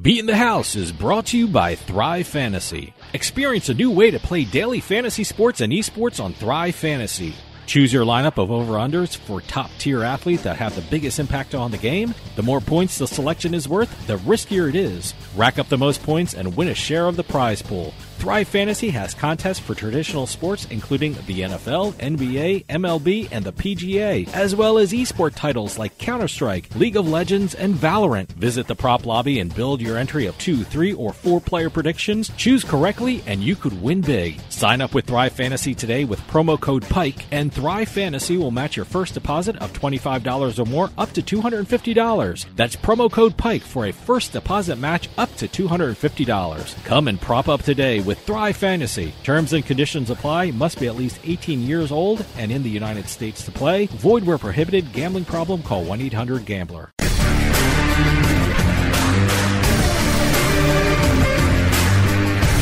Beating 0.05 0.27
the 0.27 0.37
House 0.37 0.75
is 0.75 0.91
brought 0.91 1.25
to 1.25 1.37
you 1.39 1.47
by 1.47 1.73
Thrive 1.73 2.27
Fantasy. 2.27 2.93
Experience 3.13 3.69
a 3.69 3.73
new 3.73 3.89
way 3.89 4.11
to 4.11 4.19
play 4.19 4.43
daily 4.45 4.79
fantasy 4.79 5.23
sports 5.23 5.61
and 5.61 5.73
esports 5.73 6.23
on 6.23 6.31
Thrive 6.31 6.75
Fantasy. 6.75 7.33
Choose 7.65 7.91
your 7.91 8.05
lineup 8.05 8.37
of 8.37 8.51
over-unders 8.51 9.17
for 9.17 9.41
top-tier 9.41 10.03
athletes 10.03 10.43
that 10.43 10.57
have 10.57 10.75
the 10.75 10.83
biggest 10.91 11.17
impact 11.17 11.55
on 11.55 11.71
the 11.71 11.79
game. 11.79 12.13
The 12.35 12.43
more 12.43 12.61
points 12.61 12.99
the 12.99 13.07
selection 13.07 13.55
is 13.55 13.67
worth, 13.67 14.05
the 14.05 14.17
riskier 14.17 14.69
it 14.69 14.75
is. 14.75 15.15
Rack 15.35 15.57
up 15.57 15.69
the 15.69 15.77
most 15.79 16.03
points 16.03 16.35
and 16.35 16.55
win 16.55 16.67
a 16.67 16.75
share 16.75 17.07
of 17.07 17.15
the 17.15 17.23
prize 17.23 17.63
pool. 17.63 17.91
Thrive 18.17 18.47
Fantasy 18.47 18.89
has 18.89 19.13
contests 19.13 19.59
for 19.59 19.75
traditional 19.75 20.25
sports 20.25 20.65
including 20.71 21.13
the 21.27 21.41
NFL, 21.41 21.93
NBA, 21.93 22.65
MLB, 22.65 23.27
and 23.31 23.45
the 23.45 23.53
PGA, 23.53 24.27
as 24.33 24.55
well 24.55 24.77
as 24.77 24.93
esport 24.93 25.35
titles 25.35 25.77
like 25.77 25.97
Counter-Strike, 25.97 26.73
League 26.75 26.95
of 26.95 27.07
Legends, 27.07 27.53
and 27.53 27.75
Valorant. 27.75 28.29
Visit 28.29 28.67
the 28.67 28.75
prop 28.75 29.05
lobby 29.05 29.39
and 29.39 29.53
build 29.53 29.81
your 29.81 29.97
entry 29.97 30.25
of 30.25 30.37
two, 30.37 30.63
three, 30.63 30.93
or 30.93 31.13
four 31.13 31.39
player 31.39 31.69
predictions. 31.69 32.29
Choose 32.37 32.63
correctly 32.63 33.21
and 33.27 33.43
you 33.43 33.55
could 33.55 33.81
win 33.81 34.01
big. 34.01 34.39
Sign 34.49 34.81
up 34.81 34.93
with 34.93 35.05
Thrive 35.05 35.33
Fantasy 35.33 35.75
today 35.75 36.05
with 36.05 36.19
promo 36.21 36.59
code 36.59 36.83
PIKE, 36.83 37.25
and 37.31 37.53
Thrive 37.53 37.89
Fantasy 37.89 38.37
will 38.37 38.51
match 38.51 38.75
your 38.75 38.85
first 38.85 39.13
deposit 39.13 39.55
of 39.57 39.73
$25 39.73 40.59
or 40.59 40.65
more 40.65 40.89
up 40.97 41.11
to 41.13 41.21
$250. 41.21 42.45
That's 42.55 42.75
promo 42.75 43.11
code 43.11 43.37
PIKE 43.37 43.61
for 43.61 43.85
a 43.85 43.91
first 43.91 44.31
deposit 44.33 44.77
match 44.77 45.09
up 45.17 45.35
to 45.37 45.47
$250. 45.47 46.85
Come 46.85 47.07
and 47.07 47.19
prop 47.19 47.49
up 47.49 47.63
today 47.63 47.99
with 48.05 48.19
Thrive 48.19 48.55
Fantasy. 48.55 49.13
Terms 49.23 49.53
and 49.53 49.65
conditions 49.65 50.09
apply. 50.09 50.51
Must 50.51 50.79
be 50.79 50.87
at 50.87 50.95
least 50.95 51.19
18 51.23 51.61
years 51.61 51.91
old 51.91 52.25
and 52.37 52.51
in 52.51 52.63
the 52.63 52.69
United 52.69 53.07
States 53.07 53.43
to 53.45 53.51
play. 53.51 53.87
Void 53.87 54.23
where 54.23 54.37
prohibited. 54.37 54.93
Gambling 54.93 55.25
problem? 55.25 55.63
Call 55.63 55.83
1 55.83 56.01
800 56.01 56.45
Gambler. 56.45 56.91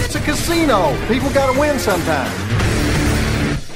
It's 0.06 0.16
a 0.16 0.22
casino. 0.22 0.96
People 1.08 1.32
got 1.32 1.52
to 1.52 1.60
win 1.60 1.80
sometime. 1.80 2.32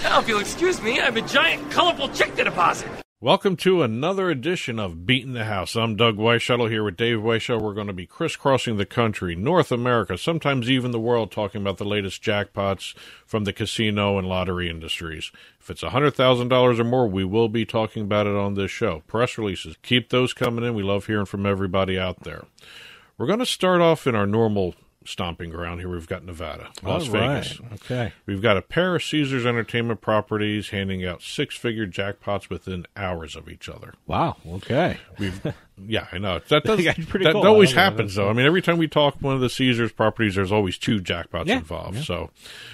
Now, 0.03 0.20
if 0.20 0.28
you'll 0.28 0.39
excuse 0.39 0.82
me, 0.82 0.99
I 0.99 1.05
have 1.05 1.18
a 1.18 1.22
giant, 1.22 1.70
colorful 1.72 2.09
check 2.09 2.36
to 2.36 2.43
deposit. 2.43 2.88
Welcome 3.20 3.55
to 3.57 3.82
another 3.82 4.30
edition 4.30 4.78
of 4.78 5.07
Beating 5.07 5.34
the 5.34 5.45
House. 5.45 5.76
I'm 5.76 5.95
Doug 5.95 6.18
Weishuttle 6.18 6.70
here 6.70 6.84
with 6.84 6.97
Dave 6.97 7.18
Weishuttle. 7.18 7.63
We're 7.63 7.74
going 7.74 7.88
to 7.88 7.93
be 7.93 8.05
crisscrossing 8.05 8.78
the 8.78 8.86
country, 8.86 9.36
North 9.36 9.72
America, 9.72 10.20
sometimes 10.20 10.70
even 10.70 10.91
the 10.91 10.99
world, 10.99 11.32
talking 11.32 11.59
about 11.59 11.80
the 11.80 11.84
latest 11.84 12.22
jackpots 12.22 12.95
from 13.26 13.43
the 13.43 13.53
casino 13.53 14.20
and 14.20 14.28
lottery 14.28 14.70
industries. 14.70 15.32
If 15.59 15.72
it's 15.72 15.82
$100,000 15.82 16.80
or 16.80 16.84
more, 16.84 17.07
we 17.07 17.26
will 17.26 17.49
be 17.49 17.65
talking 17.65 18.03
about 18.03 18.28
it 18.28 18.36
on 18.36 18.53
this 18.53 18.70
show. 18.70 19.01
Press 19.07 19.36
releases, 19.39 19.78
keep 19.82 20.09
those 20.09 20.32
coming 20.32 20.63
in. 20.63 20.76
We 20.76 20.84
love 20.84 21.07
hearing 21.07 21.26
from 21.26 21.47
everybody 21.47 21.97
out 21.97 22.20
there. 22.20 22.45
We're 23.18 23.26
going 23.26 23.39
to 23.39 23.47
start 23.47 23.82
off 23.82 24.05
in 24.05 24.13
our 24.13 24.28
normal 24.28 24.76
stomping 25.08 25.49
ground 25.49 25.80
here. 25.80 25.89
We've 25.89 26.08
got 26.08 26.24
Nevada, 26.24 26.70
Las 26.84 27.08
right. 27.08 27.43
Vegas. 27.43 27.62
Okay. 27.74 28.14
We've 28.26 28.41
got 28.41 28.58
a 28.58 28.62
pair 28.62 28.95
of 28.95 29.03
Caesars 29.03 29.45
Entertainment 29.45 30.01
properties 30.01 30.70
handing 30.70 31.05
out 31.05 31.22
six-figure 31.22 31.88
jackpots 31.88 32.49
within 32.49 32.86
hours 32.95 33.36
of 33.36 33.49
each 33.49 33.70
other. 33.70 33.93
Wow. 34.05 34.38
Okay. 34.47 34.97
We've 35.18 35.41
yeah, 35.86 36.07
I 36.11 36.17
know 36.17 36.39
that 36.49 36.63
does 36.65 36.84
that 36.84 36.97
cool. 37.34 37.45
always 37.45 37.73
happens 37.73 38.15
though. 38.15 38.30
I 38.30 38.34
mean, 38.34 38.45
every 38.45 38.61
time 38.61 38.78
we 38.78 38.88
talk 38.88 39.15
one 39.21 39.36
of 39.36 39.41
the 39.41 39.49
Caesars 39.49 39.91
properties, 39.91 40.36
there's 40.36 40.51
always 40.51 40.78
two 40.78 40.99
jackpots 40.99 41.47
Yeah, 41.47 41.57
involved. 41.57 41.97
yeah. 41.97 42.03
So 42.03 42.30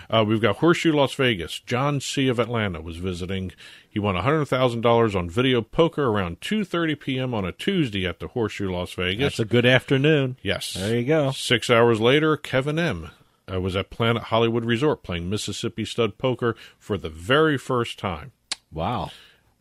uh, 0.09 0.23
we've 0.27 0.41
got 0.41 0.57
Horseshoe 0.57 0.93
Las 0.93 1.13
Vegas. 1.15 1.59
John 1.59 1.99
C 1.99 2.27
of 2.27 2.39
Atlanta 2.39 2.81
was 2.81 2.97
visiting. 2.97 3.51
He 3.89 3.99
won 3.99 4.15
hundred 4.15 4.45
thousand 4.45 4.81
dollars 4.81 5.15
on 5.15 5.29
video 5.29 5.61
poker 5.61 6.05
around 6.05 6.41
two 6.41 6.63
thirty 6.63 6.95
p.m. 6.95 7.33
on 7.33 7.45
a 7.45 7.51
Tuesday 7.51 8.05
at 8.07 8.19
the 8.19 8.29
Horseshoe 8.29 8.71
Las 8.71 8.93
Vegas. 8.93 9.37
That's 9.37 9.39
a 9.39 9.45
good 9.45 9.65
afternoon. 9.65 10.37
Yes. 10.41 10.73
There 10.73 10.95
you 10.97 11.05
go. 11.05 11.31
Six 11.31 11.69
hours 11.69 11.99
later, 11.99 12.37
Kevin 12.37 12.79
M. 12.79 13.09
Uh, 13.51 13.59
was 13.59 13.75
at 13.75 13.89
Planet 13.89 14.23
Hollywood 14.23 14.63
Resort 14.63 15.03
playing 15.03 15.29
Mississippi 15.29 15.83
Stud 15.83 16.17
Poker 16.17 16.55
for 16.79 16.97
the 16.97 17.09
very 17.09 17.57
first 17.57 17.99
time. 17.99 18.31
Wow. 18.71 19.11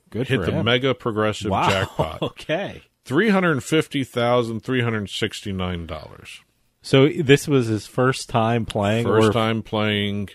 Good 0.08 0.28
Hit 0.28 0.42
the 0.46 0.52
him. 0.52 0.64
mega 0.64 0.94
progressive 0.94 1.50
Wow. 1.50 1.68
jackpot. 1.68 2.22
Okay. 2.22 2.82
Three 3.04 3.30
hundred 3.30 3.62
fifty 3.64 4.04
thousand 4.04 4.60
three 4.60 4.82
hundred 4.82 5.10
sixty 5.10 5.52
nine 5.52 5.86
dollars. 5.86 6.40
So 6.82 7.08
this 7.08 7.46
was 7.48 7.66
his 7.68 7.86
first 7.86 8.28
time 8.28 8.64
playing. 8.66 9.04
First 9.06 9.28
or- 9.28 9.32
time 9.32 9.62
playing 9.62 10.28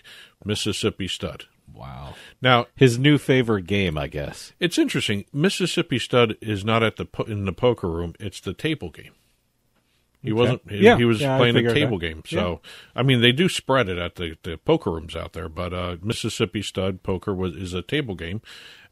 Mississippi 0.44 1.08
Stud. 1.08 1.44
Wow. 1.74 2.14
Now 2.42 2.66
His 2.74 2.98
new 2.98 3.18
favorite 3.18 3.66
game, 3.66 3.96
I 3.96 4.08
guess. 4.08 4.52
it's 4.58 4.78
interesting. 4.78 5.24
Mississippi 5.32 5.98
Stud 5.98 6.36
is 6.40 6.64
not 6.64 6.82
at 6.82 6.96
the 6.96 7.04
po- 7.04 7.22
in 7.24 7.44
the 7.44 7.52
poker 7.52 7.88
room. 7.88 8.14
It's 8.18 8.40
the 8.40 8.52
table 8.54 8.90
game. 8.90 9.12
He 10.22 10.32
Okay. 10.32 10.38
wasn't. 10.40 10.70
He, 10.70 10.78
Yeah, 10.78 10.96
he 10.96 11.04
was 11.04 11.20
yeah, 11.20 11.36
playing 11.38 11.56
a 11.56 11.72
table 11.72 11.98
that. 11.98 12.06
game. 12.08 12.22
So 12.26 12.60
I 12.96 13.02
mean, 13.02 13.20
they 13.20 13.32
do 13.32 13.48
spread 13.48 13.88
it 13.88 13.98
at 13.98 14.16
the, 14.16 14.36
the 14.42 14.56
poker 14.58 14.90
rooms 14.90 15.14
out 15.14 15.32
there. 15.32 15.48
But 15.48 15.72
uh, 15.72 15.96
Mississippi 16.02 16.60
Stud 16.62 17.02
Poker 17.02 17.32
was 17.34 17.54
is 17.54 17.72
a 17.72 17.82
table 17.82 18.16
game, 18.16 18.42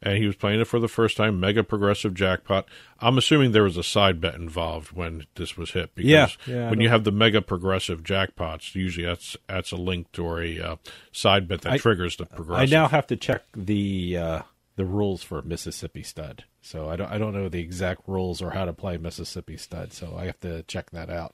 and 0.01 0.17
he 0.17 0.25
was 0.25 0.37
playing 0.37 0.61
it 0.61 0.67
for 0.67 0.79
the 0.79 0.87
first 0.87 1.17
time. 1.17 1.37
Mega 1.39 1.63
progressive 1.63 2.13
jackpot. 2.13 2.65
I'm 2.99 3.17
assuming 3.17 3.51
there 3.51 3.63
was 3.63 3.75
a 3.75 3.83
side 3.83 4.21
bet 4.21 4.35
involved 4.35 4.93
when 4.93 5.25
this 5.35 5.57
was 5.57 5.71
hit. 5.71 5.93
Because 5.95 6.09
Yeah, 6.09 6.27
yeah, 6.47 6.69
when 6.69 6.79
you 6.79 6.87
have 6.87 7.03
the 7.03 7.11
mega 7.11 7.41
progressive 7.41 8.03
jackpots, 8.03 8.73
usually 8.73 9.05
that's 9.05 9.35
that's 9.47 9.71
a 9.73 9.77
link 9.77 10.07
or 10.17 10.41
a 10.41 10.59
uh, 10.61 10.75
side 11.11 11.47
bet 11.49 11.61
that 11.61 11.73
I- 11.73 11.77
triggers 11.77 12.15
the 12.15 12.25
progressive. 12.25 12.71
I 12.73 12.73
now 12.73 12.87
have 12.87 13.05
to 13.07 13.17
check 13.17 13.43
the 13.53 14.15
uh, 14.17 14.41
the 14.77 14.85
rules 14.85 15.23
for 15.23 15.41
Mississippi 15.41 16.03
Stud. 16.03 16.45
So 16.67 16.89
I 16.89 16.97
don't 16.97 17.09
I 17.09 17.17
don't 17.17 17.33
know 17.33 17.47
the 17.47 17.61
exact 17.61 18.01
rules 18.07 18.41
or 18.41 18.51
how 18.51 18.65
to 18.65 18.73
play 18.73 18.97
Mississippi 18.97 19.55
Stud. 19.55 19.93
So 19.93 20.15
I 20.17 20.25
have 20.25 20.39
to 20.41 20.63
check 20.63 20.91
that 20.91 21.09
out. 21.09 21.33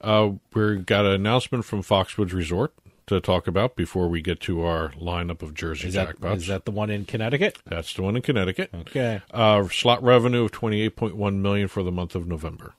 Uh, 0.00 0.32
we've 0.52 0.84
got 0.84 1.06
an 1.06 1.12
announcement 1.12 1.64
from 1.64 1.82
Foxwoods 1.82 2.34
Resort 2.34 2.74
to 3.06 3.20
talk 3.20 3.46
about 3.46 3.76
before 3.76 4.08
we 4.08 4.20
get 4.20 4.40
to 4.40 4.62
our 4.62 4.90
lineup 4.92 5.42
of 5.42 5.54
Jersey 5.54 5.88
Is 5.88 5.94
that 5.94 6.16
jackpots. 6.16 6.36
is 6.36 6.46
that 6.48 6.64
the 6.64 6.70
one 6.70 6.90
in 6.90 7.04
Connecticut? 7.04 7.58
That's 7.66 7.92
the 7.94 8.02
one 8.02 8.16
in 8.16 8.22
Connecticut. 8.22 8.70
Okay. 8.74 9.22
Uh, 9.30 9.66
slot 9.68 10.02
revenue 10.02 10.44
of 10.44 10.52
twenty 10.52 10.82
eight 10.82 10.96
point 10.96 11.16
one 11.16 11.40
million 11.40 11.68
for 11.68 11.82
the 11.82 11.92
month 11.92 12.14
of 12.14 12.26
November. 12.26 12.74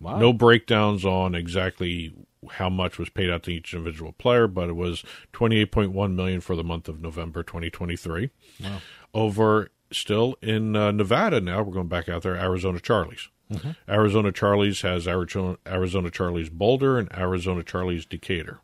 Wow. 0.00 0.18
No 0.18 0.32
breakdowns 0.32 1.04
on 1.04 1.34
exactly 1.34 2.14
how 2.50 2.68
much 2.68 2.98
was 2.98 3.08
paid 3.08 3.30
out 3.30 3.42
to 3.44 3.52
each 3.52 3.72
individual 3.72 4.12
player, 4.12 4.46
but 4.48 4.68
it 4.68 4.76
was 4.76 5.04
twenty 5.32 5.58
eight 5.58 5.70
point 5.70 5.92
one 5.92 6.16
million 6.16 6.40
for 6.40 6.56
the 6.56 6.64
month 6.64 6.88
of 6.88 7.00
November 7.00 7.42
twenty 7.42 7.70
twenty 7.70 7.96
three. 7.96 8.30
Wow. 8.62 8.78
Over 9.14 9.70
still 9.92 10.36
in 10.42 10.74
uh, 10.76 10.90
Nevada 10.92 11.40
now. 11.40 11.62
We're 11.62 11.72
going 11.74 11.88
back 11.88 12.08
out 12.08 12.22
there. 12.22 12.36
Arizona 12.36 12.78
Charlies. 12.78 13.28
Mhm. 13.52 13.76
Arizona 13.88 14.32
Charlies 14.32 14.82
has 14.82 15.06
Arizona, 15.06 15.58
Arizona 15.66 16.10
Charlies 16.10 16.50
Boulder 16.50 16.98
and 16.98 17.12
Arizona 17.12 17.62
Charlies 17.62 18.08
Decatur. 18.08 18.60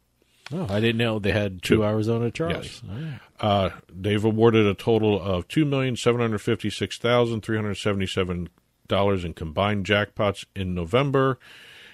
Oh, 0.53 0.67
I 0.69 0.81
didn't 0.81 0.97
know 0.97 1.19
they 1.19 1.31
had 1.33 1.63
two, 1.63 1.85
Arizona 1.85 2.31
Charlies. 2.31 2.83
Yes. 2.83 3.21
Uh, 3.39 3.71
they've 3.93 4.25
awarded 4.25 4.67
a 4.67 4.75
total 4.75 5.21
of 5.21 5.47
two 5.49 5.65
million 5.65 5.97
seven 5.97 6.21
hundred 6.21 6.39
fifty 6.39 6.71
six 6.71 6.99
thousand 6.99 7.43
three 7.43 7.57
hundred 7.57 7.75
seventy 7.77 8.07
seven 8.07 8.49
dollars 8.89 9.25
in 9.25 9.33
combined 9.35 9.87
jackpots 9.87 10.45
in 10.57 10.75
November, 10.75 11.39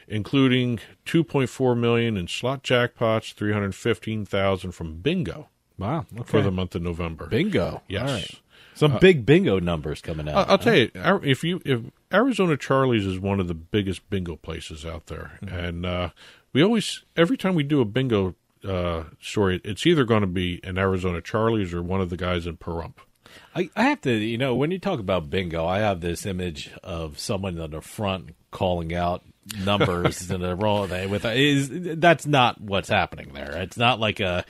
including 0.08 0.78
two 1.04 1.22
point 1.24 1.50
four 1.50 1.74
million 1.74 2.16
in 2.16 2.28
slot 2.28 2.62
jackpots, 2.62 3.34
three 3.34 3.52
hundred 3.52 3.74
fifteen 3.74 4.24
thousand 4.24 4.72
from 4.72 4.98
bingo. 4.98 5.48
Wow, 5.78 6.06
for 6.24 6.40
the 6.40 6.50
month 6.50 6.74
of 6.74 6.80
November. 6.82 7.26
Bingo. 7.26 7.82
Yes. 7.88 8.36
Some 8.76 8.92
Uh, 8.92 8.98
big 9.00 9.26
bingo 9.26 9.58
numbers 9.58 10.00
coming 10.00 10.28
out. 10.28 10.46
I- 10.48 10.52
I'll 10.52 10.58
tell 10.58 10.76
you, 10.76 10.90
if 11.24 11.42
you 11.42 11.60
if 11.64 11.80
Arizona 12.12 12.56
Charlie's 12.56 13.04
is 13.06 13.18
one 13.18 13.40
of 13.40 13.48
the 13.48 13.54
biggest 13.54 14.08
bingo 14.10 14.36
places 14.36 14.86
out 14.86 15.06
there, 15.06 15.38
Mm-hmm. 15.42 15.54
and 15.56 15.86
uh, 15.86 16.10
we 16.52 16.62
always 16.62 17.02
every 17.16 17.36
time 17.36 17.54
we 17.54 17.62
do 17.64 17.80
a 17.80 17.84
bingo 17.84 18.34
uh, 18.64 19.04
story, 19.20 19.60
it's 19.64 19.86
either 19.86 20.04
going 20.04 20.22
to 20.22 20.26
be 20.26 20.60
an 20.64 20.76
Arizona 20.78 21.20
Charlie's 21.20 21.72
or 21.74 21.82
one 21.82 22.00
of 22.00 22.10
the 22.10 22.16
guys 22.16 22.46
in 22.46 22.56
Pahrump. 22.56 22.94
I, 23.54 23.70
I 23.76 23.84
have 23.84 24.00
to, 24.02 24.12
you 24.12 24.38
know, 24.38 24.54
when 24.54 24.70
you 24.70 24.78
talk 24.78 24.98
about 25.00 25.30
bingo, 25.30 25.66
I 25.66 25.78
have 25.80 26.00
this 26.00 26.24
image 26.26 26.70
of 26.82 27.18
someone 27.18 27.58
on 27.60 27.70
the 27.70 27.80
front 27.80 28.34
calling 28.50 28.94
out 28.94 29.22
numbers 29.64 30.30
and 30.30 30.42
a 30.44 30.56
with 30.56 31.24
is 31.24 31.68
that's 31.98 32.26
not 32.26 32.60
what's 32.60 32.88
happening 32.88 33.32
there. 33.34 33.52
It's 33.62 33.76
not 33.76 34.00
like 34.00 34.20
a 34.20 34.44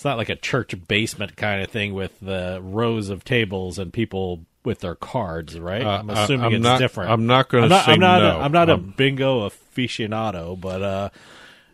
it's 0.00 0.04
not 0.06 0.16
like 0.16 0.30
a 0.30 0.36
church 0.36 0.74
basement 0.88 1.36
kind 1.36 1.62
of 1.62 1.68
thing 1.68 1.92
with 1.92 2.18
the 2.20 2.58
rows 2.62 3.10
of 3.10 3.22
tables 3.22 3.78
and 3.78 3.92
people 3.92 4.46
with 4.64 4.80
their 4.80 4.94
cards, 4.94 5.60
right? 5.60 5.82
Uh, 5.84 5.98
I'm 5.98 6.08
assuming 6.08 6.46
I'm 6.46 6.54
it's 6.54 6.62
not- 6.62 6.78
different. 6.78 7.10
I'm 7.10 7.26
not 7.26 7.52
I'm 7.52 7.68
not, 7.68 7.84
say 7.84 7.92
I'm 7.92 8.00
not 8.00 8.18
no. 8.22 8.38
A, 8.38 8.40
I'm 8.40 8.52
not 8.52 8.70
a 8.70 8.74
Um, 8.74 8.94
bingo 8.96 9.46
aficionado, 9.46 10.58
but 10.58 10.80
uh, 10.80 11.10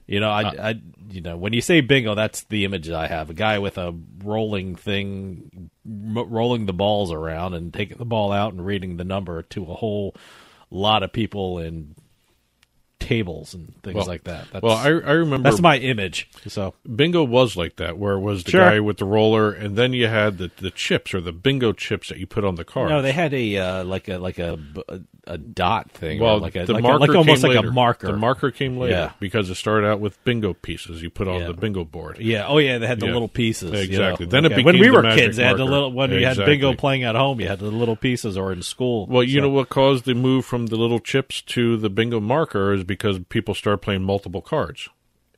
you 0.08 0.18
know, 0.18 0.28
I, 0.28 0.42
Uh, 0.42 0.52
I, 0.70 0.80
you 1.08 1.20
know, 1.20 1.36
when 1.36 1.52
you 1.52 1.60
say 1.60 1.82
bingo, 1.82 2.16
that's 2.16 2.42
the 2.44 2.64
image 2.64 2.90
I 2.90 3.06
have. 3.06 3.30
A 3.30 3.34
guy 3.34 3.60
with 3.60 3.78
a 3.78 3.94
rolling 4.24 4.74
thing, 4.74 5.70
m- 5.86 6.28
rolling 6.28 6.66
the 6.66 6.72
balls 6.72 7.12
around 7.12 7.54
and 7.54 7.72
taking 7.72 7.98
the 7.98 8.04
ball 8.04 8.32
out 8.32 8.52
and 8.52 8.66
reading 8.66 8.96
the 8.96 9.04
number 9.04 9.42
to 9.42 9.62
a 9.62 9.74
whole 9.74 10.16
lot 10.72 11.04
of 11.04 11.12
people 11.12 11.60
in 11.60 11.94
tables 12.98 13.54
and 13.54 13.72
things 13.82 13.94
Well- 13.96 14.06
like 14.06 14.24
that. 14.24 14.46
That's, 14.52 14.62
well, 14.62 14.76
I, 14.76 14.86
I 14.88 15.12
remember 15.12 15.48
that's 15.50 15.60
my 15.60 15.78
image. 15.78 16.28
So 16.48 16.74
bingo 16.94 17.22
was 17.24 17.56
like 17.56 17.76
that, 17.76 17.98
where 17.98 18.14
it 18.14 18.20
was 18.20 18.44
the 18.44 18.50
Sure. 18.52 18.64
guy 18.64 18.80
with 18.80 18.96
the 18.98 19.04
roller, 19.04 19.52
and 19.52 19.76
then 19.76 19.92
you 19.92 20.06
had 20.08 20.38
the 20.38 20.50
the 20.58 20.70
chips 20.70 21.12
or 21.14 21.20
the 21.20 21.32
bingo 21.32 21.72
chips 21.72 22.08
that 22.08 22.18
you 22.18 22.26
put 22.26 22.44
on 22.44 22.54
the 22.56 22.64
card. 22.64 22.88
no, 22.90 23.02
they 23.02 23.12
had 23.12 23.32
a 23.34 23.56
uh, 23.58 23.84
like 23.84 24.08
a 24.08 24.18
like 24.18 24.38
a 24.38 24.58
a, 24.88 25.00
a 25.26 25.38
dot 25.38 25.90
thing, 25.90 26.20
well, 26.20 26.38
like 26.38 26.56
a 26.56 26.64
the 26.64 26.72
like, 26.74 26.80
a, 26.84 26.86
marker 26.86 27.00
like 27.06 27.16
almost 27.16 27.42
like 27.42 27.54
later. 27.56 27.68
a 27.68 27.72
marker. 27.72 28.06
The 28.08 28.16
marker 28.16 28.50
came 28.50 28.76
later 28.78 28.94
Yeah. 28.94 29.12
because 29.20 29.50
it 29.50 29.56
started 29.56 29.86
out 29.86 30.00
with 30.00 30.22
bingo 30.24 30.54
pieces 30.54 31.02
you 31.02 31.10
put 31.10 31.28
on 31.28 31.40
Yeah. 31.40 31.46
the 31.48 31.54
bingo 31.54 31.84
board. 31.84 32.18
Yeah. 32.18 32.46
Oh, 32.46 32.58
yeah. 32.58 32.78
They 32.78 32.86
had 32.86 33.00
the 33.00 33.06
Yeah. 33.06 33.12
little 33.12 33.28
pieces. 33.28 33.72
you 33.72 33.78
Exactly. 33.78 34.26
know. 34.26 34.30
Then 34.30 34.44
it 34.46 34.50
became 34.50 34.64
when 34.64 34.78
we 34.78 34.90
were 34.90 35.02
kids. 35.02 35.36
They 35.36 35.44
had 35.44 35.56
the 35.58 35.64
little 35.64 35.92
when 35.92 36.10
you 36.12 36.24
had 36.24 36.36
bingo 36.38 36.74
playing 36.74 37.02
at 37.04 37.14
home. 37.14 37.40
You 37.40 37.48
had 37.48 37.58
the 37.58 37.70
little 37.70 37.96
pieces, 37.96 38.36
or 38.38 38.52
in 38.52 38.62
school. 38.62 39.06
Well, 39.06 39.22
you 39.22 39.34
So- 39.40 39.40
know 39.42 39.50
what 39.50 39.68
caused 39.68 40.04
the 40.04 40.14
move 40.14 40.44
from 40.44 40.66
the 40.66 40.76
little 40.76 41.00
chips 41.00 41.42
to 41.42 41.76
the 41.76 41.90
bingo 41.90 42.20
marker 42.20 42.72
is 42.72 42.84
because 42.86 43.18
people 43.28 43.54
started 43.54 43.78
playing 43.78 44.02
multiple 44.02 44.42
cards. 44.42 44.88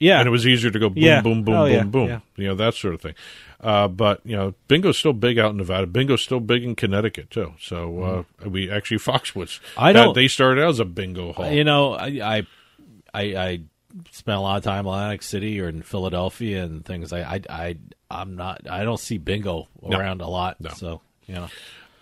Yeah. 0.00 0.20
and 0.20 0.28
it 0.28 0.30
was 0.30 0.46
easier 0.46 0.70
to 0.70 0.78
go 0.78 0.88
boom, 0.90 1.02
Yeah. 1.02 1.22
boom, 1.22 1.42
boom, 1.42 1.54
Oh, 1.56 1.64
boom, 1.64 1.72
yeah, 1.72 1.82
boom. 1.82 2.08
yeah. 2.08 2.20
You 2.36 2.46
know 2.46 2.54
that 2.54 2.74
sort 2.74 2.94
of 2.94 3.00
thing. 3.00 3.14
Uh, 3.60 3.88
but 3.88 4.20
you 4.24 4.36
know, 4.36 4.54
bingo's 4.68 4.96
still 4.96 5.12
big 5.12 5.40
out 5.40 5.50
in 5.50 5.56
Nevada. 5.56 5.88
Bingo's 5.88 6.22
still 6.22 6.38
big 6.38 6.62
in 6.62 6.76
Connecticut 6.76 7.30
too. 7.30 7.54
So 7.60 8.24
uh, 8.44 8.48
we 8.48 8.70
actually 8.70 8.98
Foxwoods. 9.08 9.58
Mm-hmm. 9.58 9.80
I 9.80 9.92
that- 9.92 10.04
don't- 10.04 10.14
They 10.14 10.28
started 10.28 10.62
out 10.62 10.68
as 10.68 10.78
a 10.78 10.84
bingo 10.84 11.32
hall. 11.32 11.50
You 11.50 11.64
know, 11.64 11.94
I, 11.94 12.06
I, 12.22 12.46
I, 13.12 13.22
I 13.22 13.60
spent 14.12 14.38
a 14.38 14.40
lot 14.40 14.58
of 14.58 14.62
time 14.62 14.86
in 14.86 14.92
Atlantic 14.92 15.24
City 15.24 15.60
or 15.60 15.68
in 15.68 15.82
Philadelphia 15.82 16.62
and 16.62 16.84
things. 16.84 17.12
I, 17.12 17.22
I, 17.22 17.40
I 17.50 17.76
I'm 18.08 18.36
not. 18.36 18.70
I 18.70 18.84
don't 18.84 19.00
see 19.00 19.18
bingo 19.18 19.66
No. 19.82 19.98
around 19.98 20.20
a 20.20 20.28
lot. 20.28 20.60
No. 20.60 20.70
So 20.70 21.00
you 21.26 21.34
know, 21.34 21.48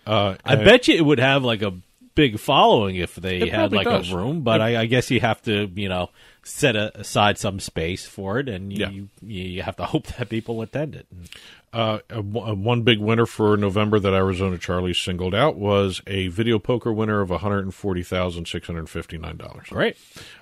Uh, 0.05 0.35
I 0.45 0.53
and- 0.53 0.65
bet 0.65 0.87
you 0.87 0.95
it 0.95 1.01
would 1.03 1.19
have 1.19 1.43
like 1.43 1.63
a 1.63 1.73
big 2.17 2.37
following 2.39 2.97
if 2.97 3.15
they 3.15 3.37
It 3.37 3.53
had 3.53 3.71
like 3.71 3.85
does. 3.85 4.11
a 4.11 4.17
room. 4.17 4.41
But 4.41 4.59
It- 4.59 4.63
I, 4.65 4.81
I 4.81 4.85
guess 4.87 5.09
you 5.09 5.21
have 5.21 5.41
to, 5.43 5.71
you 5.73 5.87
know, 5.87 6.09
set 6.43 6.75
a, 6.75 6.99
aside 6.99 7.37
some 7.37 7.59
space 7.61 8.05
for 8.05 8.39
it, 8.39 8.49
and 8.49 8.73
you, 8.73 8.79
Yeah. 8.79 8.89
you 8.89 9.09
you 9.21 9.61
have 9.61 9.75
to 9.77 9.85
hope 9.93 10.07
that 10.07 10.27
people 10.29 10.61
attend 10.61 10.95
it. 10.95 11.07
Uh, 11.73 11.99
a- 12.09 12.19
a- 12.19 12.21
one 12.55 12.81
big 12.81 12.97
winner 12.99 13.25
for 13.25 13.55
November 13.57 13.99
that 13.99 14.13
Arizona 14.13 14.57
Charlie 14.57 14.93
singled 14.93 15.35
out 15.35 15.57
was 15.57 16.01
a 16.07 16.27
video 16.29 16.57
poker 16.59 16.91
winner 16.91 17.21
of 17.21 17.29
one 17.29 17.39
hundred 17.39 17.71
forty 17.73 18.03
thousand 18.03 18.47
six 18.47 18.67
hundred 18.67 18.89
fifty 18.89 19.17
nine 19.17 19.37
dollars. 19.37 19.67
Great. 19.69 19.97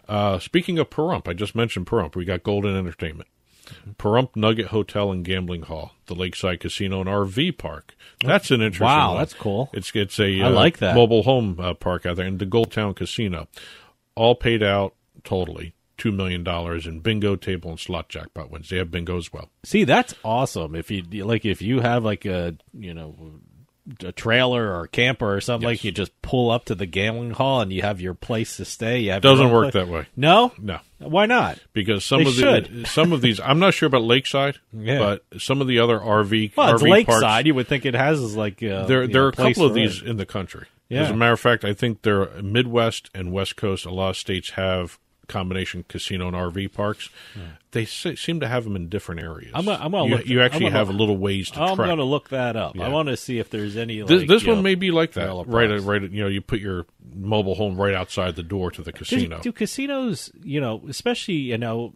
Uh, 0.07 0.39
speaking 0.39 0.79
of 0.79 0.89
Pahrump, 0.89 1.27
I 1.27 1.33
just 1.33 1.55
mentioned 1.55 1.87
Pahrump. 1.87 2.15
We 2.15 2.25
got 2.25 2.43
Golden 2.43 2.75
Entertainment, 2.75 3.27
Pahrump 3.97 4.35
Nugget 4.35 4.67
Hotel 4.67 5.11
and 5.11 5.23
Gambling 5.23 5.63
Hall, 5.63 5.93
the 6.07 6.15
Lakeside 6.15 6.59
Casino 6.59 7.01
and 7.01 7.09
RV 7.09 7.57
Park. 7.57 7.95
That's 8.23 8.51
an 8.51 8.61
interesting. 8.61 8.85
Wow, 8.87 9.09
one. 9.13 9.17
that's 9.19 9.33
cool. 9.33 9.69
It's 9.73 9.91
it's 9.95 10.19
a 10.19 10.41
I 10.41 10.45
uh, 10.47 10.51
like 10.51 10.77
that. 10.79 10.95
mobile 10.95 11.23
home 11.23 11.59
uh, 11.59 11.73
park 11.73 12.05
out 12.05 12.17
there, 12.17 12.25
and 12.25 12.39
the 12.39 12.45
Goldtown 12.45 12.95
Casino, 12.95 13.47
all 14.15 14.35
paid 14.35 14.63
out 14.63 14.93
totally 15.23 15.73
two 15.97 16.11
million 16.11 16.43
dollars 16.43 16.85
in 16.85 16.99
bingo 16.99 17.35
table 17.35 17.69
and 17.71 17.79
slot 17.79 18.09
jackpot 18.09 18.51
wins. 18.51 18.69
They 18.69 18.77
have 18.77 18.91
bingo 18.91 19.17
as 19.17 19.31
well. 19.31 19.49
See, 19.63 19.83
that's 19.85 20.13
awesome. 20.23 20.75
If 20.75 20.91
you 20.91 21.03
like, 21.25 21.45
if 21.45 21.61
you 21.61 21.79
have 21.79 22.03
like 22.03 22.25
a 22.25 22.55
you 22.73 22.93
know 22.93 23.15
a 24.03 24.11
trailer 24.11 24.71
or 24.73 24.83
a 24.85 24.87
camper 24.87 25.31
or 25.35 25.41
something 25.41 25.67
like, 25.67 25.83
you 25.83 25.91
just 25.91 26.19
pull 26.21 26.49
up 26.49 26.65
to 26.65 26.75
the 26.75 26.85
gambling 26.87 27.31
hall 27.31 27.61
and 27.61 27.71
you 27.71 27.81
have 27.83 28.01
your 28.01 28.13
place 28.15 28.57
to 28.57 28.65
stay. 28.65 28.99
You 29.01 29.11
have 29.11 29.21
Doesn't 29.21 29.51
work 29.51 29.71
pla- 29.71 29.81
that 29.81 29.91
way. 29.91 30.07
No, 30.15 30.51
No. 30.57 30.79
Why 31.05 31.25
not? 31.25 31.59
because 31.73 32.03
some 32.05 32.23
They 32.23 32.29
of 32.29 32.35
the 32.35 32.85
some 32.87 33.13
of 33.13 33.21
these 33.21 33.39
I'm 33.39 33.59
not 33.59 33.73
sure 33.73 33.87
about 33.87 34.03
Lakeside, 34.03 34.57
Yeah. 34.73 34.99
but 34.99 35.41
some 35.41 35.61
of 35.61 35.67
the 35.67 35.79
other 35.79 35.99
RV 35.99 36.55
Well, 36.55 36.73
it's 36.75 36.83
RV 36.83 36.89
lakeside. 36.89 37.21
parks, 37.21 37.45
You 37.45 37.55
would 37.55 37.67
think 37.67 37.85
it 37.85 37.93
has 37.93 38.35
like 38.35 38.61
uh, 38.63 38.85
there 38.85 39.07
there 39.07 39.07
know, 39.07 39.19
are 39.21 39.29
a 39.29 39.31
couple 39.31 39.65
of 39.65 39.71
for 39.73 39.77
it. 39.77 39.81
these 39.81 40.01
in 40.01 40.17
the 40.17 40.25
country. 40.25 40.65
Yeah. 40.89 41.01
As 41.03 41.09
a 41.11 41.15
matter 41.15 41.33
of 41.33 41.39
fact, 41.39 41.65
I 41.65 41.73
think 41.73 42.03
they're 42.03 42.29
Midwest 42.41 43.09
and 43.15 43.31
West 43.31 43.55
Coast. 43.55 43.85
A 43.85 43.91
lot 43.91 44.09
of 44.11 44.17
states 44.17 44.51
have 44.51 44.99
combination 45.27 45.85
casino 45.87 46.27
and 46.27 46.35
RV 46.35 46.73
parks. 46.73 47.09
They 47.71 47.85
se- 47.85 48.15
seem 48.15 48.39
to 48.39 48.47
have 48.47 48.63
them 48.63 48.75
in 48.75 48.87
different 48.89 49.21
areas. 49.21 49.51
I'm 49.53 49.65
gonna, 49.65 49.83
I'm 49.83 49.91
gonna 49.91 50.05
you, 50.09 50.15
look. 50.17 50.25
you 50.27 50.41
actually 50.41 50.69
have 50.69 50.89
a 50.89 50.93
little 50.93 51.17
ways 51.17 51.51
to 51.51 51.61
I'm 51.61 51.75
going 51.75 51.97
to 51.97 52.03
look 52.03 52.29
that 52.29 52.55
up. 52.55 52.79
I 52.79 52.89
want 52.89 53.09
to 53.09 53.17
see 53.17 53.39
if 53.39 53.49
there's 53.49 53.75
any. 53.75 54.01
This, 54.01 54.21
like, 54.21 54.27
this 54.27 54.43
you 54.43 54.49
one 54.49 54.57
know, 54.59 54.63
may 54.63 54.75
be 54.75 54.91
like 54.91 55.13
that, 55.13 55.29
right? 55.29 55.69
parks. 55.69 55.83
Right. 55.83 56.01
You 56.03 56.23
know, 56.23 56.29
you 56.29 56.41
put 56.41 56.59
your 56.59 56.85
mobile 57.13 57.55
home 57.55 57.75
right 57.75 57.93
outside 57.93 58.35
the 58.35 58.43
door 58.43 58.71
to 58.71 58.81
the 58.81 58.91
Do, 58.91 58.97
casino. 58.97 59.39
do 59.41 59.51
casinos, 59.51 60.31
you 60.43 60.61
know, 60.61 60.83
especially 60.87 61.35
you 61.35 61.57
know, 61.57 61.93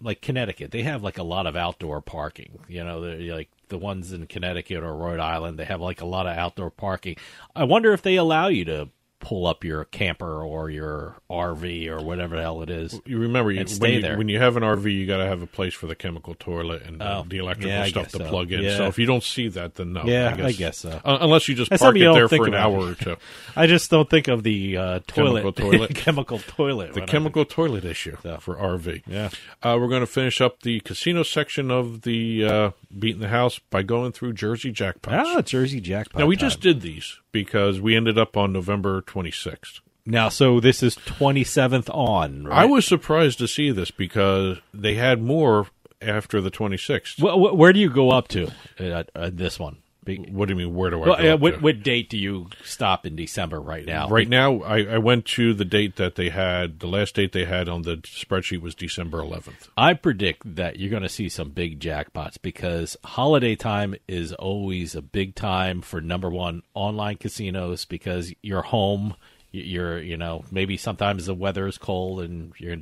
like 0.00 0.20
Connecticut, 0.20 0.70
they 0.70 0.82
have 0.82 1.02
like 1.02 1.18
a 1.18 1.22
lot 1.22 1.46
of 1.46 1.56
outdoor 1.56 2.00
parking. 2.00 2.58
You 2.68 2.84
know, 2.84 3.00
they're 3.00 3.34
like 3.34 3.48
the 3.68 3.78
ones 3.78 4.12
in 4.12 4.26
Connecticut 4.26 4.82
or 4.82 4.94
Rhode 4.94 5.20
Island, 5.20 5.58
they 5.58 5.64
have 5.64 5.80
like 5.80 6.00
a 6.02 6.06
lot 6.06 6.26
of 6.26 6.36
outdoor 6.36 6.70
parking. 6.70 7.16
I 7.56 7.64
wonder 7.64 7.92
if 7.92 8.02
they 8.02 8.16
allow 8.16 8.48
you 8.48 8.66
to 8.66 8.88
pull 9.22 9.46
up 9.46 9.62
your 9.62 9.84
camper 9.84 10.42
or 10.42 10.68
your 10.68 11.16
RV 11.30 11.86
or 11.88 12.02
whatever 12.02 12.34
the 12.34 12.42
hell 12.42 12.60
it 12.62 12.68
is. 12.68 13.00
You 13.06 13.18
remember 13.20 13.52
you, 13.52 13.64
stay 13.68 13.94
you 13.94 14.02
there. 14.02 14.18
when 14.18 14.28
you 14.28 14.38
have 14.40 14.56
an 14.56 14.64
RV, 14.64 14.92
you 14.92 15.06
got 15.06 15.18
to 15.18 15.26
have 15.26 15.40
a 15.42 15.46
place 15.46 15.72
for 15.74 15.86
the 15.86 15.94
chemical 15.94 16.34
toilet 16.34 16.82
and 16.82 17.00
Oh, 17.00 17.24
the 17.26 17.38
electrical 17.38 17.70
yeah, 17.70 17.84
stuff 17.86 18.08
to 18.08 18.18
so. 18.18 18.28
plug 18.28 18.50
in. 18.50 18.62
Yeah. 18.62 18.76
So 18.78 18.86
if 18.86 18.98
you 18.98 19.06
don't 19.06 19.22
see 19.22 19.46
that, 19.48 19.76
then 19.76 19.92
no. 19.92 20.02
Yeah, 20.04 20.30
I 20.32 20.36
guess, 20.36 20.46
I 20.46 20.52
guess 20.52 20.78
so. 20.78 21.00
Uh, 21.04 21.18
unless 21.20 21.48
you 21.48 21.54
just 21.54 21.70
That's 21.70 21.80
park 21.80 21.96
it 21.96 22.00
there 22.12 22.28
for 22.28 22.46
an 22.48 22.54
hour 22.54 22.90
or 22.90 22.94
two. 22.94 23.16
I 23.56 23.68
just 23.68 23.90
don't 23.92 24.10
think 24.10 24.26
of 24.26 24.42
the 24.42 24.76
uh, 24.76 25.00
toilet, 25.06 25.42
Chemical 25.42 25.52
toilet. 25.70 25.94
chemical 25.94 26.38
toilet. 26.40 26.94
The 26.94 27.02
chemical 27.02 27.44
toilet 27.44 27.84
issue 27.84 28.16
for 28.40 28.56
RV. 28.56 29.04
Yeah. 29.06 29.30
Uh, 29.62 29.78
we're 29.80 29.88
going 29.88 30.00
to 30.00 30.06
finish 30.06 30.40
up 30.40 30.62
the 30.62 30.80
casino 30.80 31.22
section 31.22 31.70
of 31.70 32.02
the 32.02 32.44
uh, 32.44 32.70
Beating 32.98 33.20
the 33.20 33.28
House 33.28 33.60
by 33.70 33.82
going 33.82 34.10
through 34.10 34.32
Jersey 34.32 34.72
jackpots. 34.72 35.12
Ah, 35.12 35.42
Jersey 35.42 35.80
jackpot. 35.80 36.18
now 36.18 36.26
we 36.26 36.34
time. 36.36 36.48
just 36.48 36.60
did 36.60 36.80
these 36.80 37.20
because 37.32 37.80
we 37.80 37.96
ended 37.96 38.18
up 38.18 38.36
on 38.36 38.52
November 38.52 39.02
26th. 39.02 39.80
now, 40.06 40.28
so 40.28 40.60
this 40.60 40.82
is 40.82 40.94
twenty 40.96 41.44
seventh 41.44 41.88
on. 41.90 42.44
Right? 42.44 42.58
I 42.62 42.64
was 42.66 42.86
surprised 42.86 43.38
to 43.38 43.48
see 43.48 43.70
this 43.70 43.90
because 43.90 44.58
they 44.74 44.94
had 44.94 45.22
more 45.22 45.66
after 46.00 46.40
the 46.40 46.50
26th. 46.50 47.16
Wh- 47.20 47.50
wh- 47.52 47.56
where 47.56 47.72
do 47.72 47.78
you 47.80 47.88
go 47.88 48.10
up 48.10 48.28
to 48.28 48.50
uh, 48.80 49.04
uh, 49.14 49.30
this 49.32 49.58
one? 49.58 49.78
What 50.04 50.48
do 50.48 50.52
you 50.52 50.56
mean? 50.56 50.74
Where 50.74 50.90
do 50.90 51.02
I 51.02 51.06
well, 51.06 51.16
go? 51.16 51.34
uh, 51.34 51.36
what, 51.36 51.62
what 51.62 51.82
date 51.84 52.10
do 52.10 52.18
you 52.18 52.48
stop 52.64 53.06
in 53.06 53.14
December 53.14 53.60
right 53.60 53.86
now? 53.86 54.08
Right 54.08 54.28
now, 54.28 54.60
I, 54.62 54.78
I 54.94 54.98
went 54.98 55.26
to 55.26 55.54
the 55.54 55.64
date 55.64 55.94
that 55.96 56.16
they 56.16 56.30
had. 56.30 56.80
The 56.80 56.88
last 56.88 57.14
date 57.14 57.30
they 57.30 57.44
had 57.44 57.68
on 57.68 57.82
the 57.82 57.98
spreadsheet 57.98 58.60
was 58.60 58.74
December 58.74 59.18
11th. 59.18 59.68
I 59.76 59.94
predict 59.94 60.56
that 60.56 60.80
you're 60.80 60.90
going 60.90 61.04
to 61.04 61.08
see 61.08 61.28
some 61.28 61.50
big 61.50 61.78
jackpots 61.78 62.36
because 62.42 62.96
holiday 63.04 63.54
time 63.54 63.94
is 64.08 64.32
always 64.32 64.96
a 64.96 65.02
big 65.02 65.36
time 65.36 65.82
for 65.82 66.00
number 66.00 66.28
one 66.28 66.62
online 66.74 67.16
casinos 67.16 67.84
because 67.84 68.32
you're 68.42 68.62
home, 68.62 69.14
you're 69.52 70.00
you 70.00 70.16
know 70.16 70.44
maybe 70.50 70.76
sometimes 70.76 71.26
the 71.26 71.34
weather 71.34 71.68
is 71.68 71.78
cold 71.78 72.22
and 72.22 72.54
you're 72.56 72.78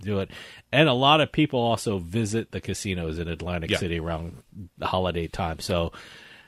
do 0.00 0.18
it, 0.20 0.30
and 0.72 0.88
a 0.88 0.92
lot 0.94 1.20
of 1.20 1.30
people 1.30 1.60
also 1.60 1.98
visit 1.98 2.50
the 2.50 2.60
casinos 2.60 3.18
in 3.18 3.28
Atlantic 3.28 3.70
Yeah. 3.70 3.78
City 3.78 4.00
around 4.00 4.42
holiday 4.82 5.28
time. 5.28 5.60
So. 5.60 5.92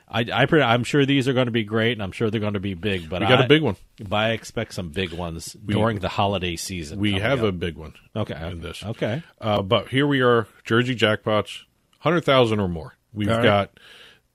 I, 0.09 0.21
I, 0.31 0.47
I'm 0.61 0.83
sure 0.85 1.05
these 1.05 1.27
are 1.27 1.33
going 1.33 1.47
to 1.47 1.51
be 1.51 1.63
great, 1.65 1.91
and 1.93 2.01
I'm 2.01 2.11
sure 2.13 2.29
they're 2.29 2.39
going 2.39 2.53
to 2.53 2.59
be 2.61 2.73
big. 2.75 3.09
But 3.09 3.21
We 3.21 3.27
got 3.27 3.41
a 3.41 3.43
I- 3.43 3.47
big 3.47 3.61
one. 3.61 3.75
But 3.99 4.15
I 4.15 4.29
expect 4.31 4.73
some 4.73 4.89
big 4.89 5.11
ones 5.11 5.55
We- 5.65 5.73
during 5.73 5.99
the 5.99 6.07
holiday 6.09 6.55
season. 6.55 6.99
We 6.99 7.13
have 7.19 7.39
up. 7.39 7.49
a 7.49 7.51
big 7.51 7.75
one. 7.75 7.93
Okay. 8.15 8.49
In 8.51 8.61
this. 8.61 8.83
Okay. 8.83 9.21
Uh, 9.41 9.61
but 9.61 9.89
here 9.89 10.07
we 10.07 10.21
are, 10.21 10.47
Jersey 10.63 10.95
jackpots. 10.95 11.63
hundred 11.99 12.21
thousand 12.25 12.59
or 12.59 12.67
more. 12.69 12.95
We've 13.13 13.27
right. 13.27 13.43
got 13.43 13.79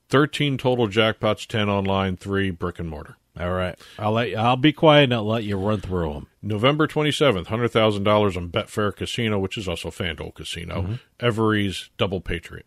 thirteen 0.09 0.59
total 0.59 0.89
jackpots, 0.89 1.47
ten 1.47 1.68
online, 1.70 2.16
three 2.16 2.51
brick 2.51 2.79
and 2.79 2.89
mortar. 2.91 3.16
All 3.41 3.53
right. 3.53 3.79
I'll 3.99 4.12
let 4.12 4.29
you, 4.29 4.37
I'll 4.37 4.57
be 4.59 4.75
quiet 4.75 5.05
and 5.05 5.14
I'll 5.14 5.25
let 5.27 5.45
you 5.45 5.57
run 5.57 5.81
through 5.81 6.12
them. 6.12 6.27
November 6.43 6.87
27th, 6.87 7.47
$100,000 7.47 8.37
on 8.37 8.51
Betfair 8.51 8.95
Casino, 8.95 9.39
which 9.39 9.57
is 9.57 9.66
also 9.66 9.89
FanDuel 9.91 10.35
Casino. 10.35 10.83
Mhm. 10.83 11.01
Every's 11.18 11.89
Double 11.97 12.20
Patriot. 12.20 12.66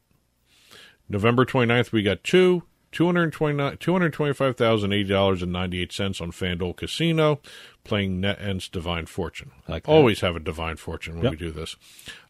November 1.07 1.45
29th, 1.45 1.91
we 1.91 2.01
got 2.01 2.23
two. 2.23 2.63
229 2.95 3.77
$225,080.98 3.77 6.21
on 6.21 6.31
FanDuel 6.31 6.75
Casino, 6.75 7.39
playing 7.83 8.19
NetEnt's 8.21 8.67
Divine 8.69 9.05
Fortune. 9.05 9.51
Like. 9.67 9.87
Always 9.87 10.21
have 10.21 10.35
a 10.35 10.39
Divine 10.39 10.77
Fortune 10.77 11.15
when 11.15 11.23
Yep. 11.25 11.31
we 11.31 11.37
do 11.37 11.51
this. 11.51 11.75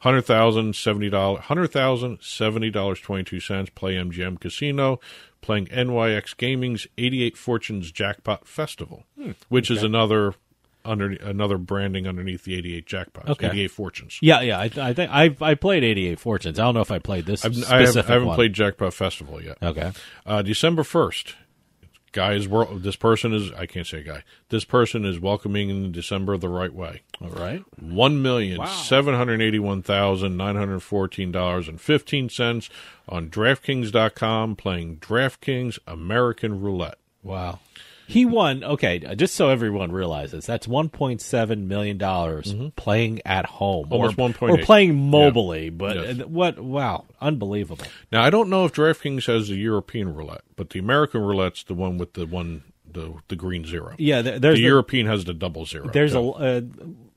$100,000, 0.03 0.73
$70, 0.73 1.39
$100,000, 1.41 2.19
$70.22, 2.19 3.71
PlayMGM 3.71 4.39
Casino, 4.39 4.99
playing 5.41 5.67
NYX 5.67 6.35
Gaming's 6.35 6.87
88 6.97 7.37
Fortunes 7.37 7.91
Jackpot 7.91 8.47
Festival, 8.47 9.05
Hmm, 9.15 9.31
which 9.49 9.69
is 9.69 9.83
another 9.83 10.33
under 10.85 11.11
another 11.11 11.57
branding 11.57 12.07
underneath 12.07 12.43
the 12.43 12.55
88 12.55 12.85
jackpots, 12.85 13.29
Okay. 13.29 13.47
88 13.47 13.67
Fortunes. 13.71 14.19
Yeah, 14.21 14.41
yeah. 14.41 14.59
I, 14.59 14.69
I 14.77 14.93
think 14.93 15.11
I 15.11 15.35
I 15.41 15.55
played 15.55 15.83
88 15.83 16.19
Fortunes. 16.19 16.59
I 16.59 16.63
don't 16.63 16.75
know 16.75 16.81
if 16.81 16.91
I 16.91 16.99
played 16.99 17.25
this 17.25 17.43
I've, 17.43 17.55
specific 17.55 17.73
I 17.73 17.81
haven't, 17.81 18.09
I 18.09 18.13
haven't 18.13 18.35
played 18.35 18.53
Jackpot 18.53 18.93
Festival 18.93 19.41
yet. 19.41 19.57
Okay. 19.61 19.91
Uh, 20.25 20.41
December 20.41 20.83
1st. 20.83 21.33
Guy 22.11 22.35
is 22.35 22.47
world. 22.47 22.81
This 22.83 22.95
person 22.95 23.33
is. 23.33 23.51
I 23.51 23.65
can't 23.65 23.85
say 23.85 24.01
guy. 24.01 24.23
This 24.47 24.63
person 24.63 25.03
is 25.03 25.19
welcoming 25.19 25.69
in 25.69 25.91
December 25.91 26.37
the 26.37 26.47
right 26.47 26.73
way. 26.73 27.01
All 27.21 27.27
right. 27.27 27.61
One 27.77 28.21
million 28.21 28.65
seven 28.67 29.15
hundred 29.15 29.41
eighty-one 29.41 29.81
thousand 29.83 30.37
nine 30.37 30.55
hundred 30.55 30.79
fourteen 30.79 31.33
dollars 31.33 31.67
and 31.67 31.81
fifteen 31.81 32.29
cents 32.29 32.69
on 33.09 33.29
DraftKings.com 33.29 34.55
playing 34.55 34.95
DraftKings 34.99 35.77
American 35.85 36.61
Roulette. 36.61 36.99
Wow. 37.21 37.59
He 38.07 38.25
won. 38.25 38.63
Okay, 38.63 38.99
just 39.15 39.35
so 39.35 39.49
everyone 39.49 39.91
realizes, 39.91 40.45
that's 40.45 40.67
1.7 40.67 41.65
million 41.67 41.97
dollars 41.97 42.53
playing 42.75 43.21
at 43.25 43.45
home, 43.45 43.85
Mm-hmm. 43.85 43.93
Almost 43.93 44.19
or, 44.19 44.29
1.8. 44.49 44.49
or 44.59 44.63
playing 44.63 44.89
Yeah. 44.89 45.11
mobily. 45.11 45.75
But 45.75 45.95
Yes. 45.97 46.25
what? 46.27 46.59
Wow, 46.59 47.05
unbelievable. 47.21 47.85
Now 48.11 48.23
I 48.23 48.29
don't 48.29 48.49
know 48.49 48.65
if 48.65 48.73
DraftKings 48.73 49.25
has 49.27 49.47
the 49.49 49.55
European 49.55 50.13
roulette, 50.13 50.41
but 50.55 50.69
the 50.69 50.79
American 50.79 51.21
roulette's 51.21 51.63
the 51.63 51.73
one 51.73 51.97
with 51.97 52.13
the 52.13 52.25
one 52.25 52.63
the 52.89 53.13
the 53.27 53.35
green 53.35 53.65
zero. 53.65 53.95
Yeah, 53.97 54.21
there's 54.21 54.39
the 54.41 54.49
the- 54.49 54.59
European 54.61 55.07
has 55.07 55.25
the 55.25 55.33
double 55.33 55.65
zero. 55.65 55.89
There's 55.91 56.13
Yeah. 56.13 56.19
a. 56.19 56.29
Uh, 56.29 56.61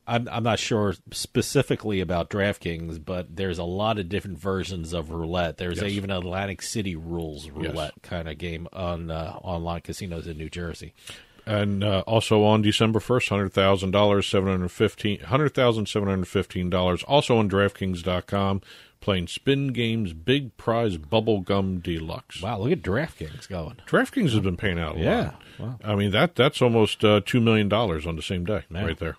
I'm 0.08 0.28
I'm 0.28 0.42
not 0.42 0.58
sure 0.58 0.94
specifically 1.12 2.00
about 2.00 2.30
DraftKings, 2.30 3.04
but 3.04 3.36
there's 3.36 3.58
a 3.58 3.64
lot 3.64 3.98
of 3.98 4.08
different 4.08 4.38
versions 4.38 4.92
of 4.92 5.10
roulette. 5.10 5.58
There's 5.58 5.80
Yes. 5.82 5.90
even 5.92 6.10
Atlantic 6.10 6.62
City 6.62 6.96
rules 6.96 7.50
roulette 7.50 7.92
kind 8.02 8.28
of 8.28 8.38
game 8.38 8.66
on 8.72 9.10
uh, 9.10 9.38
online 9.42 9.82
casinos 9.82 10.26
in 10.26 10.38
New 10.38 10.48
Jersey. 10.50 10.94
And 11.46 11.82
uh, 11.84 12.00
also 12.06 12.44
on 12.44 12.60
December 12.62 13.00
first, 13.00 13.28
hundred 13.28 13.52
thousand 13.52 13.90
dollars, 13.92 14.26
seven 14.26 14.50
hundred 14.50 14.70
fifteen, 14.70 15.20
hundred 15.20 15.54
thousand 15.54 15.86
seven 15.86 16.08
hundred 16.08 16.26
fifteen 16.28 16.68
dollars. 16.68 17.02
Also 17.04 17.38
on 17.38 17.48
DraftKings.com, 17.48 18.60
playing 19.00 19.28
Spin 19.28 19.68
Games 19.68 20.12
Big 20.12 20.56
Prize 20.58 20.98
Bubblegum 20.98 21.82
Deluxe. 21.82 22.42
Wow, 22.42 22.58
look 22.60 22.72
at 22.72 22.82
DraftKings 22.82 23.48
going. 23.48 23.76
DraftKings 23.86 24.32
has 24.32 24.40
been 24.40 24.56
paying 24.58 24.78
out 24.78 24.96
a 24.96 25.00
Yeah, 25.00 25.20
lot. 25.22 25.42
wow. 25.58 25.78
I 25.84 25.94
mean 25.94 26.10
that 26.10 26.34
that's 26.34 26.60
almost 26.60 27.02
uh, 27.04 27.20
two 27.24 27.40
million 27.40 27.68
dollars 27.68 28.06
on 28.06 28.16
the 28.16 28.22
same 28.22 28.44
day, 28.44 28.64
Man. 28.68 28.84
right 28.84 28.98
there. 28.98 29.16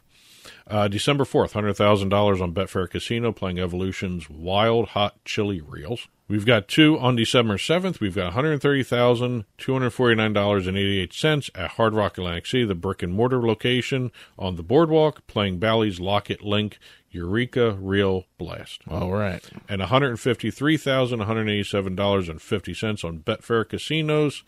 Uh, 0.69 0.87
December 0.87 1.25
fourth, 1.25 1.53
hundred 1.53 1.73
thousand 1.73 2.09
dollars 2.09 2.39
on 2.39 2.53
Betfair 2.53 2.89
Casino, 2.89 3.31
playing 3.31 3.59
Evolution's 3.59 4.29
Wild 4.29 4.89
Hot 4.89 5.15
Chili 5.25 5.61
Reels. 5.61 6.07
We've 6.27 6.45
got 6.45 6.67
two 6.67 6.99
on 6.99 7.15
December 7.15 7.57
seventh. 7.57 7.99
We've 7.99 8.13
got 8.13 8.25
one 8.25 8.33
hundred 8.33 8.61
thirty 8.61 8.83
thousand 8.83 9.45
two 9.57 9.73
hundred 9.73 9.89
forty 9.89 10.13
nine 10.13 10.33
dollars 10.33 10.67
and 10.67 10.77
eighty 10.77 10.99
eight 10.99 11.11
cents 11.11 11.49
at 11.55 11.71
Hard 11.71 11.95
Rock 11.95 12.19
Atlantic 12.19 12.45
City, 12.45 12.65
the 12.65 12.75
brick 12.75 13.01
and 13.01 13.13
mortar 13.13 13.41
location 13.41 14.11
on 14.37 14.57
the 14.57 14.63
boardwalk, 14.63 15.25
playing 15.25 15.57
Bally's 15.57 15.99
Locket 15.99 16.43
Link 16.43 16.77
Eureka 17.09 17.75
Real 17.79 18.25
Blast. 18.37 18.81
All 18.87 19.11
right. 19.11 19.43
And 19.67 19.79
one 19.79 19.89
hundred 19.89 20.17
fifty 20.19 20.51
three 20.51 20.77
thousand 20.77 21.17
one 21.17 21.27
hundred 21.27 21.49
eighty 21.49 21.63
seven 21.63 21.95
dollars 21.95 22.29
and 22.29 22.39
fifty 22.39 22.75
cents 22.75 23.03
on 23.03 23.19
Betfair 23.19 23.67
Casinos. 23.67 24.43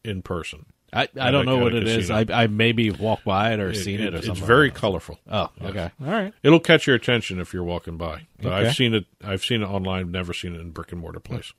in 0.03 0.21
person. 0.21 0.65
I, 0.93 1.09
I 1.19 1.31
don't 1.31 1.45
know 1.45 1.57
what 1.57 1.75
it 1.75 1.85
is. 1.85 2.09
I, 2.09 2.25
I 2.29 2.47
maybe 2.47 2.89
walked 2.91 3.25
by 3.25 3.51
it 3.51 3.59
or 3.59 3.73
seen 3.73 3.99
it, 3.99 4.13
or 4.13 4.17
something. 4.21 4.31
It's 4.31 4.39
very 4.39 4.71
colorful. 4.71 5.19
Oh, 5.29 5.49
Yes. 5.59 5.69
okay. 5.69 5.91
All 6.01 6.07
right. 6.11 6.33
It'll 6.43 6.61
catch 6.61 6.87
your 6.87 6.95
attention 6.95 7.41
if 7.41 7.53
you're 7.53 7.63
walking 7.65 7.97
by. 7.97 8.27
Okay. 8.39 8.49
I've 8.49 8.73
seen 8.73 8.93
it. 8.93 9.05
I've 9.21 9.43
seen 9.43 9.61
it 9.63 9.65
online. 9.65 10.11
Never 10.11 10.33
seen 10.33 10.55
it 10.55 10.61
in 10.61 10.71
brick 10.71 10.93
and 10.93 11.01
mortar 11.01 11.19
place. 11.19 11.51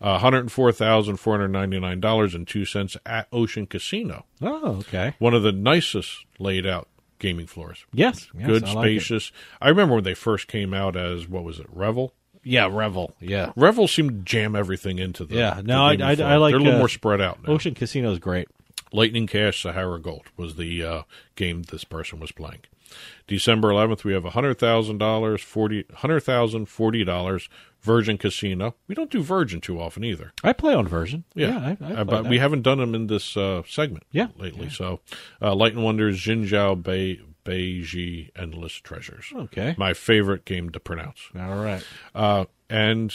Uh, 0.00 0.12
One 0.12 0.20
hundred 0.20 0.50
four 0.50 0.72
thousand 0.72 1.18
four 1.18 1.34
hundred 1.34 1.48
ninety 1.48 1.78
nine 1.78 2.00
dollars 2.00 2.34
and 2.34 2.48
two 2.48 2.64
cents 2.64 2.96
at 3.04 3.28
Ocean 3.32 3.66
Casino. 3.66 4.24
Oh, 4.40 4.76
okay. 4.78 5.14
One 5.18 5.34
of 5.34 5.42
the 5.42 5.52
nicest 5.52 6.24
laid 6.38 6.66
out 6.66 6.88
gaming 7.18 7.46
floors. 7.46 7.84
Yes, 7.92 8.28
yes, 8.34 8.46
good, 8.46 8.64
I 8.64 8.72
like 8.72 8.86
it. 8.86 9.00
spacious. 9.02 9.30
I 9.60 9.68
remember 9.68 9.96
when 9.96 10.04
they 10.04 10.14
first 10.14 10.48
came 10.48 10.72
out 10.72 10.96
as 10.96 11.28
what 11.28 11.44
was 11.44 11.60
it, 11.60 11.66
Revel. 11.70 12.14
Yeah, 12.42 12.68
Revel. 12.70 13.14
Yeah. 13.20 13.52
Revel 13.56 13.86
seemed 13.88 14.10
to 14.10 14.16
jam 14.24 14.56
everything 14.56 14.98
into 14.98 15.24
the. 15.24 15.36
Yeah. 15.36 15.54
the 15.54 15.62
No, 15.64 15.84
I, 15.84 15.92
I. 16.00 16.10
I 16.12 16.36
like 16.36 16.52
They're 16.52 16.60
a 16.60 16.62
little 16.62 16.74
uh, 16.74 16.78
more 16.78 16.88
spread 16.88 17.20
out 17.20 17.42
now. 17.42 17.52
Ocean 17.52 17.74
Casino 17.74 18.10
is 18.12 18.18
great. 18.18 18.48
Lightning 18.92 19.26
Cash 19.26 19.62
Sahara 19.62 20.00
Gold 20.00 20.26
was 20.36 20.56
the 20.56 20.82
uh, 20.84 21.02
game 21.36 21.62
this 21.62 21.84
person 21.84 22.18
was 22.18 22.32
playing. 22.32 22.60
December 23.28 23.68
11th, 23.68 24.02
we 24.02 24.12
have 24.14 24.24
$100,000, 24.24 25.40
40 25.40 25.84
$100,000, 25.84 26.66
$40 26.66 27.48
Virgin 27.82 28.18
Casino. 28.18 28.74
We 28.88 28.96
don't 28.96 29.10
do 29.10 29.22
Virgin 29.22 29.60
too 29.60 29.80
often 29.80 30.02
either. 30.02 30.32
I 30.42 30.52
play 30.52 30.74
on 30.74 30.88
Virgin. 30.88 31.22
Yeah, 31.34 31.50
Yeah, 31.50 31.76
I- 31.80 31.92
I 31.92 31.94
Uh, 32.00 32.04
but 32.04 32.26
we 32.26 32.38
haven't 32.38 32.62
done 32.62 32.78
them 32.78 32.94
in 32.96 33.06
this 33.06 33.36
uh, 33.36 33.62
segment 33.68 34.04
Yeah, 34.10 34.28
lately. 34.36 34.68
So, 34.70 35.00
uh, 35.40 35.54
Light 35.54 35.74
and 35.74 35.84
Wonders, 35.84 36.18
Jinjiao, 36.20 36.82
Bei, 36.82 37.20
Beiji, 37.44 38.30
Endless 38.36 38.74
Treasures. 38.74 39.26
Okay. 39.34 39.74
My 39.78 39.94
favorite 39.94 40.44
game 40.44 40.70
to 40.70 40.80
pronounce. 40.80 41.20
All 41.38 41.56
right. 41.62 41.84
Uh, 42.14 42.44
and 42.68 43.14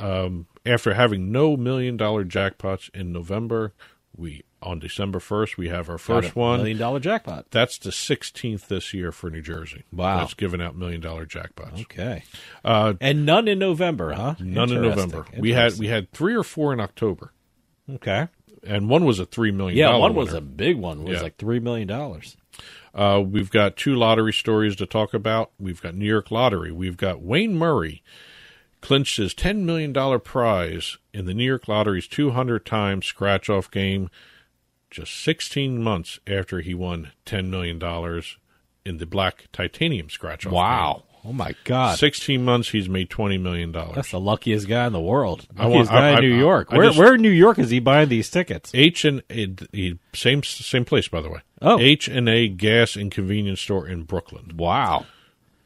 um, 0.00 0.46
after 0.66 0.94
having 0.94 1.32
no 1.32 1.56
million 1.56 1.96
dollar 1.96 2.24
jackpots 2.24 2.90
in 2.94 3.12
November, 3.12 3.72
we 4.16 4.42
on 4.62 4.78
December 4.78 5.20
first 5.20 5.58
we 5.58 5.68
have 5.68 5.90
our 5.90 5.98
first 5.98 6.34
one 6.34 6.58
million 6.60 6.78
dollar 6.78 6.98
jackpot. 6.98 7.46
That's 7.50 7.76
the 7.78 7.92
sixteenth 7.92 8.68
this 8.68 8.94
year 8.94 9.12
for 9.12 9.28
New 9.28 9.42
Jersey. 9.42 9.84
Wow. 9.92 10.18
that's 10.20 10.32
giving 10.34 10.62
out 10.62 10.74
million 10.76 11.00
dollar 11.00 11.26
jackpots. 11.26 11.82
Okay. 11.82 12.22
Uh, 12.64 12.94
And 13.00 13.26
none 13.26 13.46
in 13.48 13.58
November, 13.58 14.12
huh? 14.14 14.34
none 14.40 14.72
in 14.72 14.80
November. 14.82 15.26
We 15.38 15.52
had 15.52 15.74
we 15.78 15.88
had 15.88 16.10
three 16.12 16.34
or 16.34 16.42
four 16.44 16.72
in 16.72 16.80
October, 16.80 17.32
Okay. 17.92 18.28
and 18.66 18.88
one 18.88 19.04
was 19.04 19.18
a 19.18 19.26
three 19.26 19.50
million. 19.50 19.76
Yeah, 19.76 19.96
one 19.96 20.14
was 20.14 20.32
a 20.32 20.40
big 20.40 20.78
one. 20.78 21.00
It 21.00 21.08
was 21.08 21.16
Yeah. 21.18 21.22
like 21.24 21.36
three 21.36 21.60
million 21.60 21.88
dollars. 21.88 22.36
Uh, 22.94 23.22
we've 23.26 23.50
got 23.50 23.76
two 23.76 23.94
lottery 23.94 24.32
stories 24.32 24.76
to 24.76 24.86
talk 24.86 25.14
about. 25.14 25.50
We've 25.58 25.82
got 25.82 25.94
New 25.94 26.06
York 26.06 26.30
Lottery. 26.30 26.70
We've 26.70 26.96
got 26.96 27.20
Wayne 27.20 27.56
Murray 27.56 28.02
clinched 28.80 29.16
his 29.16 29.34
$10 29.34 29.60
million 29.60 30.20
prize 30.20 30.98
in 31.14 31.24
the 31.24 31.32
New 31.32 31.44
York 31.44 31.68
Lottery's 31.68 32.06
200 32.06 32.66
times 32.66 33.06
scratch 33.06 33.48
off 33.48 33.70
game 33.70 34.10
just 34.90 35.14
16 35.24 35.82
months 35.82 36.20
after 36.26 36.60
he 36.60 36.74
won 36.74 37.12
$10 37.24 37.48
million 37.48 37.82
in 38.84 38.98
the 38.98 39.06
black 39.06 39.46
titanium 39.52 40.10
scratch 40.10 40.44
off. 40.44 40.50
Game. 40.50 40.56
Wow. 40.56 41.02
Oh 41.24 41.32
my 41.32 41.54
God! 41.64 41.98
Sixteen 41.98 42.44
months, 42.44 42.68
he's 42.70 42.88
made 42.88 43.08
twenty 43.08 43.38
million 43.38 43.72
dollars. 43.72 43.94
That's 43.94 44.10
the 44.10 44.20
luckiest 44.20 44.68
guy 44.68 44.86
in 44.86 44.92
the 44.92 45.00
world. 45.00 45.46
I 45.56 45.66
Luckiest 45.66 45.90
want- 45.90 46.00
guy 46.02 46.08
I- 46.10 46.18
in 46.18 46.20
New 46.28 46.36
I- 46.36 46.38
York. 46.40 46.68
I 46.70 46.76
where 46.76 46.86
just- 46.88 46.98
where 46.98 47.14
in 47.14 47.22
New 47.22 47.30
York 47.30 47.58
is 47.58 47.70
he 47.70 47.80
buying 47.80 48.08
these 48.10 48.28
tickets? 48.30 48.70
H 48.74 49.04
and 49.06 49.22
A, 49.30 49.94
same 50.14 50.42
same 50.42 50.84
place 50.84 51.08
by 51.08 51.20
the 51.22 51.30
way. 51.30 51.40
Oh. 51.62 51.78
H 51.80 52.08
and 52.08 52.28
A 52.28 52.48
Gas 52.48 52.94
and 52.96 53.10
Convenience 53.10 53.60
Store 53.60 53.88
in 53.88 54.02
Brooklyn. 54.02 54.52
Wow. 54.56 55.06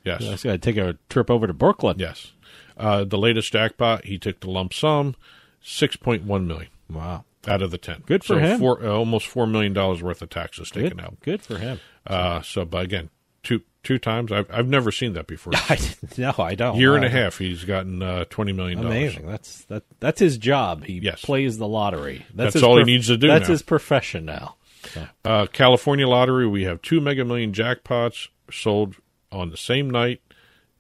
Yes. 0.05 0.23
I 0.23 0.31
got 0.31 0.43
to 0.43 0.59
take 0.59 0.77
a 0.77 0.97
trip 1.09 1.29
over 1.31 1.47
to 1.49 1.53
Brooklyn. 1.53 1.97
Yes. 1.99 2.33
Uh, 2.77 3.03
the 3.05 3.19
latest 3.19 3.53
jackpot, 3.53 4.05
he 4.05 4.17
took 4.17 4.39
the 4.41 4.49
lump 4.51 4.73
sum, 4.73 5.17
six 5.61 5.97
point 5.97 6.23
one 6.23 6.47
million. 6.47 6.71
Wow. 6.89 7.25
Out 7.49 7.63
of 7.63 7.71
the 7.73 7.79
ten. 7.79 8.03
Good 8.07 8.23
for 8.23 8.35
so 8.35 8.39
him. 8.39 8.59
Four, 8.61 8.85
uh, 8.85 8.89
almost 8.91 9.27
four 9.27 9.47
million 9.47 9.73
dollars 9.73 10.03
worth 10.03 10.23
of 10.23 10.31
taxes 10.31 10.71
taken 10.71 10.99
Good, 10.99 11.05
out. 11.05 11.21
good 11.21 11.43
for 11.43 11.59
him. 11.59 11.81
Uh, 12.07 12.41
so, 12.43 12.65
but 12.65 12.85
again, 12.85 13.11
two 13.49 13.63
two 13.83 13.99
times. 13.99 14.31
I've 14.31 14.47
I've 14.53 14.69
never 14.69 14.93
seen 14.93 15.15
that 15.15 15.27
before. 15.27 15.53
no, 16.19 16.35
I 16.39 16.55
don't. 16.55 16.77
Year 16.77 16.95
and 16.97 17.05
a 17.05 17.09
half, 17.09 17.39
he's 17.39 17.65
gotten 17.65 18.03
uh, 18.03 18.25
twenty 18.31 18.53
million. 18.53 18.79
Amazing. 18.81 19.27
That's 19.27 19.65
that. 19.65 19.83
That's 20.01 20.21
his 20.21 20.37
job. 20.39 20.85
He 20.85 20.95
Yes. 20.95 21.23
plays 21.25 21.59
the 21.59 21.67
lottery. 21.69 22.27
That's 22.35 22.55
his 22.55 22.63
all 22.63 22.77
he 22.79 22.85
needs 22.85 23.07
to 23.09 23.17
do 23.17 23.27
That's 23.29 23.49
now. 23.49 23.53
his 23.53 23.63
profession 23.63 24.25
now. 24.25 24.57
So, 24.93 25.07
Uh, 25.25 25.47
California 25.47 26.07
lottery, 26.07 26.47
we 26.47 26.65
have 26.65 26.81
two 26.83 27.01
Mega 27.01 27.25
Million 27.25 27.53
jackpots 27.53 28.29
sold 28.51 28.95
on 29.33 29.51
the 29.51 29.57
same 29.57 29.91
night 29.91 30.21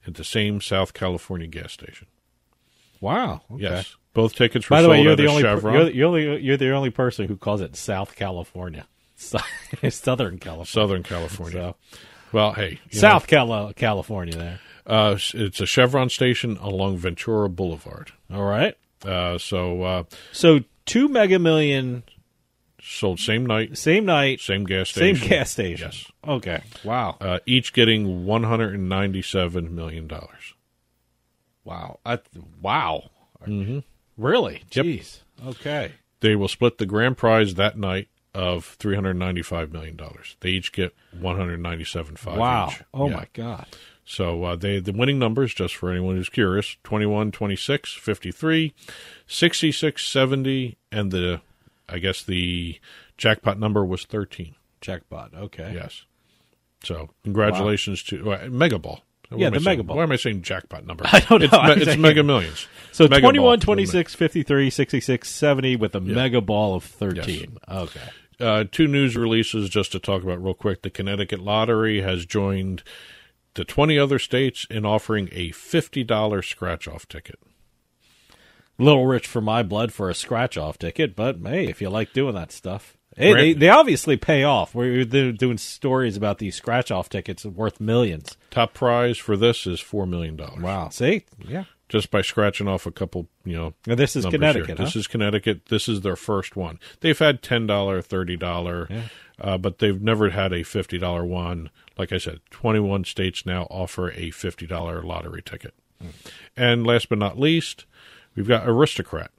at 0.06 0.14
the 0.14 0.24
same 0.24 0.60
South 0.60 0.94
California 0.94 1.46
gas 1.48 1.72
station. 1.72 2.06
wow. 3.00 3.42
Okay. 3.52 3.62
Yes, 3.64 3.96
both 4.14 4.34
tickets 4.34 4.68
were 4.70 4.76
By 4.76 4.82
the 4.82 4.86
sold 4.86 4.92
way, 4.98 5.02
you're 5.02 5.12
at 5.12 5.18
the 5.18 5.26
only 5.26 5.42
per- 5.42 5.72
you're, 5.72 5.84
the- 5.84 5.94
you're 5.94 6.12
the 6.12 6.40
you're 6.42 6.56
the 6.56 6.70
only 6.72 6.90
person 6.90 7.26
who 7.28 7.36
calls 7.36 7.60
it 7.60 7.76
South 7.76 8.14
California, 8.16 8.86
Southern 9.16 10.38
California, 10.38 10.66
Southern 10.66 11.02
California. 11.02 11.74
Well, 12.32 12.52
hey, 12.52 12.80
South 12.90 13.26
Cali- 13.26 13.74
California. 13.74 14.36
There. 14.36 14.60
uh, 14.86 15.18
it's 15.34 15.60
a 15.60 15.66
Chevron 15.66 16.08
station 16.10 16.56
along 16.58 16.98
Ventura 16.98 17.48
Boulevard. 17.48 18.12
All 18.32 18.44
right. 18.44 18.76
Uh, 19.04 19.38
so 19.38 19.82
uh, 19.82 20.02
So 20.32 20.60
two 20.84 21.08
Mega 21.08 21.38
Million, 21.38 22.02
sold 22.82 23.20
same 23.20 23.46
night, 23.46 23.78
same 23.78 24.04
night, 24.04 24.40
same 24.40 24.64
gas 24.64 24.90
same 24.90 25.14
station. 25.16 25.28
gas 25.28 25.50
station. 25.50 25.90
Yes. 25.92 26.06
Okay. 26.26 26.62
Wow. 26.84 27.16
Uh, 27.20 27.38
each 27.46 27.72
getting 27.72 28.24
one 28.26 28.42
hundred 28.44 28.74
and 28.74 28.88
ninety-seven 28.88 29.74
million 29.74 30.06
dollars. 30.08 30.54
Wow. 31.64 32.00
I, 32.04 32.18
wow. 32.60 33.10
Mm-hmm. 33.46 33.80
Really? 34.16 34.62
Yep. 34.72 34.84
Jeez. 34.86 35.20
Okay. 35.46 35.92
They 36.20 36.34
will 36.34 36.48
split 36.48 36.78
the 36.78 36.86
grand 36.86 37.16
prize 37.16 37.54
that 37.54 37.78
night 37.78 38.08
of 38.38 38.64
three 38.78 38.94
hundred 38.94 39.14
ninety-five 39.14 39.72
million 39.72 39.96
dollars. 39.96 40.36
They 40.40 40.50
each 40.50 40.72
get 40.72 40.94
one 41.18 41.36
hundred 41.36 41.60
ninety-seven 41.60 42.16
five. 42.16 42.38
Wow. 42.38 42.68
Each. 42.70 42.82
Oh 42.94 43.08
Yeah. 43.08 43.16
my 43.16 43.26
God. 43.32 43.66
So 44.04 44.44
uh, 44.44 44.56
they 44.56 44.78
the 44.80 44.92
winning 44.92 45.18
numbers, 45.18 45.52
just 45.52 45.74
for 45.76 45.90
anyone 45.90 46.16
who's 46.16 46.28
curious, 46.30 46.76
21, 46.84 47.30
26, 47.32 47.92
53, 47.94 48.72
66, 49.26 50.04
70, 50.06 50.78
and 50.90 51.10
the, 51.10 51.40
I 51.88 51.98
guess 51.98 52.22
the 52.22 52.78
jackpot 53.18 53.58
number 53.58 53.84
was 53.84 54.04
13. 54.04 54.54
Jackpot. 54.80 55.34
Okay. 55.34 55.72
Yes. 55.74 56.04
So 56.82 57.10
congratulations 57.24 58.02
to 58.04 58.32
uh, 58.32 58.48
Mega 58.50 58.78
Ball. 58.78 59.02
Yeah, 59.36 59.50
the? 59.50 59.60
Mega 59.60 59.82
Ball. 59.82 59.98
Why 59.98 60.04
am 60.04 60.12
I 60.12 60.16
saying 60.16 60.40
jackpot 60.40 60.86
number? 60.86 61.04
I 61.12 61.20
don't 61.20 61.42
It's, 61.42 61.52
know. 61.52 61.62
me- 61.64 61.72
it's 61.72 61.84
saying- 61.84 62.00
Mega 62.00 62.22
Millions. 62.22 62.66
So 62.92 63.04
Mega 63.08 63.20
21, 63.20 63.58
Ball. 63.58 63.62
26, 63.62 64.14
53, 64.14 64.70
66, 64.70 65.28
70 65.28 65.76
with 65.76 65.94
a 65.94 66.00
Yeah. 66.00 66.14
mega 66.14 66.40
ball 66.40 66.74
of 66.76 66.84
13. 66.84 67.58
Okay. 67.68 68.00
Uh, 68.40 68.64
two 68.70 68.86
news 68.86 69.16
releases 69.16 69.68
just 69.68 69.92
to 69.92 69.98
talk 69.98 70.22
about 70.22 70.42
real 70.42 70.54
quick. 70.54 70.82
The 70.82 70.90
Connecticut 70.90 71.40
Lottery 71.40 72.00
has 72.02 72.24
joined 72.26 72.82
the 73.54 73.64
20 73.64 73.98
other 73.98 74.18
states 74.18 74.66
in 74.70 74.84
offering 74.86 75.28
a 75.32 75.50
$50 75.50 76.44
scratch 76.44 76.86
off 76.86 77.08
ticket. 77.08 77.38
little 78.78 79.06
rich 79.06 79.26
for 79.26 79.40
my 79.40 79.62
blood 79.62 79.92
for 79.92 80.08
a 80.08 80.14
scratch 80.14 80.56
off 80.56 80.78
ticket, 80.78 81.16
but 81.16 81.38
hey, 81.42 81.66
if 81.66 81.80
you 81.80 81.90
like 81.90 82.12
doing 82.12 82.34
that 82.34 82.52
stuff. 82.52 82.96
Hey, 83.16 83.34
they, 83.34 83.52
they 83.52 83.68
obviously 83.68 84.16
pay 84.16 84.44
off. 84.44 84.76
We're 84.76 85.04
they're 85.04 85.32
doing 85.32 85.58
stories 85.58 86.16
about 86.16 86.38
these 86.38 86.54
scratch 86.54 86.92
off 86.92 87.08
tickets 87.08 87.44
worth 87.44 87.80
millions. 87.80 88.36
Top 88.52 88.74
prize 88.74 89.18
for 89.18 89.36
this 89.36 89.66
is 89.66 89.80
$4 89.80 90.08
million. 90.08 90.36
Wow. 90.60 90.90
See? 90.90 91.24
Yeah. 91.44 91.64
Just 91.88 92.10
by 92.10 92.20
scratching 92.20 92.68
off 92.68 92.84
a 92.84 92.90
couple, 92.90 93.28
you 93.44 93.56
know. 93.56 93.74
Now, 93.86 93.94
this 93.94 94.14
is 94.14 94.26
Connecticut, 94.26 94.76
here. 94.76 94.84
This 94.84 94.94
is 94.94 95.06
Connecticut. 95.06 95.66
This 95.66 95.88
is 95.88 96.02
their 96.02 96.16
first 96.16 96.54
one. 96.54 96.78
They've 97.00 97.18
had 97.18 97.42
$10, 97.42 97.66
$30, 97.66 99.08
uh, 99.40 99.58
but 99.58 99.78
they've 99.78 100.00
never 100.00 100.30
had 100.30 100.52
a 100.52 100.60
$50 100.60 101.26
one. 101.26 101.70
Like 101.96 102.12
I 102.12 102.18
said, 102.18 102.40
21 102.50 103.04
states 103.04 103.46
now 103.46 103.62
offer 103.70 104.10
a 104.10 104.30
$50 104.30 105.02
lottery 105.02 105.42
ticket. 105.42 105.72
Hmm. 106.00 106.08
And 106.56 106.86
last 106.86 107.08
but 107.08 107.18
not 107.18 107.38
least, 107.38 107.86
we've 108.36 108.48
got 108.48 108.68
Aristocrat. 108.68 109.30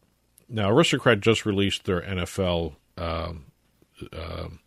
Now, 0.49 0.71
Aristocrat 0.71 1.19
just 1.19 1.45
released 1.45 1.85
their 1.85 2.01
NFL 2.01 2.75
um, 2.97 3.45
um 4.11 4.59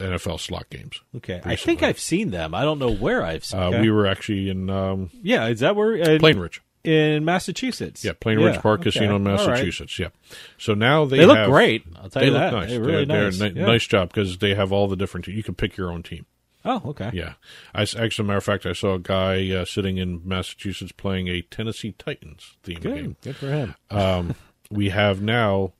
NFL 0.00 0.40
slot 0.40 0.68
games. 0.70 1.00
Okay. 1.16 1.40
I 1.44 1.56
think 1.56 1.82
I've 1.82 2.00
seen 2.00 2.30
them. 2.30 2.54
I 2.54 2.62
don't 2.62 2.78
know 2.78 2.92
where 2.92 3.22
I've 3.22 3.44
seen 3.44 3.60
Uh, 3.60 3.66
okay. 3.66 3.80
We 3.82 3.90
were 3.90 4.06
actually 4.06 4.48
in 4.48 4.70
um, 4.70 5.10
Yeah, 5.22 5.46
is 5.48 5.60
that 5.60 5.76
where? 5.76 5.94
In, 5.94 6.20
Plainridge. 6.20 6.60
In 6.82 7.24
Massachusetts. 7.26 8.02
Yeah, 8.04 8.12
Plainridge 8.12 8.54
Yeah, 8.54 8.60
Park 8.62 8.80
okay. 8.80 8.90
Casino 8.90 9.16
in 9.16 9.26
All 9.26 9.36
right. 9.36 9.46
Massachusetts. 9.46 9.98
Yeah. 9.98 10.08
So 10.56 10.72
now 10.74 11.04
they 11.04 11.18
They 11.18 11.26
look 11.26 11.36
have- 11.36 11.50
great, 11.50 11.84
I'll 11.96 12.08
tell 12.08 12.20
they 12.20 12.26
you 12.28 12.32
look 12.32 12.40
that. 12.40 12.52
Nice. 12.54 12.70
They're 12.70 12.80
really 12.80 13.04
they're, 13.04 13.24
nice, 13.24 13.40
ni- 13.40 13.52
yeah. 13.60 13.66
nice 13.66 13.86
job 13.86 14.08
because 14.08 14.38
they 14.38 14.54
have 14.54 14.72
all 14.72 14.88
the 14.88 14.96
different. 14.96 15.26
You 15.28 15.42
can 15.42 15.54
pick 15.54 15.76
your 15.76 15.92
own 15.92 16.02
team. 16.02 16.24
Oh, 16.64 16.80
okay. 16.86 17.10
Yeah. 17.12 17.34
I 17.74 17.82
actually, 17.82 18.26
matter 18.28 18.38
of 18.38 18.44
fact, 18.44 18.64
I 18.66 18.72
saw 18.72 18.94
a 18.94 18.98
guy 18.98 19.50
uh, 19.50 19.64
sitting 19.64 19.98
in 19.98 20.20
Massachusetts 20.26 20.92
playing 20.92 21.28
a 21.28 21.42
Tennessee 21.42 21.94
Titans 21.98 22.56
theme 22.62 22.80
Good. 22.80 22.94
game. 22.94 23.16
Good 23.22 23.36
for 23.36 23.50
him. 23.50 23.74
Um, 23.90 24.34
we 24.70 24.88
have 24.90 25.20
now 25.22 25.72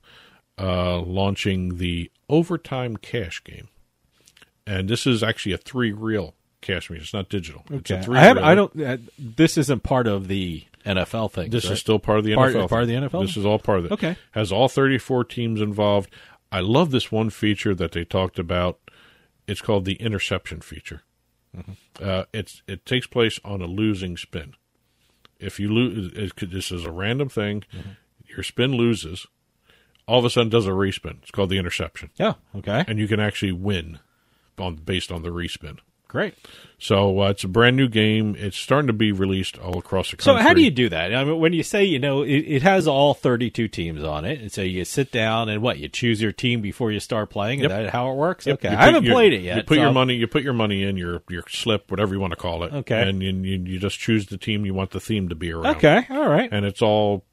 uh, 0.59 0.99
launching 1.01 1.77
the 1.77 2.11
overtime 2.29 2.97
cash 2.97 3.43
game, 3.43 3.69
and 4.67 4.87
this 4.89 5.05
is 5.07 5.23
actually 5.23 5.53
a 5.53 5.57
three 5.57 5.91
reel 5.91 6.35
cash 6.61 6.89
machine. 6.89 7.03
It's 7.03 7.13
not 7.13 7.29
digital. 7.29 7.63
It's 7.69 7.89
a 7.91 7.95
Okay. 7.95 8.03
three 8.03 8.17
I 8.17 8.21
have. 8.23 8.37
I 8.37 8.55
don't. 8.55 8.79
Uh, 8.81 8.97
this 9.17 9.57
isn't 9.57 9.83
part 9.83 10.07
of 10.07 10.27
the 10.27 10.63
NFL 10.85 11.31
thing. 11.31 11.49
This 11.49 11.65
right? 11.65 11.73
is 11.73 11.79
still 11.79 11.99
part 11.99 12.19
of 12.19 12.25
the 12.25 12.35
Part- 12.35 12.53
NFL. 12.53 12.69
Part 12.69 12.83
of 12.83 12.87
the 12.87 12.95
NFL. 12.95 13.25
This 13.25 13.37
is 13.37 13.45
all 13.45 13.59
part 13.59 13.79
of 13.79 13.85
it. 13.85 13.91
Okay. 13.91 14.15
Has 14.31 14.51
all 14.51 14.67
34 14.67 15.23
teams 15.25 15.61
involved. 15.61 16.09
I 16.51 16.59
love 16.59 16.91
this 16.91 17.11
one 17.11 17.29
feature 17.29 17.73
that 17.75 17.93
they 17.93 18.03
talked 18.03 18.37
about. 18.39 18.79
It's 19.47 19.61
called 19.61 19.85
the 19.85 19.95
interception 19.95 20.61
feature. 20.61 21.01
Mm-hmm. 21.55 21.71
Uh, 22.01 22.23
it's 22.33 22.61
it 22.67 22.85
takes 22.85 23.07
place 23.07 23.39
on 23.43 23.61
a 23.61 23.65
losing 23.65 24.17
spin. 24.17 24.53
If 25.39 25.59
you 25.59 25.73
lose, 25.73 26.31
this 26.39 26.71
is 26.71 26.85
a 26.85 26.91
random 26.91 27.29
thing. 27.29 27.63
Mm-hmm. 27.73 27.89
Your 28.27 28.43
spin 28.43 28.73
loses. 28.73 29.25
All 30.07 30.19
of 30.19 30.25
a 30.25 30.29
sudden, 30.29 30.49
does 30.49 30.67
a 30.67 30.71
respin. 30.71 31.21
It's 31.21 31.31
called 31.31 31.49
the 31.49 31.57
interception. 31.57 32.09
Yeah. 32.17 32.33
Okay. 32.55 32.83
And 32.87 32.99
you 32.99 33.07
can 33.07 33.19
actually 33.19 33.51
win 33.51 33.99
on 34.57 34.75
based 34.75 35.11
on 35.11 35.23
the 35.23 35.29
respin. 35.29 35.79
Great. 36.11 36.35
So 36.77 37.21
uh, 37.21 37.29
it's 37.29 37.45
a 37.45 37.47
brand 37.47 37.77
new 37.77 37.87
game. 37.87 38.35
It's 38.37 38.57
starting 38.57 38.87
to 38.87 38.93
be 38.93 39.13
released 39.13 39.57
all 39.57 39.77
across 39.77 40.11
the 40.11 40.17
country. 40.17 40.41
So 40.41 40.43
how 40.45 40.53
do 40.53 40.61
you 40.61 40.69
do 40.69 40.89
that? 40.89 41.15
I 41.15 41.23
mean, 41.23 41.39
when 41.39 41.53
you 41.53 41.63
say 41.63 41.85
you 41.85 41.99
know 41.99 42.21
it, 42.23 42.39
it 42.39 42.61
has 42.63 42.85
all 42.85 43.13
thirty-two 43.13 43.69
teams 43.69 44.03
on 44.03 44.25
it, 44.25 44.41
and 44.41 44.51
so 44.51 44.61
you 44.61 44.83
sit 44.83 45.09
down 45.09 45.47
and 45.47 45.61
what 45.61 45.77
you 45.77 45.87
choose 45.87 46.21
your 46.21 46.33
team 46.33 46.59
before 46.59 46.91
you 46.91 46.99
start 46.99 47.29
playing. 47.29 47.59
Is 47.59 47.63
Yep. 47.63 47.71
that 47.71 47.89
how 47.91 48.11
it 48.11 48.15
works? 48.15 48.45
Yep. 48.45 48.55
Okay, 48.59 48.71
You 48.71 48.77
I 48.77 48.85
haven't 48.87 49.05
your- 49.05 49.13
played 49.13 49.31
it 49.31 49.41
yet. 49.41 49.55
You 49.55 49.63
put 49.63 49.75
so- 49.75 49.81
your 49.83 49.93
money. 49.93 50.15
You 50.15 50.27
put 50.27 50.43
your 50.43 50.53
money 50.53 50.83
in 50.83 50.97
your 50.97 51.21
your 51.29 51.43
slip, 51.47 51.89
whatever 51.89 52.13
you 52.13 52.19
want 52.19 52.31
to 52.31 52.37
call 52.37 52.63
it. 52.65 52.73
Okay. 52.73 53.01
And 53.07 53.23
you, 53.23 53.31
you 53.31 53.63
you 53.73 53.79
just 53.79 53.97
choose 53.97 54.25
the 54.25 54.37
team 54.37 54.65
you 54.65 54.73
want 54.73 54.89
the 54.91 54.99
theme 54.99 55.29
to 55.29 55.35
be 55.35 55.51
around. 55.53 55.77
Okay, 55.77 56.05
all 56.09 56.27
right. 56.27 56.49
And 56.51 56.65
it's 56.65 56.81
all 56.81 57.23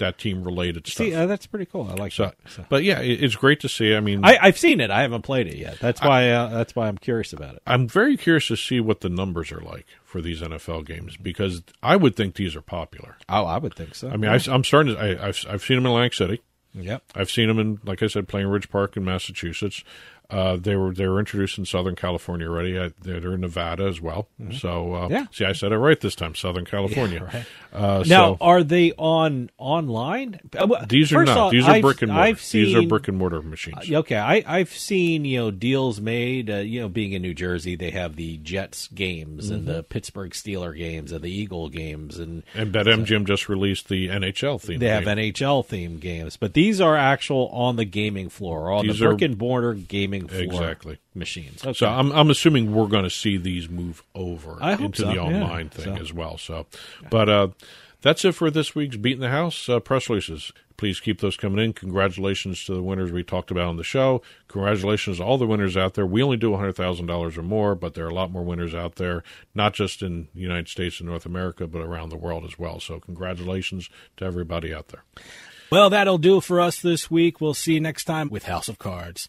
that 0.00 0.18
team 0.18 0.44
related 0.44 0.86
stuff. 0.86 1.06
See, 1.06 1.14
uh, 1.14 1.26
that's 1.26 1.46
pretty 1.46 1.64
cool. 1.64 1.88
I 1.90 1.94
like 1.94 2.12
so, 2.12 2.24
that. 2.24 2.36
So- 2.48 2.66
but 2.68 2.84
yeah, 2.84 3.00
it, 3.00 3.22
it's 3.22 3.36
great 3.36 3.60
to 3.60 3.68
see. 3.68 3.94
I 3.94 4.00
mean, 4.00 4.24
I, 4.24 4.38
I've 4.40 4.58
seen 4.58 4.80
it. 4.80 4.90
I 4.90 5.02
haven't 5.02 5.22
played 5.22 5.46
it 5.46 5.56
yet. 5.56 5.78
That's 5.80 6.02
why. 6.02 6.30
uh, 6.30 6.48
that's 6.48 6.76
why 6.76 6.88
I'm 6.88 6.98
curious 6.98 7.32
about 7.32 7.54
it. 7.54 7.62
I'm 7.66 7.88
very 7.88 8.16
curious 8.16 8.48
to 8.48 8.56
see 8.56 8.80
what 8.80 9.00
the 9.00 9.08
numbers 9.08 9.52
are 9.52 9.60
like 9.60 9.86
for 10.04 10.20
these 10.20 10.40
NFL 10.42 10.86
games 10.86 11.16
because 11.16 11.62
I 11.82 11.96
would 11.96 12.16
think 12.16 12.34
these 12.34 12.56
are 12.56 12.62
popular. 12.62 13.16
Oh, 13.28 13.44
I 13.44 13.58
would 13.58 13.74
think 13.74 13.94
so. 13.94 14.10
I 14.10 14.16
mean, 14.16 14.30
I, 14.30 14.40
am 14.52 14.64
starting 14.64 14.94
to. 14.94 15.00
I, 15.00 15.28
I've 15.28 15.44
I've 15.48 15.62
seen 15.62 15.76
them 15.76 15.86
in 15.86 15.92
Atlantic 15.92 16.14
City. 16.14 16.42
Yep. 16.74 17.02
I've 17.14 17.30
seen 17.30 17.48
them 17.48 17.58
in, 17.58 17.80
like 17.84 18.02
I 18.02 18.06
said, 18.06 18.28
Plainridge 18.28 18.70
Park 18.70 18.96
in 18.96 19.04
Massachusetts. 19.04 19.82
Uh, 20.30 20.56
they 20.56 20.76
were 20.76 20.92
they 20.94 21.06
were 21.06 21.18
introduced 21.18 21.58
in 21.58 21.64
Southern 21.64 21.96
California 21.96 22.48
already. 22.48 22.78
I, 22.78 22.92
they're, 23.00 23.32
in 23.34 23.40
Nevada 23.40 23.84
as 23.86 24.00
well. 24.00 24.28
So 24.58 24.94
uh, 24.94 25.08
Yeah. 25.10 25.26
see, 25.32 25.44
I 25.44 25.52
said 25.52 25.72
it 25.72 25.78
right 25.78 26.00
this 26.00 26.14
time. 26.14 26.34
Southern 26.34 26.64
California. 26.64 27.24
right. 27.34 27.44
uh, 27.72 28.04
now, 28.06 28.34
so 28.34 28.38
are 28.40 28.62
they 28.62 28.92
on 28.92 29.50
online? 29.58 30.40
Uh, 30.56 30.84
these 30.88 31.12
are 31.12 31.24
not. 31.24 31.36
off, 31.36 31.52
these 31.52 31.66
are 31.66 31.72
I've- 31.72 31.82
brick 31.82 32.02
and 32.02 32.12
mortar. 32.12 32.24
I've 32.28 32.50
these 32.50 32.74
are 32.74 32.82
brick 32.82 33.08
and 33.08 33.18
mortar 33.18 33.42
machines. 33.42 33.90
Uh, 33.90 33.98
okay, 33.98 34.16
I, 34.16 34.42
I've 34.46 34.70
seen 34.72 35.24
you 35.24 35.38
know 35.38 35.50
deals 35.50 36.00
made. 36.00 36.50
Uh, 36.50 36.56
you 36.56 36.80
know, 36.80 36.88
being 36.88 37.12
in 37.12 37.22
New 37.22 37.34
Jersey, 37.34 37.76
they 37.76 37.90
have 37.90 38.16
the 38.16 38.36
Jets 38.38 38.88
games 38.88 39.50
and 39.50 39.60
Mm-hmm. 39.60 39.72
the 39.72 39.82
Pittsburgh 39.82 40.30
Steeler 40.32 40.76
games 40.76 41.12
and 41.12 41.22
the 41.22 41.30
Eagle 41.30 41.68
games, 41.68 42.18
and 42.18 42.42
And 42.54 42.72
BetMGM 42.72 43.26
just 43.26 43.48
released 43.48 43.88
the 43.88 44.08
NHL 44.08 44.60
theme. 44.60 44.78
they 44.78 44.88
have. 44.88 45.04
NHL 45.04 45.66
themed 45.66 46.00
games. 46.00 46.36
But 46.36 46.54
these 46.54 46.80
are 46.80 46.96
actual 46.96 47.48
on 47.48 47.76
the 47.76 47.84
gaming 47.84 48.28
floor, 48.30 48.70
on 48.72 48.86
These 48.86 49.00
the 49.00 49.06
are- 49.06 49.08
brick 49.10 49.22
and 49.22 49.36
mortar 49.38 49.74
gaming 49.74 50.19
for 50.28 50.36
exactly 50.36 50.98
machines. 51.14 51.64
So 51.76 51.86
I'm 51.86 52.12
I'm 52.12 52.30
assuming 52.30 52.74
we're 52.74 52.86
going 52.86 53.04
to 53.04 53.10
see 53.10 53.36
these 53.36 53.68
move 53.68 54.02
over 54.14 54.58
into 54.62 55.02
so, 55.02 55.06
the 55.08 55.14
yeah. 55.14 55.20
online 55.20 55.68
thing 55.68 55.96
So- 55.96 56.02
as 56.02 56.12
well. 56.12 56.38
So, 56.38 56.66
but 57.10 57.28
uh, 57.28 57.48
that's 58.02 58.24
it 58.24 58.32
for 58.32 58.50
this 58.50 58.74
week's 58.74 58.96
Beating 58.96 59.20
the 59.20 59.28
House 59.28 59.68
uh, 59.68 59.80
press 59.80 60.08
releases. 60.08 60.52
Please 60.76 60.98
keep 60.98 61.20
those 61.20 61.36
coming 61.36 61.62
in. 61.62 61.74
Congratulations 61.74 62.64
to 62.64 62.72
the 62.72 62.82
winners 62.82 63.12
we 63.12 63.22
talked 63.22 63.50
about 63.50 63.66
on 63.66 63.76
the 63.76 63.84
show. 63.84 64.22
Congratulations 64.48 65.18
to 65.18 65.22
all 65.24 65.36
the 65.36 65.46
winners 65.46 65.76
out 65.76 65.92
there. 65.92 66.06
We 66.06 66.22
only 66.22 66.38
do 66.38 66.52
$100,000 66.52 67.36
or 67.36 67.42
more, 67.42 67.74
but 67.74 67.92
there 67.92 68.06
are 68.06 68.08
a 68.08 68.14
lot 68.14 68.30
more 68.30 68.42
winners 68.42 68.74
out 68.74 68.94
there, 68.94 69.22
not 69.54 69.74
just 69.74 70.00
in 70.00 70.28
the 70.34 70.40
United 70.40 70.68
States 70.68 70.98
and 70.98 71.10
North 71.10 71.26
America, 71.26 71.66
but 71.66 71.82
around 71.82 72.08
the 72.08 72.16
world 72.16 72.44
as 72.44 72.58
well. 72.58 72.80
So, 72.80 72.98
congratulations 72.98 73.90
to 74.16 74.24
everybody 74.24 74.72
out 74.72 74.88
there. 74.88 75.04
Well, 75.70 75.90
that'll 75.90 76.16
do 76.16 76.40
for 76.40 76.62
us 76.62 76.80
this 76.80 77.10
week. 77.10 77.42
We'll 77.42 77.52
see 77.52 77.74
you 77.74 77.80
next 77.80 78.04
time 78.04 78.30
with 78.30 78.44
House 78.44 78.68
of 78.68 78.78
Cards. 78.78 79.28